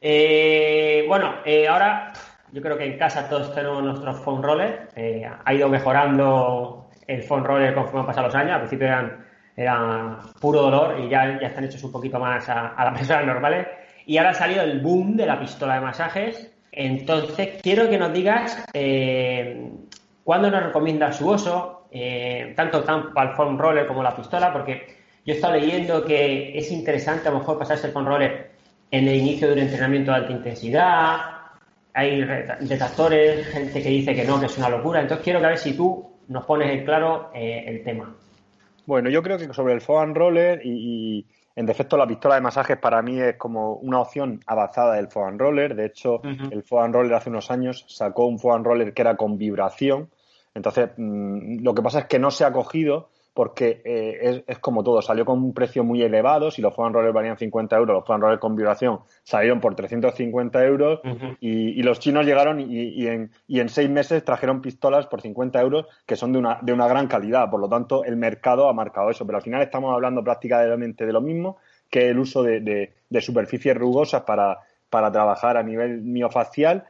Eh, 0.02 1.06
bueno, 1.08 1.36
eh, 1.46 1.68
ahora 1.68 2.12
yo 2.52 2.62
creo 2.62 2.76
que 2.78 2.86
en 2.86 2.98
casa 2.98 3.30
todos 3.30 3.54
tenemos 3.54 3.84
nuestros 3.84 4.20
foam 4.22 4.42
rollers. 4.42 4.92
Eh, 4.96 5.30
ha 5.46 5.54
ido 5.54 5.70
mejorando 5.70 6.90
el 7.06 7.22
foam 7.22 7.44
roller 7.44 7.76
conforme 7.76 8.00
han 8.00 8.06
pasado 8.08 8.28
los 8.28 8.36
años. 8.36 8.54
Al 8.54 8.62
principio 8.62 8.88
eran, 8.88 9.26
eran 9.56 10.18
puro 10.40 10.64
dolor 10.64 11.00
y 11.00 11.08
ya, 11.08 11.40
ya 11.40 11.48
están 11.48 11.66
hechos 11.66 11.84
un 11.84 11.92
poquito 11.92 12.20
más 12.20 12.50
a, 12.50 12.70
a 12.70 12.86
las 12.86 12.94
personas 12.98 13.28
normales. 13.28 13.68
Y 14.08 14.18
ahora 14.18 14.32
ha 14.32 14.34
salido 14.34 14.64
el 14.64 14.80
boom 14.80 15.16
de 15.16 15.28
la 15.28 15.40
pistola 15.40 15.76
de 15.76 15.82
masajes 15.82 16.51
entonces, 16.72 17.62
quiero 17.62 17.90
que 17.90 17.98
nos 17.98 18.14
digas 18.14 18.64
eh, 18.74 19.70
cuándo 20.24 20.50
nos 20.50 20.64
recomiendas 20.64 21.18
su 21.18 21.30
uso, 21.30 21.88
eh, 21.92 22.54
tanto, 22.56 22.84
para 23.14 23.32
el 23.32 23.36
foam 23.36 23.58
roller 23.58 23.86
como 23.86 24.02
la 24.02 24.16
pistola, 24.16 24.54
porque 24.54 24.96
yo 25.26 25.34
he 25.34 25.36
estado 25.36 25.56
leyendo 25.56 26.06
que 26.06 26.58
es 26.58 26.72
interesante 26.72 27.28
a 27.28 27.32
lo 27.32 27.40
mejor 27.40 27.60
pasarse 27.60 27.88
el 27.88 27.94
foam 27.94 28.06
roller 28.06 28.52
en 28.90 29.08
el 29.08 29.16
inicio 29.16 29.48
de 29.48 29.54
un 29.54 29.60
entrenamiento 29.60 30.12
de 30.12 30.18
alta 30.18 30.32
intensidad, 30.32 31.18
hay 31.94 32.22
detractores, 32.62 33.48
gente 33.48 33.84
que 33.84 33.90
dice 33.90 34.16
que 34.16 34.24
no, 34.24 34.40
que 34.40 34.46
es 34.46 34.58
una 34.58 34.70
locura. 34.70 35.02
Entonces, 35.02 35.24
quiero 35.24 35.40
que 35.40 35.46
a 35.46 35.50
ver 35.50 35.58
si 35.58 35.74
tú 35.74 36.10
nos 36.30 36.46
pones 36.46 36.72
en 36.72 36.86
claro 36.86 37.32
eh, 37.34 37.66
el 37.68 37.84
tema. 37.84 38.16
Bueno, 38.86 39.10
yo 39.10 39.22
creo 39.22 39.38
que 39.38 39.54
sobre 39.54 39.74
el 39.74 39.82
foam 39.82 40.14
roller 40.16 40.62
y 40.64 41.26
en 41.56 41.66
defecto, 41.66 41.98
la 41.98 42.08
pistola 42.08 42.36
de 42.36 42.42
masajes 42.42 42.78
para 42.78 43.02
mí 43.02 43.20
es 43.20 43.36
como 43.36 43.76
una 43.76 44.00
opción 44.00 44.40
avanzada 44.46 44.96
del 44.96 45.10
foam 45.10 45.38
roller. 45.38 45.76
De 45.76 45.86
hecho, 45.86 46.22
el 46.24 46.64
foam 46.64 46.94
roller 46.94 47.14
hace 47.14 47.30
unos 47.30 47.52
años 47.52 47.86
sacó 47.90 48.26
un 48.26 48.40
foam 48.40 48.64
roller 48.64 48.94
que 48.94 49.02
era 49.02 49.18
con 49.18 49.38
vibración. 49.38 50.10
Entonces, 50.54 50.92
mm, 50.98 51.62
lo 51.62 51.74
que 51.74 51.82
pasa 51.82 52.00
es 52.00 52.06
que 52.06 52.20
no 52.20 52.32
se 52.32 52.46
ha 52.46 52.54
cogido 52.54 53.10
porque 53.34 53.82
eh, 53.86 54.44
es, 54.46 54.60
como 54.60 54.84
todo, 54.84 55.02
salió 55.02 55.24
con 55.24 55.41
un 55.41 55.54
precio 55.54 55.84
muy 55.84 56.02
elevado, 56.02 56.52
si 56.52 56.62
los 56.62 56.76
foam 56.76 56.91
rollers 56.91 57.13
valían 57.13 57.38
50 57.38 57.78
euros, 57.78 57.96
los 57.96 58.06
foam 58.06 58.22
rollers 58.22 58.41
con 58.41 58.56
vibración 58.56 59.00
salieron 59.24 59.62
por 59.62 59.74
350 59.76 60.65
euros 60.65 61.00
y, 61.39 61.82
los 61.82 62.00
chinos 62.00 62.26
llegaron 62.26 62.60
y, 62.60 63.08
en, 63.08 63.32
y, 63.48 63.60
en, 63.60 63.70
seis 63.70 63.89
meses 63.89 64.24
trajeron 64.26 64.62
pistolas 64.62 65.08
por 65.08 65.22
50 65.22 65.62
euros 65.62 65.86
que 66.06 66.15
son 66.15 66.34
de 66.34 66.39
una, 66.39 66.60
de 66.62 66.74
una 66.74 66.88
gran 66.88 67.08
calidad, 67.08 67.50
por 67.50 67.60
lo 67.60 67.70
tanto 67.70 68.04
el 68.04 68.17
mercado 68.17 68.70
ha 68.70 68.74
marcado 68.74 69.10
eso, 69.10 69.26
pero 69.26 69.38
al 69.38 69.44
final 69.44 69.62
estamos 69.62 69.94
hablando 69.94 70.24
prácticamente 70.24 71.06
de 71.06 71.13
lo 71.13 71.22
mismo 71.22 71.58
que 71.89 72.10
el 72.10 72.20
uso 72.20 72.44
de, 72.44 72.94
superficies 73.20 73.78
rugosas 73.78 74.24
para, 74.24 74.60
para 74.89 75.12
trabajar 75.12 75.58
a 75.58 75.63
nivel 75.63 76.02
miofacial 76.02 76.86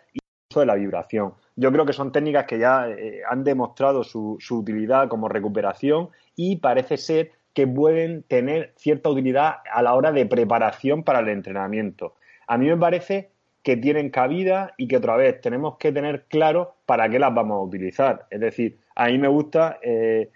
de 0.60 0.66
la 0.66 0.76
vibración. 0.76 1.34
Yo 1.56 1.72
creo 1.72 1.86
que 1.86 1.94
son 1.94 2.12
técnicas 2.12 2.46
que 2.46 2.60
ya 2.60 2.90
eh, 2.90 3.22
han 3.30 3.44
demostrado 3.44 4.04
su, 4.04 4.38
su, 4.40 4.60
utilidad 4.60 5.08
como 5.08 5.30
recuperación 5.30 6.10
y 6.36 6.58
parece 6.58 6.98
ser 6.98 7.32
que 7.54 7.68
pueden 7.68 8.24
tener 8.24 8.74
cierta 8.78 9.10
utilidad 9.10 9.56
a 9.72 9.82
la 9.82 9.94
hora 9.94 10.12
de 10.12 10.26
preparación 10.26 11.04
para 11.04 11.20
el 11.20 11.30
entrenamiento. 11.30 12.16
A 12.48 12.58
mí 12.58 12.68
me 12.68 12.78
parece 12.78 13.32
que 13.64 13.78
tienen 13.78 14.10
cabida 14.10 14.74
y 14.78 14.88
que 14.88 14.98
otra 14.98 15.16
vez 15.16 15.40
tenemos 15.42 15.78
que 15.78 15.92
tener 15.92 16.26
claro 16.26 16.76
para 16.86 17.10
qué 17.10 17.20
las 17.20 17.34
vamos 17.34 17.58
a 17.58 17.62
utilizar. 17.62 18.26
Es 18.30 18.40
decir, 18.40 18.80
a 18.96 19.08
mí 19.08 19.18
me 19.18 19.28
gusta, 19.28 19.80
eh, 19.82 20.30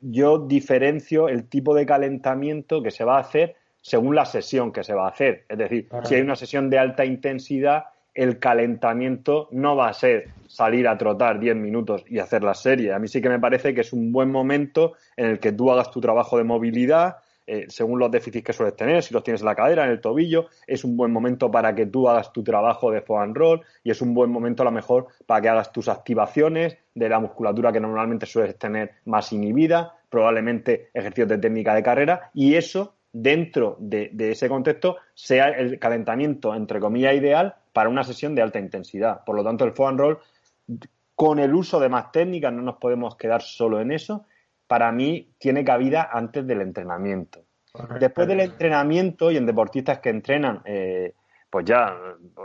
yo 0.00 0.38
diferencio 0.38 1.28
el 1.28 1.48
tipo 1.48 1.74
de 1.74 1.86
calentamiento 1.86 2.82
que 2.82 2.90
se 2.90 3.04
va 3.04 3.16
a 3.16 3.20
hacer 3.20 3.56
según 3.80 4.14
la 4.14 4.26
sesión 4.26 4.72
que 4.72 4.84
se 4.84 4.94
va 4.94 5.06
a 5.06 5.10
hacer. 5.10 5.44
Es 5.48 5.56
decir, 5.56 5.88
si 6.04 6.14
hay 6.14 6.20
una 6.20 6.36
sesión 6.36 6.68
de 6.68 6.78
alta 6.78 7.04
intensidad, 7.04 7.84
el 8.14 8.38
calentamiento 8.38 9.48
no 9.52 9.76
va 9.76 9.88
a 9.88 9.94
ser 9.94 10.28
salir 10.46 10.88
a 10.88 10.98
trotar 10.98 11.38
10 11.38 11.56
minutos 11.56 12.04
y 12.08 12.18
hacer 12.18 12.42
la 12.42 12.54
serie. 12.54 12.92
A 12.92 12.98
mí 12.98 13.08
sí 13.08 13.20
que 13.22 13.28
me 13.28 13.38
parece 13.38 13.74
que 13.74 13.82
es 13.82 13.92
un 13.92 14.12
buen 14.12 14.30
momento 14.30 14.94
en 15.16 15.26
el 15.26 15.38
que 15.38 15.52
tú 15.52 15.70
hagas 15.70 15.90
tu 15.90 16.00
trabajo 16.00 16.36
de 16.38 16.44
movilidad, 16.44 17.18
eh, 17.46 17.66
según 17.68 17.98
los 17.98 18.10
déficits 18.10 18.44
que 18.44 18.52
sueles 18.52 18.76
tener, 18.76 19.02
si 19.02 19.12
los 19.12 19.24
tienes 19.24 19.40
en 19.40 19.46
la 19.46 19.56
cadera, 19.56 19.84
en 19.84 19.90
el 19.90 20.00
tobillo, 20.00 20.46
es 20.66 20.84
un 20.84 20.96
buen 20.96 21.10
momento 21.12 21.50
para 21.50 21.74
que 21.74 21.86
tú 21.86 22.08
hagas 22.08 22.32
tu 22.32 22.44
trabajo 22.44 22.92
de 22.92 23.00
foam 23.00 23.34
roll 23.34 23.62
y 23.82 23.90
es 23.90 24.00
un 24.00 24.14
buen 24.14 24.30
momento 24.30 24.62
a 24.62 24.66
lo 24.66 24.70
mejor 24.70 25.08
para 25.26 25.40
que 25.40 25.48
hagas 25.48 25.72
tus 25.72 25.88
activaciones 25.88 26.78
de 26.94 27.08
la 27.08 27.18
musculatura 27.18 27.72
que 27.72 27.80
normalmente 27.80 28.26
sueles 28.26 28.56
tener 28.56 28.92
más 29.04 29.32
inhibida, 29.32 29.96
probablemente 30.08 30.90
ejercicios 30.94 31.28
de 31.28 31.38
técnica 31.38 31.74
de 31.74 31.82
carrera 31.82 32.30
y 32.34 32.54
eso 32.54 32.94
dentro 33.12 33.76
de, 33.80 34.10
ese 34.18 34.48
contexto 34.48 34.96
sea 35.14 35.48
el 35.48 35.78
calentamiento, 35.78 36.54
entre 36.54 36.80
comillas, 36.80 37.14
ideal 37.14 37.56
para 37.72 37.88
una 37.88 38.04
sesión 38.04 38.34
de 38.34 38.42
alta 38.42 38.58
intensidad. 38.58 39.24
Por 39.24 39.36
lo 39.36 39.44
tanto, 39.44 39.64
el 39.64 39.72
foam 39.72 39.98
roll, 39.98 40.18
con 41.14 41.38
el 41.38 41.54
uso 41.54 41.80
de 41.80 41.88
más 41.88 42.12
técnicas, 42.12 42.52
no 42.52 42.62
nos 42.62 42.76
podemos 42.76 43.16
quedar 43.16 43.42
solo 43.42 43.80
en 43.80 43.92
eso, 43.92 44.24
para 44.66 44.92
mí 44.92 45.34
tiene 45.38 45.64
cabida 45.64 46.08
antes 46.12 46.46
del 46.46 46.60
entrenamiento. 46.60 47.44
Después 47.98 48.26
del 48.26 48.40
entrenamiento 48.40 49.30
y 49.30 49.36
en 49.36 49.46
deportistas 49.46 50.00
que 50.00 50.10
entrenan, 50.10 50.62
eh, 50.64 51.14
pues 51.48 51.64
ya 51.64 51.96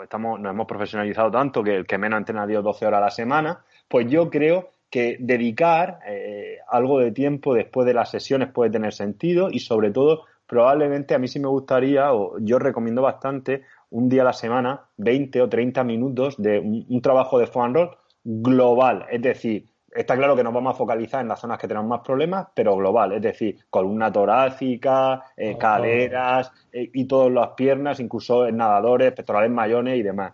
estamos, 0.04 0.40
nos 0.40 0.52
hemos 0.52 0.68
profesionalizado 0.68 1.32
tanto 1.32 1.64
que 1.64 1.76
el 1.76 1.86
que 1.86 1.98
menos 1.98 2.18
entrena 2.18 2.48
10 2.48 2.60
o 2.60 2.64
12 2.64 2.86
horas 2.86 2.98
a 2.98 3.06
la 3.06 3.12
semana, 3.12 3.66
pues 3.88 4.08
yo 4.08 4.30
creo 4.30 4.72
que 4.90 5.18
dedicar 5.20 6.00
eh, 6.08 6.60
algo 6.68 7.00
de 7.00 7.12
tiempo 7.12 7.54
después 7.54 7.86
de 7.86 7.94
las 7.94 8.10
sesiones 8.10 8.50
puede 8.52 8.72
tener 8.72 8.94
sentido 8.94 9.50
y 9.52 9.60
sobre 9.60 9.92
todo 9.92 10.26
probablemente 10.48 11.16
a 11.16 11.20
mí 11.20 11.28
sí 11.28 11.40
me 11.40 11.48
gustaría, 11.48 12.14
o 12.14 12.38
yo 12.40 12.60
recomiendo 12.60 13.02
bastante, 13.02 13.64
un 13.90 14.10
día 14.10 14.22
a 14.22 14.26
la 14.26 14.34
semana, 14.34 14.86
20 14.98 15.42
o 15.42 15.50
30 15.50 15.84
minutos 15.84 16.36
de 16.38 16.60
un, 16.60 17.02
trabajo 17.02 17.40
de 17.40 17.48
foam 17.48 17.74
roll 17.74 17.90
global. 18.24 19.06
Es 19.10 19.22
decir, 19.22 19.66
está 19.92 20.16
claro 20.16 20.36
que 20.36 20.44
nos 20.44 20.54
vamos 20.54 20.76
a 20.76 20.78
focalizar 20.78 21.22
en 21.22 21.30
las 21.30 21.40
zonas 21.40 21.58
que 21.58 21.68
tenemos 21.68 21.88
más 21.88 22.02
problemas, 22.02 22.48
pero 22.54 22.76
global, 22.76 23.14
es 23.14 23.22
decir, 23.22 23.58
columna 23.70 24.12
torácica, 24.12 25.24
eh, 25.38 25.58
caderas 25.58 26.52
eh, 26.72 26.90
y 26.94 27.06
todas 27.06 27.32
las 27.32 27.50
piernas, 27.50 28.00
incluso 28.00 28.48
en 28.48 28.58
nadadores, 28.58 29.14
pectorales 29.14 29.52
mayones 29.52 29.98
y 29.98 30.04
demás. 30.04 30.34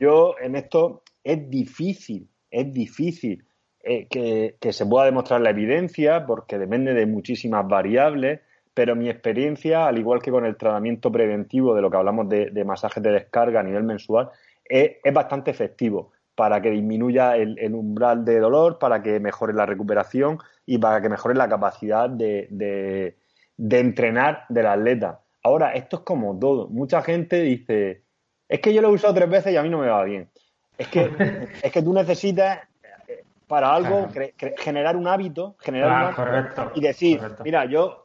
Yo 0.00 0.34
en 0.40 0.56
esto 0.56 1.02
es 1.22 1.48
difícil, 1.48 2.28
es 2.50 2.72
difícil 2.72 3.44
eh, 3.84 4.06
que, 4.08 4.56
que, 4.60 4.72
se 4.72 4.86
pueda 4.86 5.04
demostrar 5.06 5.40
la 5.40 5.50
evidencia 5.50 6.24
porque 6.24 6.58
depende 6.58 6.94
de 6.94 7.06
muchísimas 7.06 7.66
variables 7.66 8.40
pero 8.74 8.96
mi 8.96 9.08
experiencia, 9.08 9.86
al 9.86 9.98
igual 9.98 10.22
que 10.22 10.30
con 10.30 10.46
el 10.46 10.56
tratamiento 10.56 11.12
preventivo 11.12 11.74
de 11.74 11.82
lo 11.82 11.90
que 11.90 11.96
hablamos 11.96 12.28
de, 12.28 12.50
de 12.50 12.64
masajes 12.64 13.02
de 13.02 13.12
descarga 13.12 13.60
a 13.60 13.62
nivel 13.62 13.84
mensual, 13.84 14.30
es, 14.64 15.12
bastante 15.12 15.50
efectivo 15.50 16.12
para 16.34 16.62
que 16.62 16.70
disminuya 16.70 17.36
el, 17.36 17.74
umbral 17.74 18.24
de 18.24 18.40
dolor, 18.40 18.78
para 18.78 19.02
que 19.02 19.20
mejore 19.20 19.52
la 19.52 19.66
recuperación 19.66 20.38
y 20.64 20.78
para 20.78 21.02
que 21.02 21.10
mejore 21.10 21.34
la 21.34 21.48
capacidad 21.48 22.08
de, 22.08 22.48
de, 22.50 23.78
entrenar 23.78 24.46
del 24.48 24.66
atleta. 24.66 25.20
Ahora, 25.42 25.72
esto 25.74 25.96
es 25.96 26.02
como 26.02 26.38
todo. 26.38 26.68
Mucha 26.68 27.02
gente 27.02 27.42
dice, 27.42 28.04
es 28.48 28.60
que 28.60 28.72
yo 28.72 28.80
lo 28.80 28.88
he 28.88 28.92
usado 28.92 29.12
tres 29.12 29.28
veces 29.28 29.52
y 29.52 29.56
a 29.56 29.62
mí 29.62 29.68
no 29.68 29.78
me 29.78 29.88
va 29.88 30.04
bien. 30.04 30.30
Es 30.78 30.88
que, 30.88 31.10
es 31.62 31.70
que 31.70 31.82
tú 31.82 31.92
necesitas 31.92 32.60
eh, 33.06 33.24
para 33.46 33.74
algo 33.74 34.08
generar 34.56 34.96
un 34.96 35.06
hábito, 35.06 35.56
generar 35.60 36.14
un 36.14 36.24
hábito 36.24 36.72
y 36.74 36.80
decir, 36.80 37.20
mira, 37.44 37.66
yo 37.66 38.01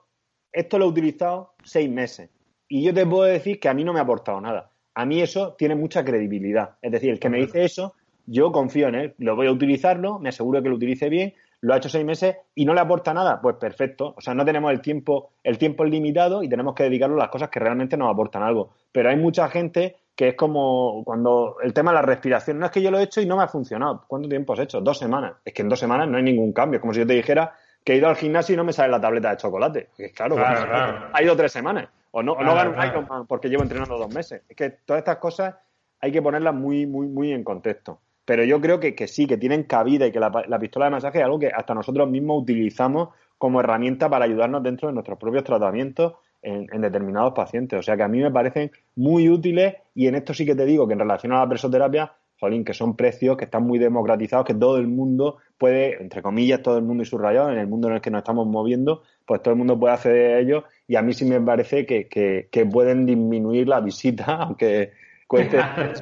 esto 0.52 0.80
lo 0.80 0.86
he 0.86 0.90
utilizado 0.90 1.54
seis 1.64 1.90
meses 1.90 2.30
y 2.68 2.84
yo 2.84 2.94
te 2.94 3.06
puedo 3.06 3.24
decir 3.24 3.60
que 3.60 3.70
a 3.70 3.74
mí 3.74 3.84
no 3.84 3.94
me 3.94 4.00
ha 4.00 4.04
aportado 4.04 4.42
nada. 4.42 4.72
A 4.94 5.06
mí 5.06 5.22
eso 5.22 5.54
tiene 5.54 5.76
mucha 5.76 6.04
credibilidad. 6.04 6.72
Es 6.82 6.92
decir, 6.92 7.12
el 7.12 7.20
que 7.20 7.30
me 7.30 7.38
dice 7.38 7.64
eso, 7.64 7.94
yo 8.26 8.52
confío 8.52 8.88
en 8.88 8.96
él, 8.96 9.15
lo 9.19 9.36
voy 9.36 9.48
a 9.48 9.52
utilizarlo, 9.52 10.19
me 10.19 10.30
aseguro 10.30 10.62
que 10.62 10.69
lo 10.69 10.76
utilice 10.76 11.08
bien, 11.08 11.34
lo 11.62 11.74
ha 11.74 11.78
hecho 11.78 11.90
seis 11.90 12.06
meses 12.06 12.36
y 12.56 12.65
no 12.65 12.74
le 12.74 12.82
aporta 12.82 13.13
nada, 13.13 13.42
pues 13.42 13.56
perfecto. 13.56 14.13
O 14.17 14.21
sea, 14.21 14.34
no 14.34 14.46
tenemos 14.46 14.71
el 14.71 14.82
tiempo, 14.82 15.32
el 15.44 15.58
tiempo 15.58 15.86
es 15.86 15.92
limitado 15.92 16.44
y 16.44 16.50
tenemos 16.50 16.76
que 16.76 16.84
dedicarlo 16.84 17.15
a 17.15 17.19
las 17.19 17.30
cosas 17.30 17.50
que 17.50 17.60
realmente 17.60 17.98
nos 17.98 18.12
aportan 18.12 18.44
algo. 18.44 18.71
Pero 18.92 19.10
hay 19.10 19.15
mucha 19.15 19.48
gente 19.50 19.96
que 20.15 20.30
es 20.30 20.36
como 20.36 21.04
cuando 21.06 21.58
el 21.62 21.74
tema 21.74 21.92
de 21.92 21.96
la 21.96 22.02
respiración, 22.02 22.60
no 22.60 22.65
es 22.65 22.71
que 22.71 22.82
yo 22.82 22.90
lo 22.90 22.98
he 23.00 23.04
hecho 23.04 23.21
y 23.21 23.26
no 23.26 23.38
me 23.38 23.44
ha 23.44 23.48
funcionado. 23.48 24.04
¿Cuánto 24.08 24.28
tiempo 24.28 24.54
has 24.54 24.60
hecho? 24.60 24.82
Dos 24.82 24.98
semanas. 24.98 25.36
Es 25.46 25.54
que 25.54 25.62
en 25.62 25.69
dos 25.69 25.80
semanas 25.80 26.10
no 26.10 26.17
hay 26.17 26.24
ningún 26.24 26.54
cambio. 26.54 26.78
Es 26.78 26.82
como 26.82 26.94
si 26.94 27.02
yo 27.02 27.08
te 27.08 27.13
dijera 27.13 27.54
que 27.88 27.94
he 27.94 27.96
ido 28.00 28.10
al 28.10 28.17
gimnasio 28.17 28.54
y 28.54 28.58
no 28.58 28.65
me 28.65 28.73
sale 28.73 28.92
la 28.92 29.00
tableta 29.00 29.29
de 29.29 29.38
chocolate. 29.38 29.88
claro, 30.13 30.35
ha 30.38 31.23
ido 31.23 31.38
tres 31.38 31.54
semanas. 31.54 31.88
O 32.12 32.21
no, 32.21 32.35
no 32.35 32.54
gano 32.54 32.71
un 32.71 32.85
Ironman 32.85 33.25
porque 33.27 33.48
llevo 33.48 33.63
entrenando 33.63 33.98
dos 33.98 34.13
meses. 34.13 34.42
Es 34.50 34.58
que 34.58 34.71
todas 34.71 35.00
estas 35.00 35.15
cosas 35.19 35.56
hay 36.02 36.12
que 36.12 36.21
ponerlas 36.21 36.54
muy, 36.54 36.85
muy, 36.85 37.08
muy 37.08 37.31
en 37.31 37.46
contexto. 37.46 38.02
pero 38.25 38.44
yo 38.44 38.60
creo 38.60 38.81
que, 38.81 38.94
que 38.94 39.08
sí, 39.08 39.25
que 39.25 39.38
tienen 39.38 39.63
cabida 39.63 40.06
y 40.06 40.12
que 40.12 40.19
la, 40.19 40.60
pistola 40.60 40.88
de 40.88 40.92
masaje 40.92 41.19
es 41.19 41.23
algo 41.23 41.40
que 41.40 41.48
hasta 41.48 41.73
nosotros 41.73 42.10
mismos 42.10 42.42
utilizamos 42.42 43.08
como 43.38 43.62
herramienta 43.62 44.10
para 44.10 44.25
ayudarnos 44.25 44.63
dentro 44.63 44.90
de 44.90 44.94
nuestros 44.94 45.17
propios 45.17 45.46
tratamientos 45.46 46.15
en, 46.42 46.81
determinados 46.81 47.31
pacientes. 47.33 47.79
O 47.79 47.83
sea 47.83 47.96
que 47.96 48.04
a 48.04 48.10
mí 48.10 48.19
me 48.19 48.31
parecen 48.31 48.69
muy 48.98 49.29
útiles 49.29 49.75
y 49.96 50.08
en 50.08 50.15
esto 50.15 50.33
sí 50.33 50.46
que 50.46 50.56
te 50.56 50.65
digo 50.65 50.88
que 50.88 50.94
en 50.94 51.00
relación 51.00 51.31
a 51.31 51.40
la 51.40 51.48
presoterapia, 51.48 52.12
jolín, 52.40 52.63
que 52.63 52.73
son 52.73 52.96
precios 52.96 53.38
que 53.38 53.46
están 53.46 53.63
muy 53.63 53.79
democratizados, 53.79 54.46
que 54.46 54.54
todo 54.54 54.77
el 54.77 54.88
mundo 54.88 55.38
puede, 55.58 56.02
entre 56.02 56.21
comillas, 56.21 56.62
todo 56.62 56.77
el 56.77 56.83
mundo 56.83 57.04
y 57.04 57.06
su 57.06 57.17
en 57.17 57.58
el 57.58 57.67
mundo 57.67 57.88
en 57.90 57.96
el 57.96 58.02
que 58.02 58.12
nos 58.12 58.19
estamos 58.19 58.48
moviendo, 58.48 59.04
pues 59.25 59.42
todo 59.42 59.54
el 59.54 59.58
mundo 59.58 59.79
puede 59.79 59.94
acceder 59.94 60.35
a 60.35 60.40
ello 60.40 60.63
y 60.88 60.96
a 60.96 61.02
mí 61.02 61.13
sí 61.13 61.25
me 61.25 61.42
parece 61.42 61.85
que, 61.85 62.08
que, 62.08 62.65
pueden 62.65 63.06
disminuir 63.06 63.67
la 63.67 63.79
visita, 63.79 64.25
aunque 64.42 64.92
cueste 65.27 65.60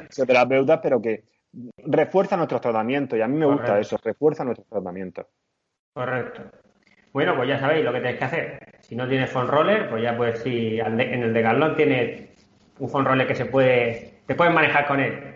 fisioterapeutas, 0.08 0.80
pero 0.84 1.02
que 1.02 1.24
refuerza 1.78 2.36
nuestros 2.36 2.62
tratamientos 2.62 3.18
y 3.18 3.22
a 3.22 3.28
mí 3.28 3.38
me 3.38 3.46
gusta 3.46 3.80
eso, 3.80 3.98
refuerza 4.04 4.44
nuestros 4.44 4.68
tratamientos. 4.68 5.26
Correcto. 5.94 6.42
Bueno, 7.14 7.34
pues 7.38 7.48
ya 7.48 7.58
sabéis 7.58 7.86
lo 7.86 7.94
que 7.94 8.00
tenéis 8.00 8.18
que 8.18 8.26
hacer. 8.26 8.60
Si 8.82 8.94
no 8.94 9.08
tienes 9.08 9.32
phone 9.32 9.48
roller, 9.48 9.90
pues 9.90 10.04
ya 10.04 10.18
pues 10.18 10.40
si 10.40 10.80
en 10.82 11.00
el 11.00 11.34
de 11.34 11.42
Galón 11.42 11.78
tienes 11.78 12.30
un 12.78 12.90
phone 12.90 13.06
roller 13.06 13.26
que 13.26 13.36
se 13.36 13.46
puede, 13.46 14.20
te 14.26 14.36
puedes 14.36 14.54
manejar 14.54 14.86
con 14.86 15.00
él. 15.00 15.35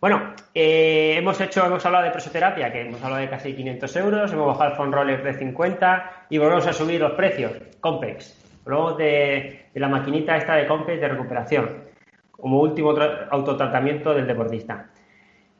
Bueno, 0.00 0.34
eh, 0.54 1.14
hemos 1.16 1.40
hecho, 1.40 1.64
hemos 1.64 1.84
hablado 1.86 2.04
de 2.04 2.10
presoterapia, 2.10 2.72
que 2.72 2.82
hemos 2.82 3.02
hablado 3.02 3.22
de 3.22 3.30
casi 3.30 3.54
500 3.54 3.96
euros, 3.96 4.32
hemos 4.32 4.46
bajado 4.46 4.70
el 4.70 4.76
phone 4.76 4.92
roller 4.92 5.22
de 5.22 5.34
50 5.34 6.26
y 6.30 6.38
volvemos 6.38 6.66
a 6.66 6.72
subir 6.72 7.00
los 7.00 7.12
precios. 7.12 7.52
Compex. 7.80 8.62
Luego 8.66 8.92
de, 8.92 9.66
de 9.72 9.80
la 9.80 9.88
maquinita 9.88 10.36
esta 10.36 10.56
de 10.56 10.66
Compex 10.66 11.00
de 11.00 11.08
recuperación 11.08 11.84
como 12.30 12.60
último 12.60 12.94
autotratamiento 13.30 14.12
del 14.12 14.26
deportista. 14.26 14.90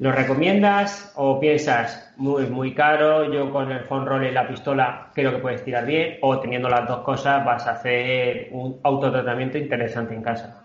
¿Lo 0.01 0.11
recomiendas 0.11 1.13
o 1.17 1.39
piensas 1.39 2.13
muy, 2.17 2.47
muy 2.47 2.75
caro? 2.75 3.33
Yo 3.33 3.51
con 3.51 3.71
el 3.71 3.85
phone 3.85 4.07
roll 4.07 4.27
y 4.27 4.33
la 4.33 4.49
pistola 4.49 5.11
creo 5.15 5.31
que 5.31 5.39
puedes 5.39 5.65
tirar 5.65 5.87
bien, 5.87 6.19
o 6.21 6.41
teniendo 6.41 6.69
las 6.69 6.89
dos 6.89 6.99
cosas 6.99 7.45
vas 7.45 7.67
a 7.67 7.73
hacer 7.73 8.49
un 8.51 8.81
autotratamiento 8.83 9.57
interesante 9.57 10.15
en 10.15 10.23
casa. 10.23 10.64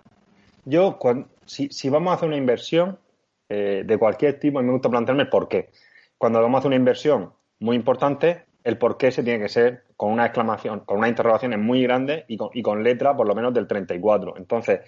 Yo, 0.70 1.00
si, 1.46 1.90
vamos 1.90 2.12
a 2.12 2.16
hacer 2.16 2.28
una 2.28 2.38
inversión 2.38 3.00
eh, 3.50 3.84
de 3.86 3.98
cualquier 3.98 4.40
tipo, 4.40 4.62
me 4.62 4.72
gusta 4.72 4.90
plantearme 4.90 5.24
el 5.24 5.30
por 5.30 5.48
qué. 5.48 5.70
Cuando 6.18 6.42
vamos 6.42 6.58
a 6.58 6.60
hacer 6.60 6.68
una 6.68 6.76
inversión 6.76 7.34
muy 7.60 7.76
importante, 7.76 8.46
el 8.64 8.78
por 8.78 8.98
qué 8.98 9.12
se 9.12 9.24
tiene 9.24 9.44
que 9.44 9.50
ser 9.50 9.84
con 9.98 10.12
una 10.12 10.26
exclamación, 10.26 10.82
con 10.82 10.98
una 11.00 11.10
interrogación 11.10 11.60
muy 11.62 11.82
grande 11.84 12.26
y 12.28 12.38
con, 12.38 12.50
y 12.54 12.62
con 12.62 12.84
letra 12.84 13.16
por 13.16 13.28
lo 13.28 13.36
menos 13.36 13.54
del 13.54 13.68
34. 13.68 14.36
Entonces, 14.38 14.82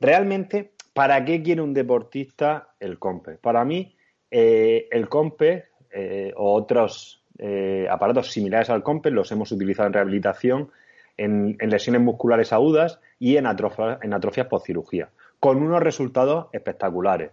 Realmente, 0.00 0.72
¿para 0.94 1.22
qué 1.26 1.42
quiere 1.42 1.60
un 1.60 1.74
deportista 1.74 2.70
el 2.80 2.98
COMPE? 2.98 3.36
Para 3.36 3.64
mí, 3.66 3.94
eh, 4.30 4.88
el 4.90 5.10
COMPE 5.10 5.66
eh, 5.92 6.32
o 6.36 6.54
otros 6.54 7.22
eh, 7.38 7.86
aparatos 7.90 8.30
similares 8.30 8.70
al 8.70 8.82
COMPE 8.82 9.10
los 9.10 9.30
hemos 9.30 9.52
utilizado 9.52 9.88
en 9.88 9.92
rehabilitación, 9.92 10.70
en, 11.18 11.58
lesiones 11.60 12.00
musculares 12.00 12.54
agudas 12.54 12.98
y 13.18 13.36
en, 13.36 13.44
en 13.44 14.14
atrofias 14.14 14.46
postcirugía, 14.46 15.10
con 15.40 15.62
unos 15.62 15.80
resultados 15.82 16.46
espectaculares. 16.52 17.32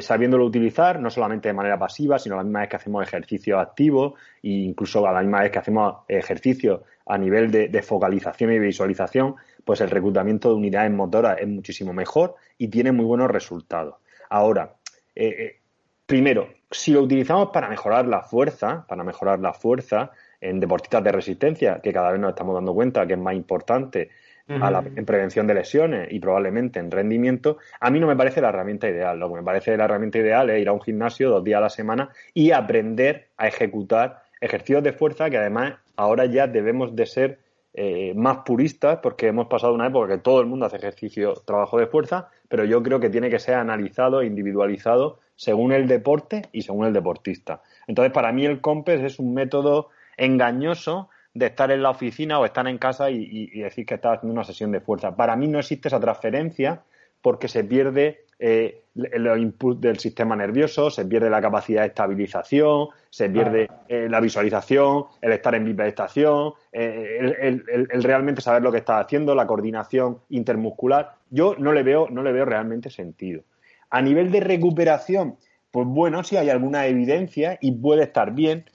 sabiéndolo 0.00 0.44
utilizar, 0.44 1.00
no 1.00 1.10
solamente 1.10 1.48
de 1.48 1.54
manera 1.54 1.76
pasiva, 1.76 2.16
sino 2.18 2.36
a 2.36 2.38
la 2.38 2.44
misma 2.44 2.60
vez 2.60 2.68
que 2.68 2.76
hacemos 2.76 3.02
ejercicios 3.02 3.60
activos 3.60 4.12
e 4.40 4.50
incluso 4.50 5.04
a 5.04 5.12
la 5.12 5.20
misma 5.20 5.40
vez 5.40 5.50
que 5.50 5.58
hacemos 5.58 6.04
ejercicios 6.06 6.82
a 7.06 7.18
nivel 7.18 7.50
de 7.50 7.82
focalización 7.82 8.52
y 8.52 8.60
visualización, 8.60 9.34
pues 9.64 9.80
el 9.80 9.90
reclutamiento 9.90 10.50
de 10.50 10.54
unidades 10.56 10.92
motoras 10.92 11.38
es 11.40 11.48
muchísimo 11.48 11.92
mejor 11.92 12.36
y 12.58 12.68
tiene 12.68 12.92
muy 12.92 13.04
buenos 13.04 13.30
resultados. 13.30 13.96
Ahora, 14.28 14.74
eh, 15.14 15.26
eh, 15.26 15.60
primero, 16.06 16.48
si 16.70 16.92
lo 16.92 17.02
utilizamos 17.02 17.50
para 17.50 17.68
mejorar 17.68 18.06
la 18.06 18.22
fuerza, 18.22 18.84
para 18.86 19.04
mejorar 19.04 19.40
la 19.40 19.54
fuerza 19.54 20.10
en 20.40 20.60
deportistas 20.60 21.02
de 21.02 21.12
resistencia, 21.12 21.80
que 21.80 21.92
cada 21.92 22.10
vez 22.10 22.20
nos 22.20 22.30
estamos 22.30 22.54
dando 22.54 22.74
cuenta 22.74 23.06
que 23.06 23.14
es 23.14 23.18
más 23.18 23.34
importante 23.34 24.10
en 24.46 25.06
prevención 25.06 25.46
de 25.46 25.54
lesiones 25.54 26.08
y 26.10 26.20
probablemente 26.20 26.78
en 26.78 26.90
rendimiento, 26.90 27.58
a 27.80 27.90
mí 27.90 27.98
no 27.98 28.06
me 28.06 28.16
parece 28.16 28.40
la 28.40 28.50
herramienta 28.50 28.88
ideal. 28.88 29.18
Lo 29.18 29.28
que 29.28 29.36
me 29.36 29.42
parece 29.42 29.76
la 29.76 29.84
herramienta 29.84 30.18
ideal 30.18 30.50
es 30.50 30.60
ir 30.60 30.68
a 30.68 30.72
un 30.72 30.82
gimnasio 30.82 31.30
dos 31.30 31.44
días 31.44 31.58
a 31.58 31.62
la 31.62 31.70
semana 31.70 32.10
y 32.34 32.50
aprender 32.50 33.28
a 33.36 33.48
ejecutar 33.48 34.22
ejercicios 34.40 34.82
de 34.82 34.92
fuerza 34.92 35.30
que 35.30 35.38
además 35.38 35.74
ahora 35.96 36.26
ya 36.26 36.46
debemos 36.46 36.94
de 36.94 37.06
ser 37.06 37.38
eh, 37.76 38.12
más 38.14 38.38
puristas, 38.46 39.00
porque 39.02 39.26
hemos 39.26 39.48
pasado 39.48 39.74
una 39.74 39.88
época 39.88 40.06
que 40.06 40.18
todo 40.18 40.40
el 40.40 40.46
mundo 40.46 40.66
hace 40.66 40.76
ejercicio, 40.76 41.34
trabajo 41.44 41.78
de 41.78 41.88
fuerza, 41.88 42.28
pero 42.48 42.64
yo 42.64 42.80
creo 42.84 43.00
que 43.00 43.10
tiene 43.10 43.30
que 43.30 43.40
ser 43.40 43.56
analizado 43.56 44.20
e 44.20 44.26
individualizado 44.26 45.18
según 45.34 45.72
el 45.72 45.88
deporte 45.88 46.42
y 46.52 46.62
según 46.62 46.86
el 46.86 46.92
deportista. 46.92 47.62
Entonces, 47.88 48.12
para 48.12 48.30
mí 48.30 48.46
el 48.46 48.60
COMPES 48.60 49.00
es 49.00 49.18
un 49.18 49.34
método 49.34 49.88
engañoso 50.16 51.08
de 51.34 51.46
estar 51.46 51.70
en 51.72 51.82
la 51.82 51.90
oficina 51.90 52.38
o 52.38 52.44
estar 52.44 52.66
en 52.68 52.78
casa 52.78 53.10
y, 53.10 53.60
decir 53.60 53.84
que 53.84 53.94
estás 53.94 54.18
haciendo 54.18 54.32
una 54.32 54.44
sesión 54.44 54.70
de 54.70 54.80
fuerza. 54.80 55.16
Para 55.16 55.34
mí 55.34 55.48
no 55.48 55.58
existe 55.58 55.88
esa 55.88 56.00
transferencia 56.00 56.82
porque 57.20 57.48
se 57.48 57.64
pierde 57.64 58.24
eh, 58.38 58.84
los 58.94 59.38
inputs 59.38 59.80
del 59.80 59.98
sistema 59.98 60.36
nervioso, 60.36 60.90
se 60.90 61.04
pierde 61.04 61.28
la 61.30 61.40
capacidad 61.40 61.80
de 61.82 61.88
estabilización, 61.88 62.88
se 63.10 63.28
pierde 63.30 63.68
eh, 63.88 64.06
la 64.08 64.20
visualización, 64.20 65.06
el 65.20 65.32
estar 65.32 65.54
en 65.54 65.64
bipedestación, 65.64 66.52
eh, 66.70 67.18
el, 67.40 68.02
realmente 68.02 68.40
saber 68.40 68.62
lo 68.62 68.70
que 68.70 68.78
está 68.78 69.00
haciendo, 69.00 69.34
la 69.34 69.46
coordinación 69.46 70.20
intermuscular. 70.28 71.14
Yo 71.30 71.56
no 71.58 71.72
le 71.72 71.82
veo, 71.82 72.08
no 72.10 72.22
le 72.22 72.32
veo 72.32 72.44
realmente 72.44 72.90
sentido. 72.90 73.42
A 73.90 74.00
nivel 74.02 74.30
de 74.30 74.40
recuperación, 74.40 75.36
pues 75.72 75.86
bueno, 75.88 76.22
sí 76.22 76.36
hay 76.36 76.50
alguna 76.50 76.86
evidencia 76.86 77.58
y 77.60 77.72
puede 77.72 78.04
estar 78.04 78.32
bien, 78.32 78.66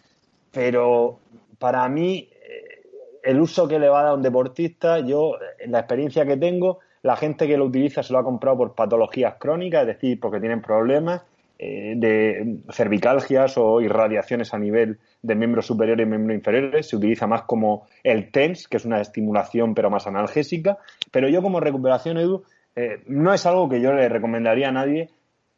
pero 0.52 1.20
para 1.60 1.88
mí 1.88 2.29
el 3.24 3.40
uso 3.40 3.68
que 3.68 3.80
le 3.80 3.90
va 3.90 4.02
a 4.02 4.04
dar 4.04 4.16
un 4.16 4.22
deportista, 4.22 5.00
yo, 5.00 5.34
en 5.60 5.72
la 5.72 5.80
experiencia 5.80 6.26
que 6.26 6.38
tengo, 6.38 6.80
la 7.02 7.16
gente 7.16 7.48
que 7.48 7.58
lo 7.58 7.66
utiliza 7.66 8.04
se 8.04 8.14
lo 8.14 8.20
ha 8.20 8.24
comprado 8.24 8.58
por 8.58 8.76
patologías 8.76 9.36
crónicas, 9.40 9.82
es 9.82 9.88
decir, 9.88 10.20
porque 10.20 10.40
tienen 10.40 10.62
problemas 10.62 11.24
eh, 11.58 11.94
de 11.98 12.60
cervicalgias 12.72 13.58
o 13.58 13.82
irradiaciones 13.82 14.54
a 14.54 14.60
nivel 14.60 15.00
de 15.22 15.36
miembros 15.36 15.66
superiores 15.66 16.06
y 16.06 16.10
miembros 16.10 16.38
inferiores. 16.38 16.88
Se 16.88 16.96
utiliza 16.96 17.28
más 17.28 17.44
como 17.44 17.88
el 18.04 18.32
TENS, 18.32 18.68
que 18.68 18.78
es 18.78 18.86
una 18.86 19.02
estimulación 19.02 19.74
pero 19.76 19.90
más 19.90 20.08
analgésica. 20.08 20.78
Pero 21.12 21.28
yo 21.30 21.42
como 21.42 21.60
recuperación, 21.60 22.18
Edu, 22.18 22.44
eh, 22.76 23.04
no 23.08 23.34
es 23.34 23.46
algo 23.46 23.68
que 23.68 23.82
yo 23.82 23.92
le 23.94 24.08
recomendaría 24.08 24.70
a 24.70 24.72
nadie 24.72 25.10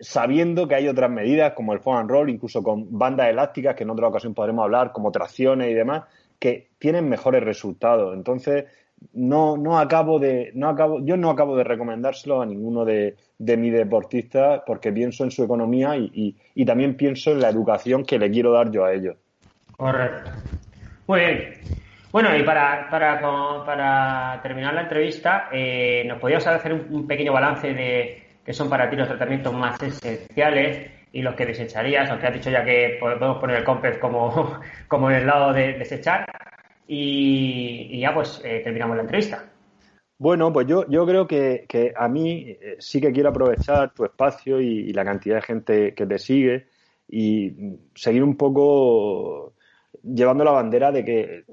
sabiendo 0.01 0.68
que 0.68 0.76
hay 0.76 0.88
otras 0.88 1.12
medidas 1.12 1.53
como 1.53 1.74
el 1.74 1.80
foam 1.80 1.97
and 1.97 2.09
roll, 2.09 2.30
incluso 2.30 2.64
con 2.64 2.97
bandas 2.97 3.30
elásticas, 3.30 3.76
que 3.76 3.84
en 3.84 3.91
otra 3.91 4.07
ocasión 4.07 4.34
podremos 4.34 4.64
hablar, 4.64 4.91
como 4.91 5.12
tracciones 5.12 5.70
y 5.70 5.76
demás, 5.76 6.05
que 6.42 6.72
tienen 6.80 7.08
mejores 7.08 7.44
resultados. 7.44 8.16
Entonces, 8.16 8.66
no, 9.14 9.58
no 9.58 9.78
acabo 9.78 10.18
de, 10.18 10.52
no 10.56 10.70
acabo, 10.70 11.00
yo 11.06 11.16
no 11.16 11.30
acabo 11.30 11.56
de 11.56 11.64
recomendárselo 11.64 12.42
a 12.42 12.48
ninguno 12.48 12.84
de, 12.84 13.16
de 13.38 13.58
mis 13.58 13.72
deportistas 13.72 14.64
porque 14.66 14.92
pienso 14.92 15.24
en 15.24 15.30
su 15.30 15.44
economía 15.44 15.96
y, 15.96 16.36
y, 16.56 16.66
también 16.66 16.98
pienso 16.98 17.32
en 17.32 17.42
la 17.42 17.50
educación 17.50 18.04
que 18.04 18.18
le 18.18 18.32
quiero 18.32 18.52
dar 18.52 18.72
yo 18.72 18.84
a 18.84 18.92
ellos. 18.92 19.18
Correcto. 19.78 20.32
Muy 21.06 21.20
bien. 21.20 21.54
Bueno, 22.12 22.36
y 22.36 22.42
para, 22.42 22.89
para, 22.89 23.22
para 23.64 24.39
terminar 24.42 24.74
la 24.74 24.82
entrevista, 24.82 25.48
eh, 25.52 26.04
¿nos 26.08 26.20
podrías 26.20 26.46
hacer 26.48 26.74
un, 26.74 27.06
pequeño 27.06 27.34
balance 27.34 27.72
de 27.72 28.24
qué 28.44 28.52
son 28.52 28.68
para 28.68 28.89
ti 28.89 28.96
los 28.96 29.08
tratamientos 29.08 29.54
más 29.54 29.82
esenciales 29.82 31.01
y 31.14 31.22
los 31.22 31.36
que 31.36 31.45
desecharías? 31.45 32.09
Aunque 32.09 32.28
has 32.28 32.34
dicho 32.34 32.49
ya 32.49 32.64
que 32.64 32.97
podemos 32.99 33.38
poner 33.39 33.57
el 33.57 33.64
COMPES 33.64 33.97
como, 33.97 34.59
como 34.88 35.09
en 35.09 35.18
el 35.18 35.28
lado 35.28 35.53
de 35.53 35.74
desechar 35.74 36.26
y, 36.88 37.99
ya 37.99 38.14
pues 38.14 38.41
eh, 38.43 38.62
terminamos 38.64 38.97
la 38.97 39.03
entrevista. 39.03 39.45
Bueno, 40.18 40.53
pues 40.53 40.68
yo, 40.68 40.86
yo 40.88 41.05
creo 41.05 41.26
que, 41.28 41.93
a 41.95 42.07
mí 42.07 42.45
eh, 42.47 42.76
sí 42.80 43.01
que 43.01 43.12
quiero 43.12 43.30
aprovechar 43.30 43.93
tu 43.93 44.05
espacio 44.05 44.62
y, 44.62 44.93
la 44.93 45.03
cantidad 45.03 45.38
de 45.38 45.41
gente 45.41 45.93
que 45.95 46.05
te 46.05 46.20
sigue 46.20 46.68
y 47.07 47.78
seguir 47.95 48.24
un 48.24 48.38
poco 48.38 49.53
llevando 50.03 50.43
la 50.43 50.51
bandera 50.51 50.91
de 50.91 51.03
que 51.03 51.43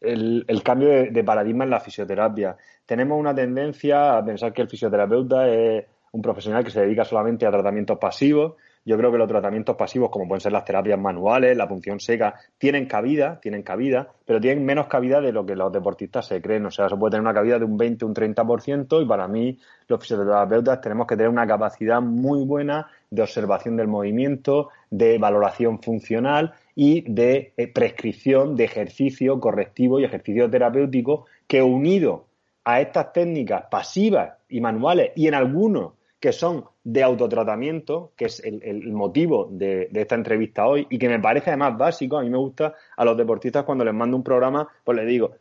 el, 0.00 0.62
cambio 0.62 0.88
de, 0.88 1.10
de, 1.10 1.24
paradigma 1.24 1.64
en 1.64 1.70
la 1.70 1.80
fisioterapia. 1.80 2.56
Tenemos 2.86 3.18
una 3.18 3.34
tendencia 3.34 4.16
a 4.16 4.24
pensar 4.24 4.52
que 4.52 4.62
el 4.62 4.68
fisioterapeuta 4.68 5.48
es 5.48 5.84
un 6.12 6.22
profesional 6.22 6.64
que 6.64 6.70
se 6.70 6.80
dedica 6.80 7.04
solamente 7.04 7.46
a 7.46 7.50
tratamientos 7.50 7.98
pasivos 7.98 8.54
yo 8.88 8.96
creo 8.96 9.12
que 9.12 9.18
los 9.18 9.28
tratamientos 9.28 9.76
pasivos, 9.76 10.08
como 10.08 10.26
pueden 10.26 10.40
ser 10.40 10.52
las 10.52 10.64
terapias 10.64 10.98
manuales, 10.98 11.54
la 11.54 11.68
punción 11.68 12.00
seca, 12.00 12.36
tienen 12.56 12.86
cabida, 12.86 13.38
tienen 13.38 13.62
cabida, 13.62 14.08
pero 14.24 14.40
tienen 14.40 14.64
menos 14.64 14.86
cabida 14.86 15.20
de 15.20 15.30
lo 15.30 15.44
que 15.44 15.54
los 15.54 15.70
deportistas 15.70 16.26
se 16.26 16.40
creen. 16.40 16.64
O 16.64 16.70
sea, 16.70 16.88
se 16.88 16.96
puede 16.96 17.10
tener 17.10 17.20
una 17.20 17.34
cabida 17.34 17.58
de 17.58 17.66
un 17.66 17.76
20, 17.76 18.06
un 18.06 18.14
30%, 18.14 19.02
y 19.02 19.04
para 19.04 19.28
mí, 19.28 19.58
los 19.88 20.00
fisioterapeutas 20.00 20.80
tenemos 20.80 21.06
que 21.06 21.16
tener 21.16 21.28
una 21.28 21.46
capacidad 21.46 22.00
muy 22.00 22.46
buena 22.46 22.86
de 23.10 23.20
observación 23.20 23.76
del 23.76 23.88
movimiento, 23.88 24.70
de 24.88 25.18
valoración 25.18 25.82
funcional 25.82 26.54
y 26.74 27.02
de 27.12 27.52
eh, 27.58 27.68
prescripción 27.68 28.56
de 28.56 28.64
ejercicio 28.64 29.38
correctivo 29.38 30.00
y 30.00 30.04
ejercicio 30.04 30.48
terapéutico 30.48 31.26
que 31.46 31.60
unido 31.60 32.24
a 32.64 32.80
estas 32.80 33.12
técnicas 33.12 33.64
pasivas 33.70 34.38
y 34.48 34.62
manuales 34.62 35.12
y 35.14 35.26
en 35.26 35.34
algunos 35.34 35.92
que 36.20 36.32
son 36.32 36.64
de 36.88 37.02
autotratamiento, 37.02 38.12
que 38.16 38.24
es 38.24 38.42
el, 38.42 38.90
motivo 38.94 39.46
de, 39.50 39.90
esta 39.92 40.14
entrevista 40.14 40.66
hoy 40.66 40.86
y 40.88 40.98
que 40.98 41.10
me 41.10 41.20
parece 41.20 41.50
además 41.50 41.76
básico. 41.76 42.16
A 42.16 42.22
mí 42.22 42.30
me 42.30 42.38
gusta 42.38 42.72
a 42.96 43.04
los 43.04 43.14
deportistas 43.14 43.64
cuando 43.64 43.84
les 43.84 43.92
mando 43.92 44.16
un 44.16 44.22
programa, 44.22 44.66
pues 44.84 44.96
les 44.96 45.06
digo, 45.06 45.32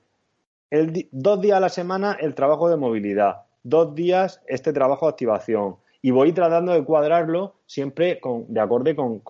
dos 0.69 1.39
días 1.39 1.55
a 1.55 1.61
la 1.61 1.69
semana 1.69 2.17
el 2.19 2.35
trabajo 2.35 2.69
de 2.69 2.75
movilidad, 2.75 3.43
dos 3.63 3.95
días 3.95 4.43
este 4.45 4.73
trabajo 4.73 5.05
de 5.05 5.11
activación. 5.11 5.77
Y 6.01 6.11
voy 6.11 6.33
tratando 6.33 6.73
de 6.73 6.83
cuadrarlo 6.83 7.55
siempre 7.65 8.19
con, 8.19 8.53
de 8.53 8.59
acorde 8.59 8.93
con, 8.93 9.21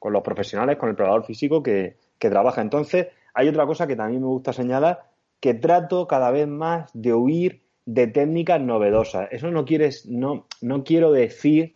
los 0.00 0.22
profesionales, 0.22 0.76
con 0.76 0.90
el 0.90 0.94
preparador 0.94 1.24
físico 1.24 1.60
que, 1.60 1.96
que 2.20 2.30
trabaja. 2.30 2.62
Entonces, 2.62 3.08
hay 3.34 3.48
otra 3.48 3.66
cosa 3.66 3.88
que 3.88 3.96
también 3.96 4.22
me 4.22 4.28
gusta 4.28 4.52
señalar, 4.52 5.06
que 5.40 5.54
trato 5.54 6.06
cada 6.06 6.30
vez 6.30 6.46
más 6.46 6.88
de 6.94 7.14
huir 7.14 7.63
de 7.86 8.06
técnicas 8.06 8.60
novedosas. 8.60 9.28
Eso 9.30 9.50
no, 9.50 9.64
quieres, 9.64 10.06
no, 10.06 10.46
no 10.60 10.84
quiero 10.84 11.12
decir 11.12 11.74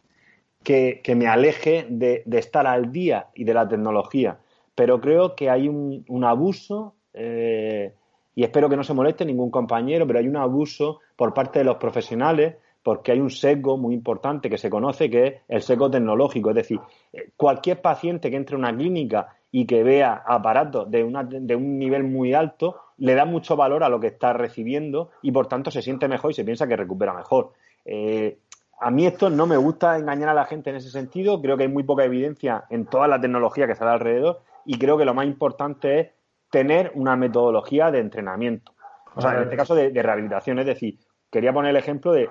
que, 0.62 1.02
me 1.16 1.26
aleje 1.26 1.86
de, 1.88 2.22
estar 2.32 2.66
al 2.66 2.92
día 2.92 3.28
y 3.34 3.44
de 3.44 3.54
la 3.54 3.68
tecnología, 3.68 4.38
pero 4.74 5.00
creo 5.00 5.34
que 5.34 5.50
hay 5.50 5.68
un, 5.68 6.24
abuso, 6.24 6.94
eh, 7.14 7.94
y 8.34 8.44
espero 8.44 8.68
que 8.68 8.76
no 8.76 8.84
se 8.84 8.94
moleste 8.94 9.24
ningún 9.24 9.50
compañero, 9.50 10.06
pero 10.06 10.18
hay 10.18 10.28
un 10.28 10.36
abuso 10.36 11.00
por 11.16 11.34
parte 11.34 11.60
de 11.60 11.64
los 11.64 11.76
profesionales 11.76 12.56
porque 12.82 13.12
hay 13.12 13.20
un 13.20 13.30
sesgo 13.30 13.76
muy 13.76 13.94
importante 13.94 14.48
que 14.48 14.56
se 14.56 14.70
conoce 14.70 15.10
que 15.10 15.26
es 15.26 15.34
el 15.48 15.62
sesgo 15.62 15.90
tecnológico. 15.90 16.50
Es 16.50 16.56
decir, 16.56 16.80
eh, 17.12 17.30
cualquier 17.36 17.82
paciente 17.82 18.30
que 18.30 18.36
entre 18.36 18.54
a 18.54 18.58
una 18.58 18.74
clínica 18.74 19.36
y 19.50 19.66
que 19.66 19.82
vea 19.82 20.22
aparatos 20.26 20.90
de, 20.90 21.04
de 21.40 21.56
un 21.56 21.78
nivel 21.78 22.04
muy 22.04 22.34
alto, 22.34 22.80
le 22.98 23.14
da 23.14 23.24
mucho 23.24 23.56
valor 23.56 23.84
a 23.84 23.88
lo 23.88 24.00
que 24.00 24.08
está 24.08 24.32
recibiendo 24.32 25.10
y 25.22 25.32
por 25.32 25.46
tanto 25.46 25.70
se 25.70 25.82
siente 25.82 26.08
mejor 26.08 26.32
y 26.32 26.34
se 26.34 26.44
piensa 26.44 26.66
que 26.66 26.76
recupera 26.76 27.14
mejor. 27.14 27.52
Eh, 27.84 28.38
a 28.80 28.90
mí 28.90 29.06
esto 29.06 29.30
no 29.30 29.46
me 29.46 29.56
gusta 29.56 29.98
engañar 29.98 30.28
a 30.28 30.34
la 30.34 30.44
gente 30.44 30.70
en 30.70 30.76
ese 30.76 30.90
sentido, 30.90 31.40
creo 31.40 31.56
que 31.56 31.64
hay 31.64 31.68
muy 31.68 31.82
poca 31.82 32.04
evidencia 32.04 32.64
en 32.70 32.86
toda 32.86 33.08
la 33.08 33.20
tecnología 33.20 33.66
que 33.66 33.74
sale 33.74 33.92
alrededor 33.92 34.40
y 34.64 34.78
creo 34.78 34.98
que 34.98 35.04
lo 35.04 35.14
más 35.14 35.26
importante 35.26 36.00
es 36.00 36.08
tener 36.50 36.92
una 36.94 37.16
metodología 37.16 37.90
de 37.90 38.00
entrenamiento. 38.00 38.72
O 39.14 39.20
sea, 39.20 39.34
en 39.36 39.44
este 39.44 39.56
caso 39.56 39.74
de, 39.74 39.90
rehabilitación, 39.90 40.60
es 40.60 40.66
decir, 40.66 40.98
quería 41.30 41.52
poner 41.52 41.70
el 41.70 41.76
ejemplo 41.76 42.12
de 42.12 42.30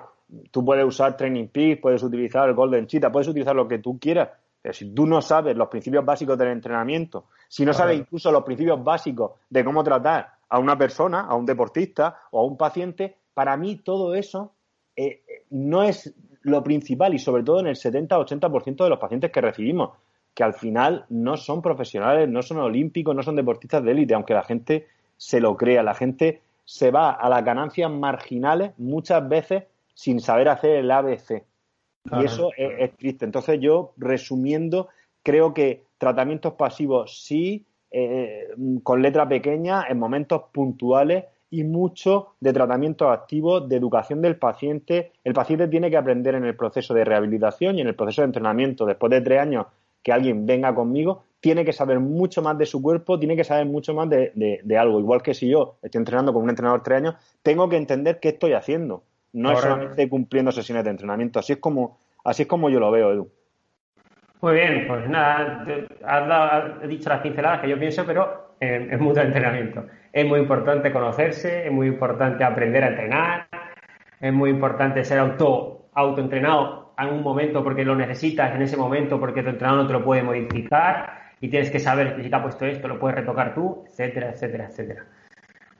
tú 0.50 0.64
puedes 0.64 0.84
usar 0.86 1.16
Training 1.16 1.48
Peaks, 1.48 1.82
puedes 1.82 2.02
utilizar 2.02 2.48
el 2.48 2.54
Golden 2.54 2.86
Cheetah, 2.86 3.12
puedes 3.12 3.28
utilizar 3.28 3.54
lo 3.54 3.68
que 3.68 3.78
tú 3.78 3.98
quieras, 3.98 4.30
pero 4.60 4.72
si 4.72 4.92
tú 4.92 5.06
no 5.06 5.22
sabes 5.22 5.56
los 5.56 5.68
principios 5.68 6.04
básicos 6.04 6.36
del 6.36 6.48
entrenamiento, 6.48 7.26
si 7.48 7.64
no 7.64 7.72
sabes 7.72 7.98
incluso 7.98 8.30
los 8.32 8.44
principios 8.44 8.82
básicos 8.82 9.32
de 9.48 9.64
cómo 9.64 9.82
tratar 9.84 10.32
a 10.48 10.58
una 10.58 10.76
persona, 10.76 11.20
a 11.20 11.34
un 11.34 11.46
deportista 11.46 12.20
o 12.30 12.40
a 12.40 12.44
un 12.44 12.56
paciente, 12.56 13.16
para 13.34 13.56
mí 13.56 13.76
todo 13.76 14.14
eso 14.14 14.52
eh, 14.96 15.22
no 15.50 15.82
es 15.84 16.12
lo 16.42 16.62
principal 16.62 17.14
y 17.14 17.18
sobre 17.18 17.42
todo 17.42 17.60
en 17.60 17.68
el 17.68 17.76
70-80% 17.76 18.84
de 18.84 18.90
los 18.90 18.98
pacientes 18.98 19.30
que 19.30 19.40
recibimos, 19.40 19.90
que 20.34 20.44
al 20.44 20.54
final 20.54 21.04
no 21.08 21.36
son 21.36 21.62
profesionales, 21.62 22.28
no 22.28 22.42
son 22.42 22.58
olímpicos, 22.58 23.14
no 23.14 23.22
son 23.22 23.36
deportistas 23.36 23.82
de 23.84 23.92
élite, 23.92 24.14
aunque 24.14 24.34
la 24.34 24.44
gente 24.44 24.86
se 25.16 25.40
lo 25.40 25.56
crea, 25.56 25.82
la 25.82 25.94
gente 25.94 26.42
se 26.64 26.90
va 26.90 27.10
a 27.10 27.28
las 27.28 27.44
ganancias 27.44 27.90
marginales 27.90 28.72
muchas 28.78 29.26
veces 29.28 29.64
sin 29.94 30.20
saber 30.20 30.48
hacer 30.48 30.76
el 30.76 30.90
ABC. 30.90 31.42
Y 32.12 32.24
eso 32.24 32.50
es, 32.56 32.96
triste. 32.96 33.24
Entonces 33.24 33.60
yo, 33.60 33.92
resumiendo, 33.96 34.88
creo 35.22 35.54
que 35.54 35.84
tratamientos 35.98 36.54
pasivos 36.54 37.22
sí, 37.24 37.66
eh, 37.90 38.48
con 38.82 39.02
letra 39.02 39.28
pequeña, 39.28 39.84
en 39.88 39.98
momentos 39.98 40.42
puntuales 40.52 41.24
y 41.50 41.64
mucho 41.64 42.34
de 42.40 42.52
tratamientos 42.52 43.08
activos, 43.10 43.68
de 43.68 43.76
educación 43.76 44.20
del 44.20 44.36
paciente. 44.36 45.12
El 45.24 45.32
paciente 45.32 45.68
tiene 45.68 45.90
que 45.90 45.96
aprender 45.96 46.34
en 46.34 46.44
el 46.44 46.56
proceso 46.56 46.92
de 46.94 47.04
rehabilitación 47.04 47.78
y 47.78 47.80
en 47.80 47.88
el 47.88 47.94
proceso 47.94 48.22
de 48.22 48.26
entrenamiento. 48.26 48.84
Después 48.84 49.10
de 49.10 49.20
tres 49.20 49.40
años 49.40 49.66
que 50.02 50.12
alguien 50.12 50.46
venga 50.46 50.74
conmigo, 50.74 51.24
tiene 51.40 51.64
que 51.64 51.72
saber 51.72 52.00
mucho 52.00 52.42
más 52.42 52.58
de 52.58 52.66
su 52.66 52.82
cuerpo, 52.82 53.18
tiene 53.18 53.36
que 53.36 53.44
saber 53.44 53.66
mucho 53.66 53.94
más 53.94 54.08
de, 54.10 54.60
de 54.62 54.78
algo. 54.78 55.00
Igual 55.00 55.22
que 55.22 55.34
si 55.34 55.48
yo 55.48 55.76
estoy 55.82 56.00
entrenando 56.00 56.32
con 56.32 56.42
un 56.42 56.50
entrenador 56.50 56.82
tres 56.82 56.98
años, 56.98 57.14
tengo 57.42 57.68
que 57.68 57.76
entender 57.76 58.20
qué 58.20 58.30
estoy 58.30 58.52
haciendo 58.52 59.02
no 59.32 59.52
es 59.52 59.60
solamente 59.60 60.08
cumpliendo 60.08 60.52
sesiones 60.52 60.84
de 60.84 60.90
entrenamiento. 60.90 61.38
Así 61.38 61.52
es 61.52 61.58
como, 61.58 61.98
así 62.24 62.42
es 62.42 62.48
como 62.48 62.70
yo 62.70 62.80
lo 62.80 62.90
veo, 62.90 63.12
Edu. 63.12 63.30
Muy 64.40 64.54
bien, 64.54 64.84
pues 64.86 65.08
nada, 65.08 65.64
has, 66.04 66.88
dicho 66.88 67.08
las 67.08 67.20
pinceladas 67.20 67.60
que 67.60 67.68
yo 67.68 67.78
pienso, 67.78 68.04
pero 68.06 68.54
en, 68.60 69.00
mucho 69.00 69.20
entrenamiento. 69.20 69.86
Es 70.12 70.26
muy 70.26 70.38
importante 70.40 70.92
conocerse, 70.92 71.66
es 71.66 71.72
muy 71.72 71.88
importante 71.88 72.44
aprender 72.44 72.84
a 72.84 72.88
entrenar, 72.88 73.48
es 74.20 74.32
muy 74.32 74.50
importante 74.50 75.04
ser 75.04 75.18
auto, 75.18 75.88
autoentrenado 75.92 76.94
en 76.98 77.08
un 77.08 77.22
momento 77.22 77.64
porque 77.64 77.84
lo 77.84 77.96
necesitas 77.96 78.54
en 78.54 78.62
ese 78.62 78.76
momento, 78.76 79.18
porque 79.18 79.42
tu 79.42 79.50
entrenador 79.50 79.82
no 79.82 79.86
te 79.88 79.92
lo 79.92 80.04
puede 80.04 80.22
modificar 80.22 81.32
y 81.40 81.48
tienes 81.48 81.70
que 81.70 81.78
saber 81.80 82.16
que 82.16 82.22
si 82.22 82.30
te 82.30 82.36
ha 82.36 82.42
puesto 82.42 82.64
esto 82.66 82.88
lo 82.88 82.98
puedes 82.98 83.18
retocar 83.18 83.54
tú, 83.54 83.84
etcétera, 83.88 84.30
etcétera, 84.30 84.66
etcétera. 84.66 85.04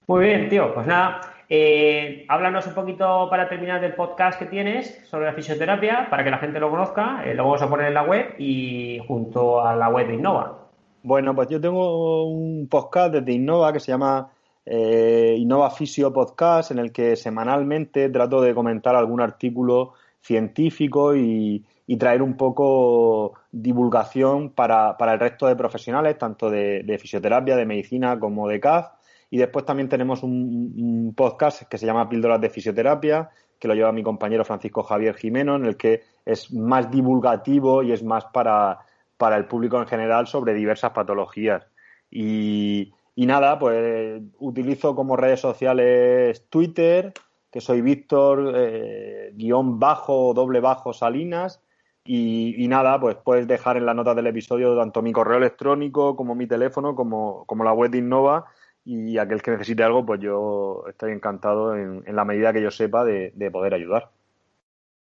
Muy 0.07 0.25
bien, 0.25 0.49
tío, 0.49 0.73
pues 0.75 0.87
nada, 0.87 1.21
eh, 1.51 2.27
háblanos 2.29 2.67
un 2.67 2.75
poquito 2.75 3.29
para 3.31 3.49
terminar 3.49 3.81
del 3.81 3.95
podcast 3.95 4.39
que 4.39 4.45
tienes 4.45 5.01
sobre 5.09 5.27
la 5.27 5.33
fisioterapia, 5.33 6.09
para 6.11 6.23
que 6.23 6.31
la 6.31 6.39
gente 6.39 6.61
lo 6.61 6.71
conozca. 6.71 7.23
Eh, 7.25 7.35
lo 7.35 7.45
vamos 7.45 7.63
a 7.63 7.71
poner 7.71 7.87
en 7.87 7.95
la 7.95 8.03
web 8.03 8.35
y 8.39 9.01
junto 9.07 9.63
a 9.63 9.75
la 9.75 9.89
web 9.89 10.09
de 10.09 10.15
Innova. 10.15 10.69
Bueno, 11.03 11.35
pues 11.35 11.49
yo 11.49 11.59
tengo 11.59 12.27
un 12.27 12.69
podcast 12.69 13.15
desde 13.15 13.33
Innova 13.33 13.73
que 13.73 13.81
se 13.81 13.93
llama 13.93 14.31
eh, 14.67 15.37
Innova 15.39 15.71
Fisio 15.71 16.13
Podcast, 16.13 16.71
en 16.71 16.81
el 16.81 16.93
que 16.93 17.17
semanalmente 17.17 18.11
trato 18.11 18.43
de 18.43 18.55
comentar 18.55 18.95
algún 18.95 19.23
artículo 19.23 19.95
científico 20.21 21.17
y, 21.17 21.65
traer 21.99 22.21
un 22.21 22.37
poco 22.37 23.33
divulgación 23.51 24.51
para, 24.51 24.95
el 25.01 25.19
resto 25.19 25.47
de 25.47 25.57
profesionales, 25.57 26.19
tanto 26.19 26.51
de, 26.51 26.83
de 26.83 26.99
fisioterapia, 26.99 27.57
de 27.57 27.65
medicina 27.65 28.21
como 28.21 28.47
de 28.47 28.61
CAF 28.61 28.98
y 29.31 29.39
después 29.39 29.65
también 29.65 29.89
tenemos 29.89 30.23
un, 30.23 31.13
podcast 31.17 31.63
que 31.65 31.79
se 31.79 31.87
llama 31.87 32.09
Píldoras 32.09 32.41
de 32.41 32.51
Fisioterapia, 32.51 33.31
que 33.59 33.69
lo 33.69 33.75
lleva 33.75 33.93
mi 33.93 34.03
compañero 34.03 34.45
Francisco 34.45 34.83
Javier 34.83 35.15
Jimeno, 35.17 35.57
en 35.57 35.67
el 35.67 35.77
que 35.77 36.03
es 36.25 36.53
más 36.53 36.91
divulgativo 36.91 37.83
y 37.83 37.93
es 37.93 38.03
más 38.03 38.25
para, 38.27 38.79
para 39.17 39.37
el 39.37 39.47
público 39.47 39.79
en 39.79 39.87
general 39.87 40.27
sobre 40.27 40.55
diversas 40.55 40.93
patologías. 40.93 41.67
Y, 42.11 42.93
nada, 43.17 43.59
pues 43.59 44.23
utilizo 44.39 44.95
como 44.95 45.17
redes 45.17 45.41
sociales 45.41 46.47
Twitter, 46.49 47.13
que 47.51 47.61
soy 47.61 47.81
Víctor, 47.81 48.53
eh, 48.55 49.33
guion 49.35 49.79
bajo, 49.79 50.33
doble 50.35 50.61
bajo, 50.61 50.93
Salinas. 50.93 51.61
Y, 52.05 52.67
nada, 52.69 52.99
pues 52.99 53.17
puedes 53.17 53.47
dejar 53.47 53.77
en 53.77 53.85
la 53.85 53.93
nota 53.93 54.15
del 54.15 54.29
episodio 54.29 54.75
tanto 54.79 55.03
mi 55.03 55.13
correo 55.13 55.37
electrónico 55.37 56.17
como 56.17 56.35
mi 56.35 56.47
teléfono, 56.47 56.95
como, 56.95 57.45
como 57.45 57.65
la 57.65 57.75
web 57.75 57.91
de 57.91 57.99
Innova 57.99 58.47
y 58.91 59.19
aquel 59.19 59.43
que 59.43 59.51
necesite 59.51 59.83
algo, 59.83 60.07
pues 60.07 60.19
yo 60.19 60.85
estoy 60.89 61.13
encantado 61.13 61.77
en, 61.77 62.03
la 62.07 62.25
medida 62.25 62.55
que 62.55 62.63
yo 62.63 62.71
sepa 62.71 63.05
de, 63.05 63.51
poder 63.53 63.75
ayudar. 63.75 64.09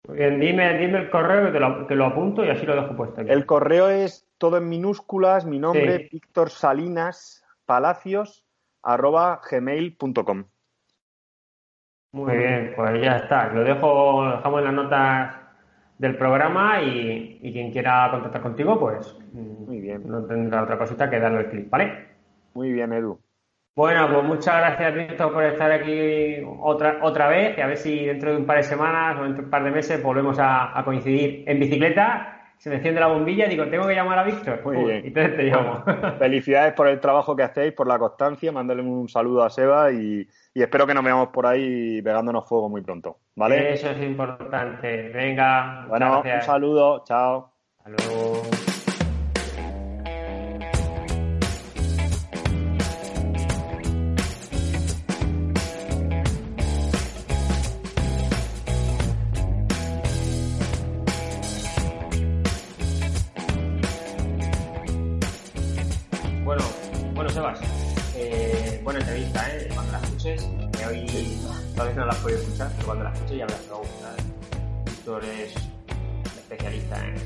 bien, 0.07 0.39
dime, 0.39 0.77
dime 0.77 0.99
el 0.99 1.11
correo 1.11 1.51
que, 1.51 1.95
lo, 1.95 2.05
apunto 2.05 2.45
y 2.45 2.51
así 2.51 2.67
lo 2.67 2.77
dejo 2.77 2.95
puesto. 2.95 3.23
El 3.23 3.47
correo 3.47 3.89
es 3.89 4.29
todo 4.37 4.59
en 4.59 4.69
minúsculas, 4.69 5.47
mi 5.47 5.59
nombre, 5.59 6.11
Víctor 6.13 6.51
Salinas 6.51 7.43
Palacios, 7.65 8.45
arroba 8.83 9.41
gmail.com. 9.51 10.45
Muy 12.13 12.37
bien, 12.37 12.75
pues 12.77 13.03
ya 13.03 13.17
está. 13.17 13.49
Lo 13.55 13.65
dejo, 13.65 14.23
lo 14.23 14.37
dejamos 14.37 14.59
en 14.59 14.65
las 14.67 14.75
notas 14.75 15.35
del 15.97 16.15
programa 16.19 16.83
y, 16.83 17.39
y, 17.41 17.53
quien 17.55 17.73
quiera 17.73 18.09
contactar 18.11 18.43
contigo, 18.43 18.79
pues 18.79 19.17
Muy 19.33 19.81
bien. 19.81 20.07
no 20.07 20.25
tendrá 20.27 20.65
otra 20.65 20.77
cosita 20.77 21.09
que 21.09 21.19
darle 21.19 21.41
el 21.41 21.49
clic, 21.49 21.71
¿vale? 21.71 22.07
Muy 22.53 22.71
bien, 22.71 22.93
Edu. 22.93 23.19
Bueno, 23.79 24.09
pues 24.13 24.25
muchas 24.25 24.57
gracias, 24.57 24.93
Víctor, 24.93 25.33
por 25.33 25.45
estar 25.45 25.71
aquí 25.71 26.43
otra, 26.61 26.99
otra 27.01 27.29
vez 27.29 27.57
y 27.57 27.61
a 27.61 27.69
ver 27.69 27.77
si 27.77 28.07
dentro 28.07 28.33
de 28.33 28.39
un 28.39 28.45
par 28.45 28.57
de 28.57 28.65
semanas 28.65 29.17
o 29.21 29.23
dentro 29.23 29.43
de 29.43 29.45
un 29.45 29.51
par 29.51 29.63
de 29.63 29.71
meses 29.71 30.03
volvemos 30.03 30.37
a, 30.41 30.83
coincidir 30.85 31.45
en 31.47 31.61
bicicleta. 31.61 32.55
Se 32.57 32.71
me 32.71 32.75
enciende 32.79 32.99
la 32.99 33.07
bombilla 33.07 33.47
y 33.47 33.51
digo, 33.51 33.69
tengo 33.69 33.87
que 33.87 33.95
llamar 33.95 34.19
a 34.19 34.25
Víctor. 34.25 34.63
Muy 34.65 34.85
bien. 34.85 35.05
Y 35.05 35.07
entonces 35.07 35.37
te 35.37 35.43
llamo. 35.45 35.85
Felicidades 36.19 36.73
por 36.73 36.89
el 36.89 36.99
trabajo 36.99 37.37
que 37.37 37.45
hacéis, 37.45 37.73
por 37.73 37.87
la 37.87 38.01
constancia. 38.01 38.51
Mándale 38.51 38.83
un 38.83 39.09
saludo 39.09 39.45
a 39.45 39.49
Seba 39.49 39.93
y, 39.93 40.27
espero 40.57 40.85
que 40.85 40.95
nos 40.95 41.05
veamos 41.05 41.29
por 41.29 41.47
ahí 41.47 42.03
pegándonos 42.03 42.49
fuego 42.49 42.69
muy 42.69 42.83
pronto. 42.83 43.19
¿Vale? 43.37 43.75
Eso 43.75 43.91
es 43.91 44.03
importante. 44.03 45.11
Venga. 45.15 45.87
Bueno, 45.89 46.21
un 46.21 46.43
saludo. 46.43 47.05
Chao. 47.05 47.53
Hasta 47.85 48.68
cuando 72.89 73.05
las 73.05 73.15
escuche 73.17 73.37
ya 73.37 73.45
me 73.45 73.53
las 73.53 73.71
va 73.71 73.75
a 73.75 73.79
gustar. 73.81 74.17
Víctor 74.87 75.25
es 75.27 75.55
especialista 76.25 77.07
en, 77.07 77.17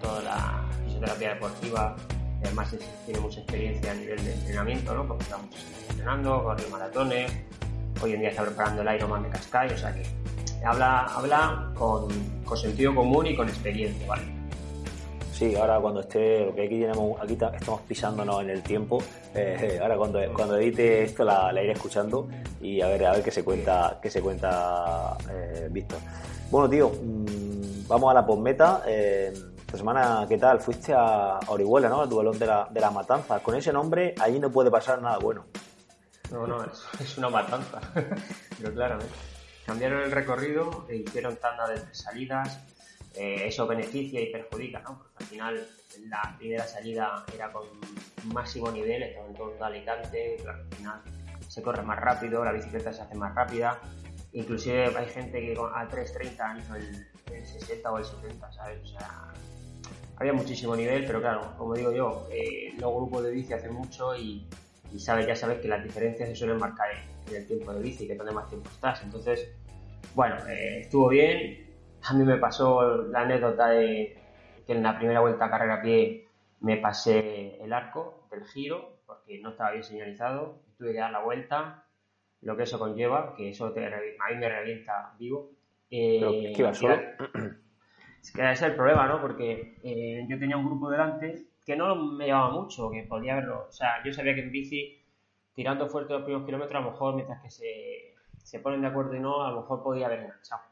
toda 0.00 0.22
la 0.22 0.64
fisioterapia 0.84 1.34
deportiva, 1.34 1.96
además 2.44 2.76
tiene 3.04 3.20
mucha 3.20 3.40
experiencia 3.40 3.90
a 3.90 3.94
nivel 3.94 4.24
de 4.24 4.34
entrenamiento, 4.34 4.94
¿no? 4.94 5.04
Porque 5.08 5.24
estamos 5.24 5.46
entrenando, 5.90 6.44
corriendo 6.44 6.76
maratones, 6.76 7.32
hoy 8.00 8.12
en 8.12 8.20
día 8.20 8.28
está 8.28 8.44
preparando 8.44 8.82
el 8.82 8.94
Ironman 8.94 9.24
de 9.24 9.30
Cascay, 9.30 9.72
o 9.72 9.78
sea 9.78 9.92
que 9.92 10.04
habla, 10.64 11.06
habla 11.06 11.72
con, 11.74 12.08
con 12.44 12.56
sentido 12.56 12.94
común 12.94 13.26
y 13.26 13.34
con 13.34 13.48
experiencia, 13.48 14.06
¿vale? 14.06 14.22
Ahora 15.54 15.78
cuando 15.80 16.00
esté, 16.00 16.46
lo 16.46 16.54
que 16.54 16.62
aquí 16.62 16.80
tenemos, 16.80 17.20
aquí 17.20 17.34
estamos 17.34 17.80
pisándonos 17.82 18.40
en 18.42 18.50
el 18.50 18.62
tiempo, 18.62 19.02
eh, 19.34 19.78
ahora 19.80 19.96
cuando, 19.96 20.20
cuando 20.32 20.56
edite 20.56 21.02
esto 21.02 21.24
la, 21.24 21.52
iré 21.52 21.72
escuchando 21.72 22.28
y 22.60 22.80
a 22.80 22.88
ver 22.88 23.04
a 23.06 23.12
ver 23.12 23.22
qué 23.22 23.30
se 23.30 23.44
cuenta, 23.44 23.98
qué 24.00 24.10
se 24.10 24.22
cuenta 24.22 25.16
eh, 25.30 25.68
Víctor. 25.70 25.98
Bueno, 26.50 26.68
tío, 26.68 26.88
mm, 26.90 27.88
vamos 27.88 28.10
a 28.10 28.14
la 28.14 28.24
postmeta. 28.24 28.82
Eh, 28.86 29.32
esta 29.66 29.76
semana, 29.76 30.24
¿qué 30.28 30.38
tal? 30.38 30.60
Fuiste 30.60 30.94
a 30.94 31.40
Orihuela, 31.48 31.88
¿no? 31.88 32.02
Al 32.02 32.08
duelón 32.08 32.38
de 32.38 32.46
la, 32.46 32.68
de 32.70 32.80
la 32.80 32.90
matanza. 32.90 33.40
Con 33.40 33.56
ese 33.56 33.72
nombre, 33.72 34.14
allí 34.20 34.38
no 34.38 34.50
puede 34.50 34.70
pasar 34.70 35.02
nada 35.02 35.18
bueno. 35.18 35.46
No, 36.30 36.46
no, 36.46 36.64
es, 37.00 37.18
una 37.18 37.28
matanza. 37.28 37.80
Pero 38.58 38.72
claro, 38.72 38.98
cambiaron 39.66 40.02
el 40.02 40.10
recorrido 40.10 40.86
e 40.88 40.96
hicieron 40.96 41.36
tanda 41.36 41.66
de 41.68 41.82
salidas. 41.92 42.60
Eh, 43.16 43.46
eso 43.46 43.66
beneficia 43.66 44.20
y 44.20 44.32
perjudica, 44.32 44.80
¿no? 44.80 44.98
Porque 44.98 45.14
al 45.18 45.26
final 45.26 45.68
la 46.08 46.34
primera 46.36 46.66
salida 46.66 47.24
era 47.32 47.52
con 47.52 47.66
máximo 48.32 48.70
nivel, 48.70 49.02
estaba 49.04 49.26
en 49.28 49.34
todo 49.34 49.64
Alicante, 49.64 50.36
claro, 50.42 50.62
al 50.62 50.76
final 50.76 51.00
se 51.48 51.62
corre 51.62 51.82
más 51.82 52.00
rápido, 52.00 52.44
la 52.44 52.52
bicicleta 52.52 52.92
se 52.92 53.02
hace 53.02 53.14
más 53.14 53.34
rápida, 53.34 53.80
inclusive 54.32 54.86
hay 54.96 55.06
gente 55.06 55.40
que 55.40 55.52
a 55.52 55.88
3.30 55.88 56.58
hizo 56.58 56.74
el, 56.74 57.06
el 57.32 57.46
60 57.46 57.92
o 57.92 57.98
el 57.98 58.04
70, 58.04 58.52
¿sabes? 58.52 58.82
O 58.82 58.86
sea, 58.86 59.32
había 60.16 60.32
muchísimo 60.32 60.74
nivel, 60.74 61.04
pero 61.06 61.20
claro, 61.20 61.54
como 61.56 61.74
digo 61.74 61.92
yo, 61.92 62.28
eh, 62.32 62.72
los 62.78 62.92
grupos 62.94 63.24
de 63.24 63.30
bici 63.30 63.52
hace 63.52 63.68
mucho 63.68 64.16
y, 64.16 64.46
y 64.92 64.98
sabes, 64.98 65.26
ya 65.26 65.34
sabes 65.34 65.60
que 65.60 65.68
las 65.68 65.82
diferencias 65.82 66.28
se 66.28 66.36
suelen 66.36 66.58
marcar 66.58 66.88
en, 67.28 67.34
el 67.34 67.46
tiempo 67.46 67.72
de 67.72 67.80
bici, 67.80 68.06
que 68.06 68.14
donde 68.14 68.32
más 68.32 68.48
tiempo 68.48 68.68
estás. 68.70 69.02
Entonces, 69.02 69.48
bueno, 70.14 70.36
eh, 70.48 70.80
estuvo 70.82 71.08
bien. 71.08 71.63
A 72.06 72.12
mí 72.12 72.24
me 72.24 72.36
pasó 72.36 73.02
la 73.04 73.20
anécdota 73.20 73.68
de 73.68 74.18
que 74.66 74.72
en 74.72 74.82
la 74.82 74.96
primera 74.96 75.20
vuelta 75.20 75.46
a 75.46 75.50
carrera 75.50 75.76
a 75.76 75.82
pie 75.82 76.28
me 76.60 76.76
pasé 76.76 77.62
el 77.62 77.72
arco 77.72 78.26
del 78.30 78.44
giro 78.44 78.98
porque 79.06 79.40
no 79.40 79.50
estaba 79.50 79.72
bien 79.72 79.84
señalizado. 79.84 80.62
Tuve 80.76 80.92
que 80.92 80.98
dar 80.98 81.12
la 81.12 81.22
vuelta, 81.22 81.84
lo 82.42 82.56
que 82.56 82.64
eso 82.64 82.78
conlleva, 82.78 83.34
que 83.36 83.50
eso 83.50 83.72
te, 83.72 83.86
a 83.86 83.90
mí 84.30 84.36
me 84.38 84.48
revienta 84.48 85.14
vivo. 85.18 85.50
Eh, 85.90 86.52
¿Qué 86.54 86.62
va 86.62 86.74
solo? 86.74 86.94
Es 88.20 88.32
que 88.32 88.40
ese 88.40 88.52
es 88.52 88.62
el 88.62 88.74
problema, 88.74 89.06
¿no? 89.06 89.20
Porque 89.20 89.76
eh, 89.82 90.26
yo 90.28 90.38
tenía 90.38 90.56
un 90.56 90.64
grupo 90.64 90.90
delante 90.90 91.46
que 91.64 91.76
no 91.76 91.94
me 91.94 92.26
llevaba 92.26 92.50
mucho, 92.50 92.90
que 92.90 93.02
podía 93.02 93.34
verlo. 93.34 93.66
O 93.68 93.72
sea, 93.72 94.02
yo 94.02 94.12
sabía 94.12 94.34
que 94.34 94.40
en 94.40 94.50
bici, 94.50 94.98
tirando 95.54 95.88
fuerte 95.88 96.14
los 96.14 96.22
primeros 96.22 96.46
kilómetros, 96.46 96.74
a 96.74 96.84
lo 96.84 96.90
mejor 96.90 97.14
mientras 97.14 97.42
que 97.42 97.50
se, 97.50 98.14
se 98.42 98.60
ponen 98.60 98.80
de 98.80 98.88
acuerdo 98.88 99.14
y 99.14 99.20
no, 99.20 99.44
a 99.44 99.50
lo 99.50 99.60
mejor 99.60 99.82
podía 99.82 100.06
haber 100.06 100.20
enganchado. 100.20 100.62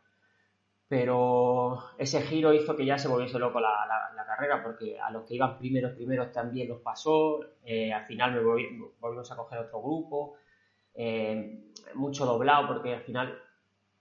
Pero 0.93 1.79
ese 1.97 2.21
giro 2.21 2.53
hizo 2.53 2.77
que 2.77 2.85
ya 2.85 2.99
se 2.99 3.09
volviese 3.09 3.39
loco 3.39 3.59
la, 3.59 3.71
la, 4.15 4.27
carrera, 4.27 4.63
porque 4.63 5.01
a 5.01 5.11
los 5.11 5.25
que 5.25 5.37
iban 5.37 5.57
primeros, 5.57 5.93
primeros 5.93 6.31
también 6.33 6.69
los 6.69 6.83
pasó. 6.83 7.41
Eh, 7.65 7.91
al 7.91 8.05
final 8.05 8.35
me 8.35 8.41
volvimos 9.01 9.33
a 9.33 9.37
coger 9.37 9.61
otro 9.61 9.81
grupo. 9.81 10.37
Eh, 10.95 11.73
mucho 11.95 12.27
doblado, 12.27 12.67
porque 12.67 12.93
al 12.93 13.01
final 13.01 13.41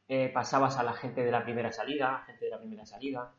eh, 0.10 0.32
pasabas 0.34 0.78
a 0.80 0.84
la 0.84 0.92
gente 0.92 1.24
de 1.24 1.32
la 1.32 1.46
primera 1.46 1.72
salida, 1.72 2.24
gente 2.26 2.44
de 2.44 2.52
la 2.52 2.60
primera 2.60 2.86
salida. 2.86 3.32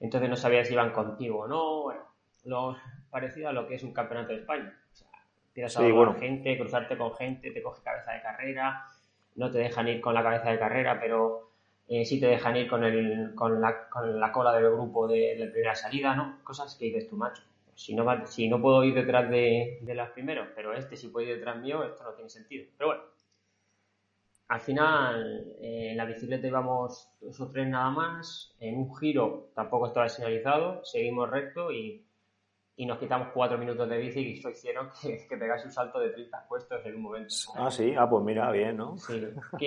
Entonces 0.00 0.30
no 0.30 0.36
sabías 0.36 0.66
si 0.66 0.72
iban 0.72 0.92
contigo 0.92 1.40
o 1.40 1.48
no. 1.48 1.82
Bueno, 1.82 2.00
lo 2.44 2.76
parecido 3.10 3.50
a 3.50 3.52
lo 3.52 3.68
que 3.68 3.74
es 3.74 3.82
un 3.82 3.92
campeonato 3.92 4.32
de 4.32 4.38
España. 4.38 4.74
O 4.90 4.96
sea, 4.96 5.08
a 5.66 5.68
sí, 5.68 5.92
gente, 6.18 6.56
cruzarte 6.56 6.96
con 6.96 7.14
gente, 7.14 7.50
te 7.50 7.62
coge 7.62 7.82
cabeza 7.82 8.12
de 8.12 8.22
carrera, 8.22 8.86
no 9.34 9.50
te 9.50 9.58
dejan 9.58 9.86
ir 9.86 10.00
con 10.00 10.14
la 10.14 10.22
cabeza 10.22 10.48
de 10.48 10.58
carrera, 10.58 10.98
pero 10.98 11.45
eh, 11.88 12.04
sí 12.04 12.20
te 12.20 12.26
dejan 12.26 12.56
ir 12.56 12.68
con, 12.68 12.84
el, 12.84 13.34
con, 13.34 13.60
la, 13.60 13.88
con 13.88 14.18
la 14.18 14.32
cola 14.32 14.52
del 14.54 14.72
grupo 14.72 15.06
de, 15.06 15.36
la 15.38 15.50
primera 15.50 15.74
salida, 15.74 16.14
¿no? 16.14 16.40
Cosas 16.42 16.76
que 16.76 16.86
dices 16.86 17.08
tú, 17.08 17.16
macho. 17.16 17.42
Si 17.74 17.94
no, 17.94 18.26
si 18.26 18.48
no 18.48 18.60
puedo 18.60 18.82
ir 18.84 18.94
detrás 18.94 19.28
de, 19.30 19.78
de 19.82 19.94
las 19.94 20.10
primeros, 20.10 20.48
pero 20.54 20.72
este 20.72 20.96
sí 20.96 21.08
puede 21.08 21.28
ir 21.28 21.36
detrás 21.36 21.58
mío, 21.58 21.84
esto 21.84 22.04
no 22.04 22.12
tiene 22.14 22.30
sentido. 22.30 22.66
Pero 22.78 22.88
bueno, 22.88 23.02
al 24.48 24.60
final 24.60 25.56
eh, 25.60 25.90
en 25.90 25.96
la 25.96 26.04
bicicleta 26.04 26.46
íbamos 26.46 27.10
dos 27.20 27.40
o 27.40 27.50
tres 27.50 27.68
nada 27.68 27.90
más, 27.90 28.54
en 28.60 28.78
un 28.78 28.96
giro 28.96 29.50
tampoco 29.54 29.88
estaba 29.88 30.08
señalizado, 30.08 30.84
seguimos 30.84 31.30
recto 31.30 31.72
y 31.72 32.05
y 32.78 32.84
nos 32.84 32.98
quitamos 32.98 33.28
cuatro 33.32 33.56
minutos 33.56 33.88
de 33.88 33.96
bici 33.96 34.20
y 34.20 34.38
eso 34.38 34.50
hicieron 34.50 34.90
que, 35.00 35.26
que 35.26 35.36
pegase 35.38 35.64
un 35.64 35.72
salto 35.72 35.98
de 35.98 36.10
30 36.10 36.46
puestos 36.46 36.84
en 36.84 36.96
un 36.96 37.02
momento. 37.02 37.34
Ah, 37.54 37.70
sí, 37.70 37.94
ah, 37.96 38.08
pues 38.08 38.22
mira, 38.22 38.50
bien, 38.50 38.76
¿no? 38.76 38.98
Sí, 38.98 39.18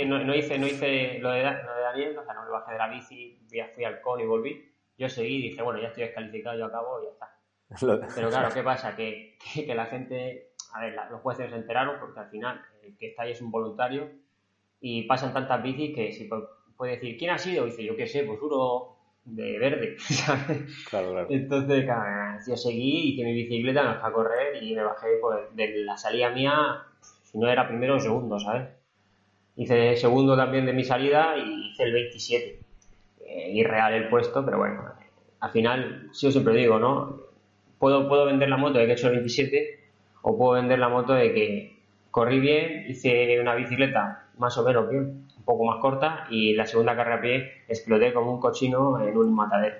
no, 0.05 0.23
no, 0.23 0.35
hice, 0.35 0.59
no 0.59 0.67
hice 0.67 1.17
lo 1.19 1.31
de, 1.31 1.43
lo 1.43 1.75
de 1.75 1.81
Daniel, 1.81 2.17
o 2.19 2.23
sea, 2.23 2.35
no 2.35 2.43
me 2.43 2.51
bajé 2.51 2.73
de 2.73 2.77
la 2.77 2.87
bici, 2.87 3.39
fui 3.73 3.83
al 3.83 3.99
con 4.01 4.19
y 4.19 4.25
volví. 4.25 4.71
Yo 4.95 5.09
seguí 5.09 5.37
y 5.37 5.49
dije, 5.49 5.61
bueno, 5.63 5.81
ya 5.81 5.87
estoy 5.87 6.03
descalificado, 6.03 6.59
yo 6.59 6.65
acabo 6.65 7.01
y 7.01 7.05
ya 7.05 7.11
está. 7.11 7.35
Pero 8.15 8.29
claro, 8.29 8.49
¿qué 8.53 8.61
pasa? 8.61 8.95
Que, 8.95 9.37
que, 9.55 9.73
la 9.73 9.87
gente, 9.87 10.51
a 10.73 10.81
ver, 10.81 10.95
los 11.09 11.21
jueces 11.21 11.49
se 11.49 11.55
enteraron 11.55 11.99
porque 11.99 12.19
al 12.19 12.29
final 12.29 12.61
el 12.83 12.95
que 12.95 13.07
está 13.07 13.23
ahí 13.23 13.31
es 13.31 13.41
un 13.41 13.49
voluntario 13.49 14.11
y 14.81 15.03
pasan 15.03 15.33
tantas 15.33 15.63
bicis 15.63 15.95
que 15.95 16.11
si 16.11 16.29
puede 16.77 16.93
decir, 16.93 17.17
¿quién 17.17 17.31
ha 17.31 17.39
sido? 17.39 17.65
Y 17.65 17.71
dice, 17.71 17.83
yo 17.83 17.95
qué 17.95 18.05
sé, 18.05 18.23
pues 18.23 18.39
uno 18.41 18.98
de 19.35 19.59
verde, 19.59 19.97
Claro, 20.89 21.11
claro. 21.13 21.27
Entonces, 21.29 21.85
yo 22.47 22.57
seguí, 22.57 23.13
hice 23.13 23.23
mi 23.23 23.33
bicicleta, 23.33 23.83
me 23.83 23.87
bajé 23.89 24.07
a 24.07 24.11
correr 24.11 24.63
y 24.63 24.75
me 24.75 24.83
bajé 24.83 25.07
pues, 25.21 25.55
de 25.55 25.83
la 25.83 25.97
salida 25.97 26.29
mía, 26.31 26.83
si 27.23 27.37
no 27.37 27.47
era 27.47 27.67
primero 27.67 27.95
o 27.95 27.99
segundo, 27.99 28.39
¿sabes? 28.39 28.69
Hice 29.55 29.95
segundo 29.97 30.35
también 30.35 30.65
de 30.65 30.73
mi 30.73 30.83
salida 30.83 31.35
y 31.37 31.71
hice 31.71 31.83
el 31.83 31.93
27. 31.93 32.59
Eh, 33.25 33.51
irreal 33.53 33.93
el 33.93 34.09
puesto, 34.09 34.43
pero 34.43 34.57
bueno, 34.57 34.83
al 35.39 35.51
final, 35.51 36.09
yo 36.19 36.31
siempre 36.31 36.55
digo, 36.55 36.79
¿no? 36.79 37.21
Puedo, 37.77 38.07
puedo 38.09 38.25
vender 38.25 38.49
la 38.49 38.57
moto 38.57 38.79
de 38.79 38.85
que 38.85 38.91
he 38.91 38.95
hecho 38.95 39.07
el 39.07 39.15
27 39.15 39.79
o 40.23 40.37
puedo 40.37 40.53
vender 40.53 40.79
la 40.79 40.89
moto 40.89 41.13
de 41.13 41.33
que 41.33 41.79
corrí 42.11 42.39
bien, 42.39 42.85
hice 42.89 43.39
una 43.39 43.55
bicicleta 43.55 44.27
más 44.37 44.57
o 44.57 44.63
menos 44.63 44.89
bien, 44.89 45.27
poco 45.49 45.65
más 45.65 45.79
corta 45.79 46.27
y 46.29 46.53
la 46.53 46.67
segunda 46.67 46.95
carrera 46.95 47.15
a 47.15 47.21
pie 47.21 47.63
exploté 47.67 48.13
como 48.13 48.31
un 48.31 48.39
cochino 48.39 49.01
en 49.01 49.17
un 49.17 49.33
matadero. 49.33 49.77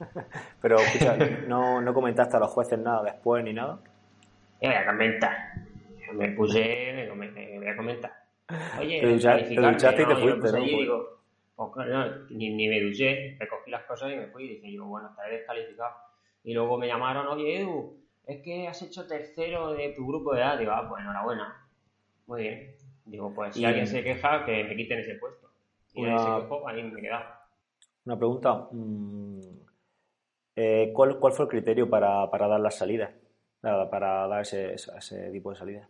Pero 0.62 0.78
escucha, 0.78 1.14
¿no, 1.46 1.82
¿no 1.82 1.92
comentaste 1.92 2.38
a 2.38 2.40
los 2.40 2.50
jueces 2.50 2.78
nada 2.78 3.02
después 3.02 3.44
ni 3.44 3.52
nada? 3.52 3.80
voy 4.62 4.72
a 4.72 4.86
comentar. 4.86 5.36
Me 6.14 6.30
puse, 6.30 6.94
me, 7.14 7.58
voy 7.58 7.68
a 7.68 7.76
comentar. 7.76 8.12
Oye, 8.80 9.00
te, 9.02 9.08
duchaste, 9.08 9.52
y 10.02 10.06
te 10.06 10.16
fuiste, 10.16 10.52
¿no? 10.52 10.58
digo, 10.64 11.20
pues, 11.54 11.86
no 11.86 12.06
ni, 12.30 12.48
ni, 12.54 12.66
me 12.66 12.80
duché, 12.80 13.36
recogí 13.38 13.70
las 13.70 13.82
cosas 13.82 14.10
y 14.10 14.16
me 14.16 14.28
fui 14.28 14.44
y 14.44 14.48
dije 14.54 14.72
yo, 14.72 14.86
bueno, 14.86 15.10
estaré 15.10 15.36
descalificado. 15.36 15.94
Y 16.44 16.54
luego 16.54 16.78
me 16.78 16.86
llamaron, 16.86 17.26
oye 17.26 17.60
Edu, 17.60 17.94
es 18.26 18.42
que 18.42 18.66
has 18.66 18.80
hecho 18.80 19.06
tercero 19.06 19.74
de 19.74 19.90
tu 19.90 20.06
grupo 20.06 20.32
de 20.32 20.40
edad. 20.40 20.58
Digo, 20.58 20.72
ah, 20.72 20.88
pues 20.88 21.02
enhorabuena. 21.02 21.68
Muy 22.26 22.40
bien. 22.40 22.87
Digo, 23.08 23.32
pues 23.34 23.54
si 23.54 23.64
alguien 23.64 23.86
se 23.86 24.02
queja, 24.04 24.44
que 24.44 24.64
me 24.64 24.76
quiten 24.76 24.98
ese 24.98 25.14
puesto. 25.14 25.48
Y 25.94 26.02
una, 26.04 26.18
se 26.18 26.42
quejó, 26.42 26.68
ahí 26.68 26.82
me 26.82 27.00
quedaba. 27.00 27.48
Una 28.04 28.16
pregunta. 28.16 28.68
Mm, 28.70 29.40
eh, 30.56 30.92
¿cuál, 30.94 31.18
¿Cuál 31.18 31.32
fue 31.32 31.46
el 31.46 31.50
criterio 31.50 31.88
para, 31.88 32.30
para 32.30 32.46
dar 32.48 32.60
las 32.60 32.76
salidas? 32.76 33.10
Para 33.60 34.28
dar 34.28 34.42
ese, 34.42 34.74
ese 34.74 35.30
tipo 35.30 35.50
de 35.50 35.56
salida. 35.56 35.88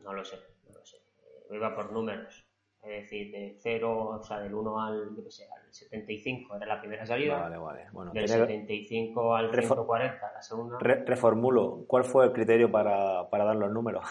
No 0.00 0.12
lo 0.12 0.24
sé, 0.24 0.36
no 0.68 0.78
lo 0.78 0.84
sé. 0.84 0.96
Eh, 0.96 1.56
iba 1.56 1.74
por 1.74 1.90
números. 1.90 2.44
Es 2.82 3.02
decir, 3.02 3.30
de 3.30 3.56
0, 3.60 4.08
o 4.08 4.22
sea, 4.22 4.40
del 4.40 4.52
1 4.52 4.80
al, 4.84 5.16
yo 5.16 5.30
sé, 5.30 5.44
al 5.44 5.72
75 5.72 6.56
era 6.56 6.66
la 6.66 6.80
primera 6.80 7.06
salida. 7.06 7.38
Vale, 7.40 7.56
vale. 7.56 7.86
Bueno, 7.92 8.12
del 8.12 8.28
75 8.28 9.36
al 9.36 9.50
140 9.50 10.32
la 10.32 10.42
segunda. 10.42 10.78
reformulo. 10.80 11.84
¿Cuál 11.86 12.04
fue 12.04 12.26
el 12.26 12.32
criterio 12.32 12.70
para, 12.70 13.30
para 13.30 13.44
dar 13.44 13.56
los 13.56 13.70
números? 13.70 14.04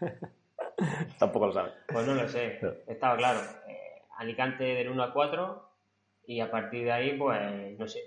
Tampoco 1.18 1.46
lo 1.46 1.52
sabes. 1.52 1.72
Pues 1.88 2.06
no 2.06 2.14
lo 2.14 2.28
sé. 2.28 2.60
Estaba 2.86 3.16
claro. 3.16 3.40
Eh, 3.66 4.02
Alicante 4.18 4.64
del 4.64 4.88
1 4.88 5.02
al 5.02 5.12
4 5.12 5.68
y 6.26 6.40
a 6.40 6.50
partir 6.50 6.84
de 6.84 6.92
ahí, 6.92 7.18
pues 7.18 7.78
no 7.78 7.86
sé, 7.86 8.00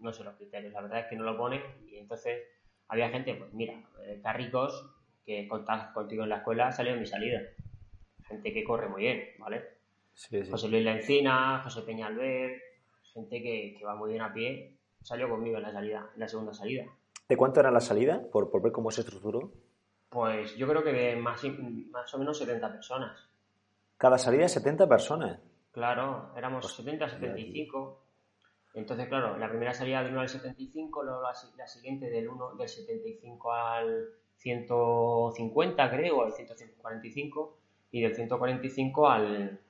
no 0.00 0.12
sé 0.12 0.24
los 0.24 0.36
criterios. 0.36 0.72
La 0.72 0.82
verdad 0.82 1.00
es 1.00 1.06
que 1.06 1.16
no 1.16 1.24
lo 1.24 1.36
pone 1.36 1.62
y 1.86 1.96
entonces 1.96 2.42
había 2.88 3.10
gente, 3.10 3.34
pues 3.34 3.52
mira, 3.52 3.74
eh, 4.06 4.20
carricos 4.22 4.90
que 5.24 5.48
contaban 5.48 5.92
contigo 5.92 6.22
en 6.22 6.30
la 6.30 6.38
escuela 6.38 6.72
salieron 6.72 7.00
mi 7.00 7.06
salida. 7.06 7.40
Gente 8.26 8.52
que 8.52 8.64
corre 8.64 8.88
muy 8.88 9.02
bien, 9.02 9.22
¿vale? 9.38 9.62
José 10.50 10.68
Luis 10.68 10.84
Lencina, 10.84 11.60
José 11.64 11.82
Peñalver, 11.82 12.62
gente 13.12 13.42
que, 13.42 13.74
que, 13.76 13.84
va 13.84 13.96
muy 13.96 14.10
bien 14.10 14.22
a 14.22 14.32
pie, 14.32 14.78
salió 15.02 15.28
conmigo 15.28 15.56
en 15.56 15.64
la 15.64 15.72
salida, 15.72 16.10
en 16.14 16.20
la 16.20 16.28
segunda 16.28 16.54
salida. 16.54 16.86
¿De 17.28 17.36
cuánto 17.36 17.60
era 17.60 17.70
la 17.70 17.80
salida? 17.80 18.22
Por, 18.30 18.50
por 18.50 18.62
ver 18.62 18.72
cómo 18.72 18.90
se 18.90 19.00
estructuró. 19.00 19.52
Pues 20.14 20.56
yo 20.56 20.68
creo 20.68 20.84
que 20.84 20.92
de 20.92 21.16
más, 21.16 21.42
más 21.90 22.14
o 22.14 22.18
menos 22.18 22.38
70 22.38 22.70
personas. 22.70 23.28
¿Cada 23.98 24.16
salida 24.16 24.46
70 24.46 24.88
personas? 24.88 25.40
Claro, 25.72 26.30
éramos 26.36 26.72
70, 26.72 27.08
75. 27.08 28.00
Entonces, 28.74 29.08
claro, 29.08 29.36
la 29.36 29.48
primera 29.48 29.74
salida 29.74 30.04
del 30.04 30.12
1 30.12 30.20
al 30.20 30.28
75, 30.28 31.02
luego 31.02 31.20
la, 31.20 31.32
la 31.56 31.66
siguiente 31.66 32.08
del 32.08 32.28
1 32.28 32.54
del 32.54 32.68
75 32.68 33.52
al 33.52 34.08
150, 34.36 35.90
creo, 35.90 36.22
al 36.22 36.32
145, 36.32 37.56
y 37.90 38.02
del 38.02 38.14
145 38.14 39.08
al, 39.08 39.60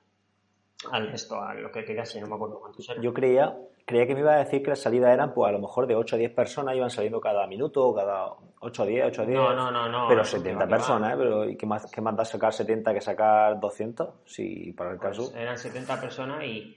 al 0.91 1.11
resto, 1.11 1.41
a 1.41 1.55
lo 1.55 1.71
que 1.71 1.85
quedase, 1.85 2.21
no 2.21 2.27
me 2.27 2.35
acuerdo 2.35 2.59
cuántos 2.59 2.87
eran. 2.87 3.01
Yo 3.01 3.15
creía, 3.15 3.57
creía 3.85 4.07
que 4.07 4.15
me 4.15 4.21
iba 4.21 4.33
a 4.33 4.37
decir 4.43 4.63
que 4.63 4.69
las 4.71 4.79
salidas 4.81 5.13
eran, 5.13 5.33
pues 5.33 5.47
a 5.47 5.51
lo 5.51 5.59
mejor 5.59 5.85
de 5.87 5.95
8 5.95 6.15
a 6.15 6.19
10 6.19 6.33
personas, 6.33 6.75
iban 6.75 6.89
saliendo 6.89 7.21
cada 7.21 7.45
minuto, 7.47 7.93
cada 7.93 8.31
8 8.61 8.83
a 8.83 8.85
10, 8.85 9.05
8 9.07 9.21
a 9.21 9.25
10. 9.25 9.37
No, 9.39 9.53
no, 9.53 9.71
no, 9.71 9.87
no. 9.89 10.05
Pero 10.07 10.21
no, 10.21 10.25
70 10.25 10.59
que 10.65 10.65
va, 10.65 10.77
personas, 10.77 11.13
¿eh? 11.13 11.15
Pero, 11.17 11.49
¿y 11.49 11.55
qué 11.55 11.65
más, 11.65 11.91
qué 11.91 12.01
más 12.01 12.15
da 12.15 12.25
sacar 12.25 12.51
70 12.53 12.93
que 12.93 13.01
sacar 13.01 13.59
200? 13.59 14.09
Sí, 14.25 14.73
para 14.73 14.91
el 14.91 14.97
Pues 14.97 15.17
caso. 15.19 15.35
eran 15.37 15.57
70 15.57 16.01
personas 16.01 16.43
y, 16.43 16.75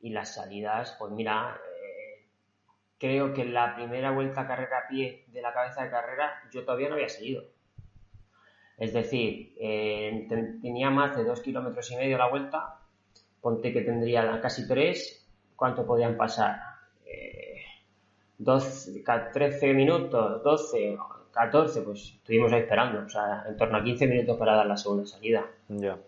y 0.00 0.10
las 0.10 0.34
salidas, 0.34 0.96
pues 0.98 1.12
mira, 1.12 1.56
eh, 1.56 2.26
creo 2.98 3.34
que 3.34 3.42
en 3.42 3.52
la 3.52 3.74
primera 3.74 4.10
vuelta 4.12 4.40
a 4.42 4.46
carrera 4.46 4.78
a 4.84 4.88
pie 4.88 5.24
de 5.28 5.42
la 5.42 5.52
cabeza 5.52 5.82
de 5.84 5.90
carrera 5.90 6.42
yo 6.52 6.64
todavía 6.64 6.88
no 6.88 6.94
había 6.94 7.08
salido. 7.10 7.42
Es 8.78 8.92
decir, 8.92 9.54
eh, 9.58 10.26
ten- 10.28 10.60
tenía 10.60 10.90
más 10.90 11.16
de 11.16 11.24
dos 11.24 11.40
kilómetros 11.40 11.90
y 11.92 11.96
medio 11.96 12.18
la 12.18 12.28
vuelta, 12.28 12.80
ponte 13.40 13.72
que 13.72 13.80
tendría 13.82 14.38
casi 14.40 14.66
tres, 14.68 15.25
¿cuánto 15.56 15.84
podían 15.86 16.16
pasar? 16.16 16.60
Eh, 17.04 17.62
12, 18.38 19.02
ca- 19.02 19.30
13 19.32 19.72
minutos, 19.72 20.42
12, 20.42 20.98
14, 21.32 21.82
pues 21.82 22.14
estuvimos 22.16 22.52
ahí 22.52 22.60
esperando, 22.60 23.00
o 23.06 23.08
sea, 23.08 23.44
en 23.48 23.56
torno 23.56 23.78
a 23.78 23.82
15 23.84 24.06
minutos 24.06 24.36
para 24.38 24.54
dar 24.56 24.66
la 24.66 24.76
segunda 24.76 25.06
salida. 25.06 25.44
Ya. 25.68 25.98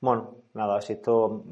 Bueno, 0.00 0.36
nada, 0.54 0.80
si 0.80 0.94
esto. 0.94 1.44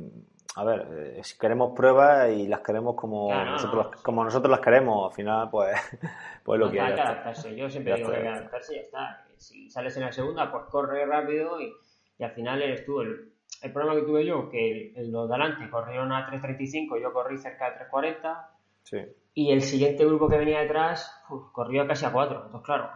A 0.54 0.64
ver, 0.64 0.86
eh, 1.16 1.20
si 1.24 1.38
queremos 1.38 1.72
pruebas 1.74 2.30
y 2.30 2.46
las 2.46 2.60
queremos 2.60 2.94
como, 2.94 3.28
Claro, 3.28 3.52
nosotros, 3.52 3.86
no. 3.90 4.02
como 4.02 4.22
nosotros 4.22 4.50
las 4.50 4.60
queremos, 4.60 5.08
al 5.10 5.14
final, 5.16 5.48
pues, 5.50 5.74
pues 6.44 6.60
lo 6.60 6.66
No, 6.66 6.72
que 6.72 6.80
hay 6.80 6.94
que 6.94 7.00
adaptarse. 7.00 7.56
Yo 7.56 7.70
siempre 7.70 7.92
Ya 7.92 7.96
digo 7.96 8.10
que 8.10 8.16
hay 8.16 8.22
que 8.22 8.28
adaptarse 8.28 8.72
y 8.74 8.76
ya 8.76 8.82
está. 8.82 9.26
Si 9.38 9.70
sales 9.70 9.96
en 9.96 10.02
la 10.04 10.12
segunda, 10.12 10.52
pues 10.52 10.64
corre 10.64 11.06
rápido 11.06 11.58
y, 11.58 11.72
y 12.18 12.22
al 12.24 12.32
final 12.32 12.60
eres 12.60 12.84
tú. 12.84 13.00
El, 13.00 13.31
el 13.64 13.72
problema 13.72 13.94
que 14.00 14.06
tuve 14.06 14.24
yo, 14.24 14.48
que 14.50 14.92
los 14.96 15.28
de 15.28 15.34
adelante 15.34 15.70
corrieron 15.70 16.12
a 16.12 16.26
3.35, 16.30 17.00
yo 17.00 17.12
corrí 17.12 17.38
cerca 17.38 17.70
de 17.70 17.76
3.40 17.90 18.46
Sí. 18.84 18.98
y 19.34 19.52
el 19.52 19.62
siguiente 19.62 20.04
grupo 20.04 20.28
que 20.28 20.36
venía 20.38 20.60
detrás 20.60 21.22
uf, 21.30 21.52
corrió 21.52 21.86
casi 21.86 22.04
a 22.04 22.12
4. 22.12 22.36
Entonces, 22.46 22.66
claro, 22.66 22.90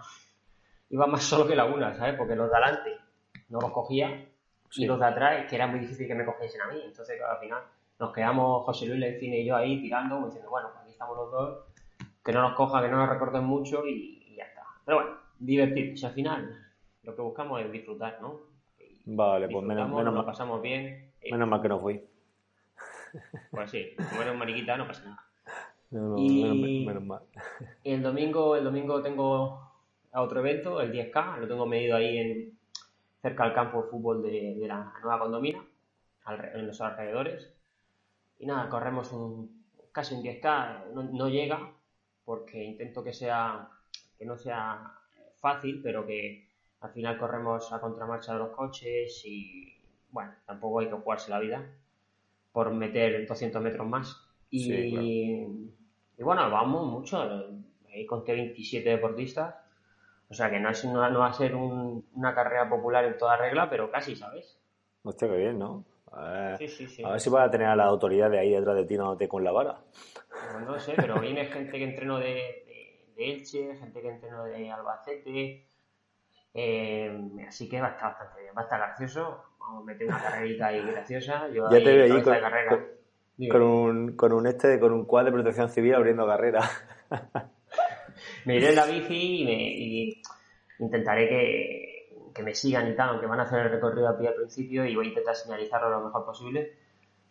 iba 0.90 1.06
más 1.06 1.22
solo 1.22 1.46
que 1.46 1.54
la 1.56 1.64
una, 1.66 1.94
¿sabes? 1.94 2.14
Porque 2.16 2.34
los 2.34 2.50
de 2.50 2.56
adelante 2.56 2.90
no 3.48 3.60
los 3.60 3.70
cogía 3.70 4.26
Sí. 4.70 4.82
y 4.82 4.86
los 4.86 4.98
de 4.98 5.06
atrás, 5.06 5.46
que 5.48 5.54
era 5.54 5.66
muy 5.68 5.78
difícil 5.78 6.06
que 6.08 6.14
me 6.14 6.24
cogiesen 6.24 6.60
a 6.62 6.66
mí. 6.68 6.80
Entonces, 6.84 7.16
claro, 7.16 7.34
al 7.34 7.38
final 7.40 7.62
nos 8.00 8.12
quedamos 8.12 8.64
José 8.64 8.86
Luis 8.86 8.98
Lencine 9.00 9.38
y 9.40 9.46
yo 9.46 9.54
ahí 9.56 9.80
tirando, 9.80 10.24
diciendo, 10.26 10.50
bueno, 10.50 10.68
pues 10.72 10.82
aquí 10.82 10.90
estamos 10.92 11.16
los 11.16 11.30
dos, 11.30 11.58
que 12.24 12.32
no 12.32 12.42
nos 12.42 12.54
coja, 12.54 12.82
que 12.82 12.88
no 12.88 12.96
nos 12.98 13.08
recorten 13.08 13.44
mucho 13.44 13.86
y, 13.86 14.24
y 14.26 14.36
ya 14.36 14.44
está. 14.44 14.62
Pero 14.84 14.98
bueno, 14.98 15.16
divertirse. 15.38 16.06
Al 16.06 16.12
final, 16.12 16.50
lo 17.04 17.14
que 17.14 17.22
buscamos 17.22 17.60
es 17.62 17.70
disfrutar, 17.70 18.18
¿no? 18.20 18.40
Vale, 19.07 19.48
pues 19.48 19.64
menos, 19.64 19.88
menos, 19.88 20.04
nos 20.04 20.14
mal, 20.14 20.24
pasamos 20.26 20.61
bien. 20.62 21.12
y, 21.22 21.30
menos 21.32 21.48
mal 21.48 21.62
que 21.62 21.68
no 21.68 21.80
fui. 21.80 22.02
Pues 23.50 23.70
sí, 23.70 23.94
como 23.96 24.22
eres 24.22 24.36
mariquita, 24.36 24.76
no 24.76 24.86
pasa 24.86 25.04
nada. 25.04 25.24
Menos, 25.90 26.20
Y- 26.20 26.42
menos- 26.42 26.86
menos 26.86 27.04
mal. 27.04 27.22
Y 27.82 27.92
el 27.94 28.02
domingo, 28.02 28.57
el 28.57 28.64
domingo 28.64 29.00
tengo 29.02 29.70
a 30.12 30.22
otro 30.22 30.40
evento, 30.40 30.80
el 30.80 30.92
10K, 30.92 31.38
lo 31.38 31.48
tengo 31.48 31.66
medido 31.66 31.96
ahí 31.96 32.18
en, 32.18 32.59
cerca 33.22 33.44
al 33.44 33.54
campo 33.54 33.82
de 33.82 33.88
fútbol 33.90 34.22
de, 34.22 34.57
de 34.59 34.66
la 34.68 34.92
nueva 35.02 35.18
condomina, 35.20 35.64
alre- 36.24 36.52
en 36.54 36.66
los 36.66 36.80
alrededores. 36.80 37.52
Y 38.38 38.46
nada, 38.46 38.68
corremos 38.68 39.12
un, 39.12 39.64
casi 39.92 40.14
un 40.14 40.22
10K, 40.22 40.92
no, 40.92 41.02
no 41.04 41.28
llega, 41.28 41.70
porque 42.24 42.62
intento 42.64 43.02
que 43.04 43.12
sea, 43.12 43.68
que 44.18 44.26
no 44.26 44.36
sea 44.36 44.92
fácil, 45.36 45.80
pero 45.82 46.04
que 46.07 46.45
al 46.87 46.93
final 46.93 47.18
corremos 47.18 47.72
a 47.72 47.80
contramarcha 47.80 48.32
de 48.32 48.39
los 48.39 48.51
coches 48.51 49.22
y 49.24 49.76
bueno, 50.11 50.32
tampoco 50.47 50.78
hay 50.80 50.87
que 50.89 50.95
jugarse 50.95 51.30
la 51.30 51.41
vida 51.41 51.64
por 52.53 52.70
meter 52.72 53.26
200 53.26 53.61
metros 53.61 53.87
más. 53.87 54.16
Y, 54.51 54.64
Sí, 54.64 54.91
claro. 54.91 55.07
y 55.07 56.22
bueno, 56.22 56.51
vamos 56.51 56.87
mucho, 56.87 57.20
ahí 57.93 58.07
conté 58.07 58.32
27 58.34 58.89
deportistas, 58.91 59.55
o 60.30 60.34
sea 60.34 60.49
que 60.51 60.61
no, 60.61 60.70
es, 60.70 60.84
no, 60.84 61.11
no 61.11 61.18
va 61.18 61.26
a 61.26 61.32
ser 61.32 61.55
un- 61.57 62.07
una 62.14 62.34
carrera 62.34 62.68
popular 62.68 63.05
en 63.05 63.18
toda 63.18 63.37
regla, 63.37 63.68
pero 63.68 63.91
casi, 63.91 64.14
¿sabes? 64.16 64.59
Hostia, 65.03 65.28
qué 65.28 65.37
bien, 65.37 65.59
¿no? 65.59 65.84
A 66.12 66.30
ver, 66.30 66.59
Sí, 66.59 66.68
sí, 66.68 66.87
sí. 66.87 67.03
a 67.05 67.11
ver 67.11 67.20
si 67.20 67.28
vas 67.30 67.49
a 67.49 67.51
tener 67.51 67.66
a 67.66 67.76
la 67.76 67.84
autoridad 67.84 68.30
de 68.30 68.39
ahí 68.39 68.53
detrás 68.53 68.76
de 68.76 68.84
ti 68.84 68.97
dándote 68.97 69.28
con 69.28 69.43
la 69.45 69.51
vara. 69.53 69.80
Pues 70.53 70.64
no 70.64 70.78
sé, 70.78 70.95
pero 70.97 71.20
viene 71.20 71.47
gente 71.47 71.72
que 71.78 71.84
entreno 71.84 72.18
de, 72.18 72.26
de- 72.26 73.05
de 73.16 73.32
Elche, 73.32 73.76
gente 73.76 74.01
que 74.01 74.09
entreno 74.09 74.45
de 74.45 74.70
Albacete, 74.70 75.66
eh, 76.57 77.44
así 77.46 77.68
que 77.68 77.80
va 77.80 77.88
a 77.88 77.90
estar 77.92 78.11
bastante 78.11 78.40
bien, 78.40 78.54
va 78.57 78.62
a 78.62 78.64
estar 78.64 78.78
gracioso, 78.80 79.44
vamos 79.61 79.82
a 79.82 79.84
meter 79.86 80.09
una 80.09 80.22
carrerita 80.22 80.66
ahí 80.68 80.82
graciosa. 80.82 81.48
Yo 81.48 81.70
Ya 81.70 81.78
te 81.82 81.94
veo 81.96 82.04
ahí 82.04 82.22
con, 82.22 82.34
con- 82.68 82.96
con 83.50 83.62
un, 83.62 84.16
con 84.16 84.32
un 84.32 84.46
este, 84.46 84.80
con 84.80 84.92
un 84.92 85.04
quad 85.04 85.26
de 85.26 85.32
protección 85.32 85.68
civil 85.68 85.94
abriendo 85.94 86.26
carrera. 86.26 86.61
me 88.46 88.57
iré 88.57 88.70
en 88.70 88.76
la 88.76 88.86
bici 88.86 89.42
y, 89.42 89.44
me, 89.44 89.52
y 89.52 90.22
intentaré 90.78 91.28
que, 91.28 92.09
que 92.34 92.42
me 92.42 92.54
sigan 92.54 92.88
y 92.90 92.96
tal, 92.96 93.11
aunque 93.11 93.26
van 93.26 93.40
a 93.40 93.42
hacer 93.44 93.61
el 93.61 93.70
recorrido 93.72 94.09
a 94.09 94.16
pie 94.18 94.28
al 94.28 94.34
principio 94.34 94.84
y 94.86 94.96
voy 94.96 95.07
a 95.07 95.09
intentar 95.11 95.34
señalizarlo 95.34 95.90
lo 95.90 96.00
mejor 96.07 96.24
posible, 96.24 96.72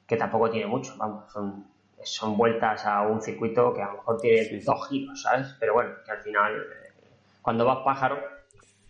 que 0.08 0.18
tampoco 0.18 0.50
tiene 0.52 0.68
mucho, 0.68 0.94
vamos, 0.98 1.32
son, 1.34 1.66
son 2.04 2.38
vueltas 2.38 2.86
a 2.86 3.02
un 3.02 3.22
circuito 3.22 3.74
que 3.74 3.82
a 3.82 3.88
lo 3.88 3.94
mejor 3.94 4.18
tiene 4.22 4.44
Sí, 4.44 4.60
sí. 4.60 4.66
dos 4.66 4.88
giros, 4.90 5.22
¿sabes? 5.22 5.56
Pero 5.60 5.74
bueno, 5.74 5.92
que 6.06 6.12
al 6.12 6.22
final, 6.22 6.56
eh, 6.56 6.92
cuando 7.42 7.66
vas 7.66 7.80
pájaro, 7.84 8.20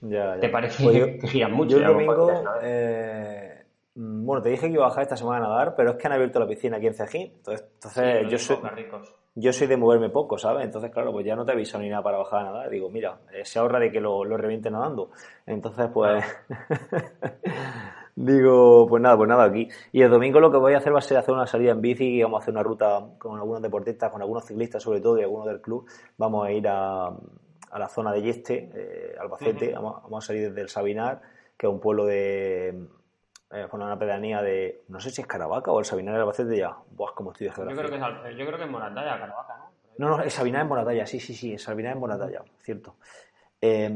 Ya, 0.08 0.36
ya. 0.36 0.40
te 0.40 0.50
parece 0.50 0.84
Pues 0.84 0.96
yo- 0.98 1.06
que 1.06 1.28
giran 1.28 1.52
mucho. 1.54 1.78
Yo 1.78 1.86
el 1.86 1.94
domingo, 1.94 2.32
eh, 2.62 3.64
mm, 3.96 4.26
bueno, 4.26 4.42
te 4.42 4.50
dije 4.50 4.68
que 4.68 4.74
iba 4.74 4.86
a 4.86 4.90
bajar 4.90 5.04
esta 5.04 5.18
semana 5.18 5.46
a 5.46 5.50
nadar, 5.50 5.74
pero 5.76 5.92
es 5.92 5.98
que 5.98 6.08
han 6.08 6.14
abierto 6.14 6.40
la 6.40 6.48
piscina 6.48 6.78
aquí 6.78 6.88
en 6.88 6.94
Cejín. 6.94 7.32
Entonces, 7.38 7.68
entonces 7.76 8.20
Sí, 8.26 8.30
yo, 8.30 8.38
soy, 8.38 8.58
Ricos. 8.76 9.14
yo 9.36 9.54
soy 9.54 9.68
de 9.68 9.78
moverme 9.78 10.10
poco, 10.10 10.38
¿sabes? 10.38 10.66
Entonces, 10.66 10.92
claro, 10.92 11.12
pues 11.12 11.26
ya 11.26 11.36
no 11.36 11.46
te 11.46 11.54
aviso 11.54 11.80
ni 11.80 11.90
nada 11.90 12.04
para 12.04 12.18
bajar 12.18 12.42
a 12.42 12.44
nadar. 12.52 12.70
Digo, 12.70 12.90
mira, 12.90 13.18
eh, 13.34 13.46
se 13.46 13.58
ahorra 13.60 13.80
de 13.80 13.92
que 13.92 14.00
lo, 14.02 14.24
lo 14.26 14.38
reviente 14.38 14.70
nadando. 14.70 15.12
Entonces, 15.46 15.88
pues. 15.94 16.24
Digo, 18.18 18.88
pues 18.88 19.02
nada, 19.04 19.18
pues 19.18 19.28
nada, 19.28 19.44
aquí. 19.44 19.68
Y 19.92 20.02
el 20.02 20.10
domingo 20.10 20.40
lo 20.40 20.50
que 20.50 20.58
voy 20.58 20.74
a 20.74 20.78
hacer 20.78 20.94
va 20.94 21.00
a 21.00 21.02
ser 21.02 21.18
hacer 21.18 21.34
una 21.34 21.46
salida 21.48 21.72
en 21.72 21.82
bici 21.82 22.06
y 22.06 22.24
vamos 22.24 22.40
a 22.40 22.44
hacer 22.44 22.54
una 22.54 22.64
ruta 22.64 23.06
con 23.18 23.38
algunos 23.38 23.62
deportistas, 23.62 24.10
con 24.10 24.22
algunos 24.22 24.46
ciclistas 24.46 24.82
sobre 24.82 25.02
todo 25.02 25.20
y 25.20 25.24
algunos 25.24 25.48
del 25.48 25.60
club. 25.60 25.86
Vamos 26.18 26.48
a 26.48 26.52
ir 26.52 26.66
a, 26.66 27.12
a 27.76 27.80
la 27.80 27.90
zona 27.90 28.14
de 28.14 28.22
Yeste, 28.22 28.70
eh, 28.74 29.16
Albacete, 29.20 29.74
vamos, 29.74 30.02
vamos 30.04 30.24
a 30.24 30.28
salir 30.28 30.48
desde 30.48 30.62
el 30.62 30.70
Sabinar, 30.70 31.22
que 31.58 31.68
es 31.68 31.74
un 31.74 31.82
pueblo 31.82 32.06
de, 32.06 32.70
eh, 33.52 33.68
una 33.74 34.00
pedanía 34.00 34.42
de, 34.42 34.86
no 34.88 35.02
sé 35.02 35.10
si 35.10 35.20
es 35.20 35.28
Caravaca 35.28 35.74
o 35.74 35.80
el 35.80 35.84
Sabinar 35.84 36.14
de 36.16 36.22
Albacete 36.22 36.56
ya. 36.56 36.74
Buah, 36.92 37.14
como 37.14 37.34
estoy 37.34 37.48
de 37.48 37.54
Yo 37.54 37.66
creo 37.66 37.90
que 37.90 37.98
es, 37.98 38.38
yo 38.38 38.46
creo 38.46 38.58
que 38.58 38.64
es 38.64 38.72
Moratalla, 38.72 39.20
Caravaca, 39.20 39.58
¿no? 39.58 39.66
No, 39.98 40.18
no, 40.18 40.24
es 40.24 40.32
Sabinar 40.32 40.62
en 40.62 40.70
Moratalla, 40.70 41.06
sí, 41.06 41.20
sí, 41.20 41.34
sí, 41.34 41.54
es 41.54 41.64
Sabinar 41.64 41.92
en 41.92 42.00
Moratalla, 42.00 42.44
cierto. 42.62 42.96
Eh, 43.60 43.90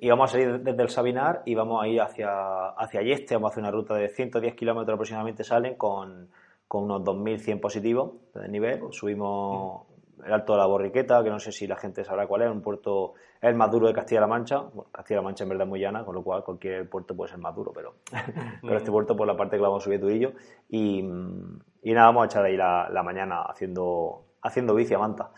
y 0.00 0.08
vamos 0.08 0.30
a 0.30 0.32
salir 0.32 0.60
desde 0.60 0.82
el 0.84 0.88
Sabinar 0.88 1.42
y 1.46 1.56
vamos 1.56 1.82
a 1.82 1.88
ir 1.88 2.00
hacia, 2.00 2.68
hacia 2.68 3.02
Yeste, 3.02 3.34
vamos 3.34 3.50
a 3.50 3.52
hacer 3.54 3.62
una 3.64 3.72
ruta 3.72 3.96
de 3.96 4.08
110 4.08 4.54
kilómetros 4.54 4.94
aproximadamente 4.94 5.42
salen 5.42 5.74
con, 5.74 6.30
con 6.68 6.84
unos 6.84 7.02
2.100 7.02 7.58
positivos 7.58 8.12
de 8.34 8.48
nivel. 8.48 8.82
Subimos 8.92 9.95
el 10.24 10.32
Alto 10.32 10.52
de 10.52 10.58
la 10.58 10.66
Borriqueta, 10.66 11.22
que 11.22 11.30
no 11.30 11.38
sé 11.38 11.52
si 11.52 11.66
la 11.66 11.76
gente 11.76 12.04
sabrá 12.04 12.26
cuál 12.26 12.42
es, 12.42 12.50
un 12.50 12.62
puerto, 12.62 13.14
es 13.40 13.48
el 13.48 13.54
más 13.54 13.70
duro 13.70 13.86
de 13.86 13.94
Castilla-La 13.94 14.26
Mancha. 14.26 14.58
Bueno, 14.60 14.90
Castilla-La 14.92 15.22
Mancha 15.22 15.44
en 15.44 15.50
verdad 15.50 15.66
es 15.66 15.68
muy 15.68 15.80
llana, 15.80 16.04
con 16.04 16.14
lo 16.14 16.22
cual 16.22 16.42
cualquier 16.44 16.88
puerto 16.88 17.16
puede 17.16 17.30
ser 17.30 17.38
más 17.38 17.54
duro, 17.54 17.72
pero, 17.74 17.94
pero 18.62 18.76
este 18.76 18.90
puerto 18.90 19.16
por 19.16 19.26
la 19.26 19.36
parte 19.36 19.56
que 19.56 19.62
lo 19.62 19.68
vamos 19.68 19.82
a 19.82 19.84
subir 19.84 20.00
durillo. 20.00 20.32
Y, 20.68 20.98
y 20.98 21.92
nada, 21.92 22.06
vamos 22.06 22.22
a 22.22 22.26
echar 22.26 22.44
ahí 22.44 22.56
la, 22.56 22.88
la 22.90 23.02
mañana 23.02 23.42
haciendo, 23.42 24.24
haciendo 24.42 24.74
bici 24.74 24.94
a 24.94 24.98
manta. 24.98 25.30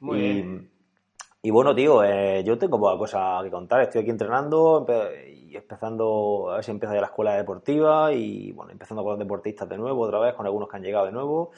Muy 0.00 0.18
y, 0.18 0.20
bien. 0.20 0.70
y 1.42 1.50
bueno, 1.50 1.74
tío, 1.74 2.02
eh, 2.04 2.42
yo 2.44 2.58
tengo 2.58 2.78
poca 2.78 2.96
cosa 2.98 3.40
que 3.42 3.50
contar. 3.50 3.82
Estoy 3.82 4.02
aquí 4.02 4.10
entrenando 4.10 4.84
y 5.52 5.56
empezando, 5.56 6.50
a 6.50 6.54
ver 6.56 6.64
si 6.64 6.70
empieza 6.70 6.94
ya 6.94 7.00
la 7.00 7.08
escuela 7.08 7.34
deportiva 7.34 8.12
y 8.12 8.52
bueno, 8.52 8.72
empezando 8.72 9.02
con 9.02 9.10
los 9.12 9.18
deportistas 9.18 9.68
de 9.68 9.76
nuevo, 9.76 10.02
otra 10.02 10.18
vez, 10.18 10.34
con 10.34 10.46
algunos 10.46 10.68
que 10.68 10.76
han 10.76 10.82
llegado 10.82 11.06
de 11.06 11.12
nuevo. 11.12 11.50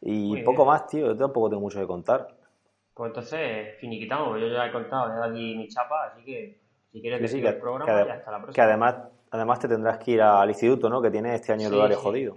Y 0.00 0.28
Muy 0.30 0.42
poco 0.42 0.62
bien. 0.62 0.68
más, 0.68 0.86
tío, 0.86 1.06
yo 1.06 1.16
tampoco 1.16 1.48
tengo 1.50 1.60
mucho 1.62 1.78
que 1.80 1.86
contar. 1.86 2.28
Pues 2.94 3.08
entonces, 3.08 3.76
finiquitamos. 3.78 4.40
Yo 4.40 4.48
ya 4.48 4.66
he 4.66 4.72
contado, 4.72 5.06
he 5.06 5.14
dado 5.14 5.24
aquí 5.30 5.56
mi 5.56 5.68
chapa, 5.68 6.06
así 6.06 6.24
que 6.24 6.60
si 6.90 7.00
quieres 7.00 7.20
Sí, 7.20 7.28
sí, 7.28 7.34
decir 7.36 7.42
que, 7.50 7.54
el 7.56 7.60
programa, 7.60 7.86
que 8.02 8.08
ya 8.08 8.14
hasta 8.14 8.30
la 8.30 8.36
que 8.38 8.42
próxima. 8.44 8.64
además, 8.66 8.96
además 9.30 9.58
te 9.60 9.68
tendrás 9.68 9.98
que 9.98 10.10
ir 10.12 10.22
al 10.22 10.48
instituto, 10.48 10.88
¿no? 10.90 11.00
Que 11.00 11.10
tienes 11.10 11.34
este 11.40 11.52
año 11.52 11.66
el 11.68 11.72
Sí, 11.72 11.78
horario 11.78 11.96
sí. 11.98 12.02
jodido. 12.02 12.36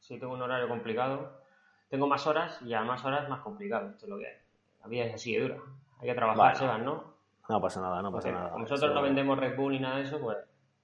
Sí, 0.00 0.18
tengo 0.18 0.34
un 0.34 0.42
horario 0.42 0.68
complicado. 0.68 1.40
Tengo 1.88 2.06
más 2.08 2.26
horas 2.26 2.60
y 2.62 2.74
a 2.74 2.82
más 2.82 3.04
horas 3.04 3.28
más 3.28 3.40
complicado. 3.40 3.90
Esto 3.90 4.06
es 4.06 4.10
lo 4.10 4.18
que 4.18 4.26
hay. 4.26 4.34
La 4.82 4.88
vida 4.88 5.04
es 5.04 5.14
así 5.14 5.34
de 5.34 5.42
dura. 5.42 5.56
Hay 6.00 6.08
que 6.08 6.14
trabajar, 6.14 6.36
Bueno. 6.52 6.58
Sebas, 6.58 6.82
¿no? 6.82 7.13
No 7.48 7.60
pasa 7.60 7.80
nada, 7.80 8.00
no 8.02 8.10
pasa 8.12 8.28
Porque 8.28 8.32
nada. 8.32 8.50
nosotros 8.58 8.82
Eso- 8.82 8.94
no 8.94 9.02
vendemos 9.02 9.38
Red 9.38 9.56
Bull 9.56 9.72
ni 9.72 9.80
nada 9.80 9.96
de 9.96 10.02
eso, 10.04 10.18
pues 10.20 10.38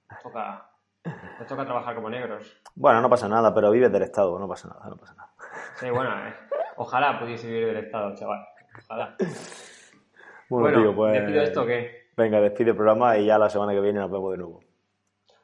nos 0.09 0.21
toca, 0.21 0.69
nos 1.39 1.47
toca 1.47 1.65
trabajar 1.65 1.95
como 1.95 2.09
negros. 2.09 2.61
Bueno, 2.75 3.01
no 3.01 3.09
pasa 3.09 3.27
nada, 3.27 3.53
pero 3.53 3.71
vives 3.71 3.91
del 3.91 4.03
Estado, 4.03 4.37
no 4.37 4.47
pasa 4.47 4.67
nada, 4.67 4.87
no 4.89 4.97
pasa 4.97 5.13
nada. 5.15 5.31
Sí, 5.75 5.89
bueno, 5.89 6.11
eh, 6.27 6.33
Ojalá 6.77 7.19
pudiese 7.19 7.47
vivir 7.47 7.67
del 7.67 7.77
Estado, 7.85 8.15
chaval. 8.15 8.45
Ojalá. 8.85 9.15
Bueno, 10.49 10.81
tío, 10.81 10.95
pues. 10.95 11.13
¿Despido 11.13 11.41
esto 11.41 11.61
o 11.63 11.65
qué? 11.65 12.09
Venga, 12.17 12.39
despide 12.41 12.71
el 12.71 12.75
programa 12.75 13.17
y 13.17 13.25
ya 13.25 13.37
la 13.37 13.49
semana 13.49 13.71
que 13.73 13.81
viene 13.81 13.99
nos 13.99 14.09
vemos 14.11 14.31
de 14.31 14.37
nuevo. 14.37 14.59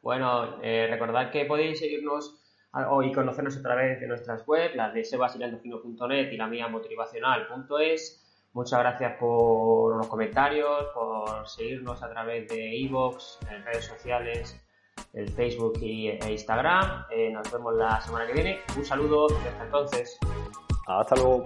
Bueno, 0.01 0.57
eh, 0.61 0.87
recordad 0.89 1.29
que 1.31 1.45
podéis 1.45 1.79
seguirnos 1.79 2.43
y 3.03 3.11
conocernos 3.11 3.57
a 3.57 3.61
través 3.61 3.99
de 3.99 4.07
nuestras 4.07 4.47
webs, 4.47 4.75
las 4.75 4.93
de 4.93 5.03
sebasilaldocino.net 5.03 6.31
y 6.31 6.37
la 6.37 6.47
mía 6.47 6.67
motivacional.es. 6.67 8.23
Muchas 8.57 8.79
gracias 8.79 9.13
por 9.19 9.97
los 9.97 10.07
comentarios, 10.07 10.87
por 10.95 11.47
seguirnos 11.47 12.01
a 12.01 12.09
través 12.09 12.47
de 12.47 12.75
iVoox, 12.75 13.37
en 13.51 13.63
redes 13.63 13.85
sociales, 13.85 14.59
el 15.13 15.29
Facebook 15.29 15.73
y, 15.79 16.07
e 16.07 16.31
Instagram. 16.31 17.05
Eh, 17.11 17.29
nos 17.29 17.51
vemos 17.51 17.75
la 17.75 18.01
semana 18.01 18.25
que 18.25 18.33
viene. 18.33 18.59
Un 18.75 18.83
saludo 18.83 19.27
y 19.29 19.47
hasta 19.47 19.63
entonces. 19.63 20.17
Hasta 20.87 21.15
luego. 21.17 21.45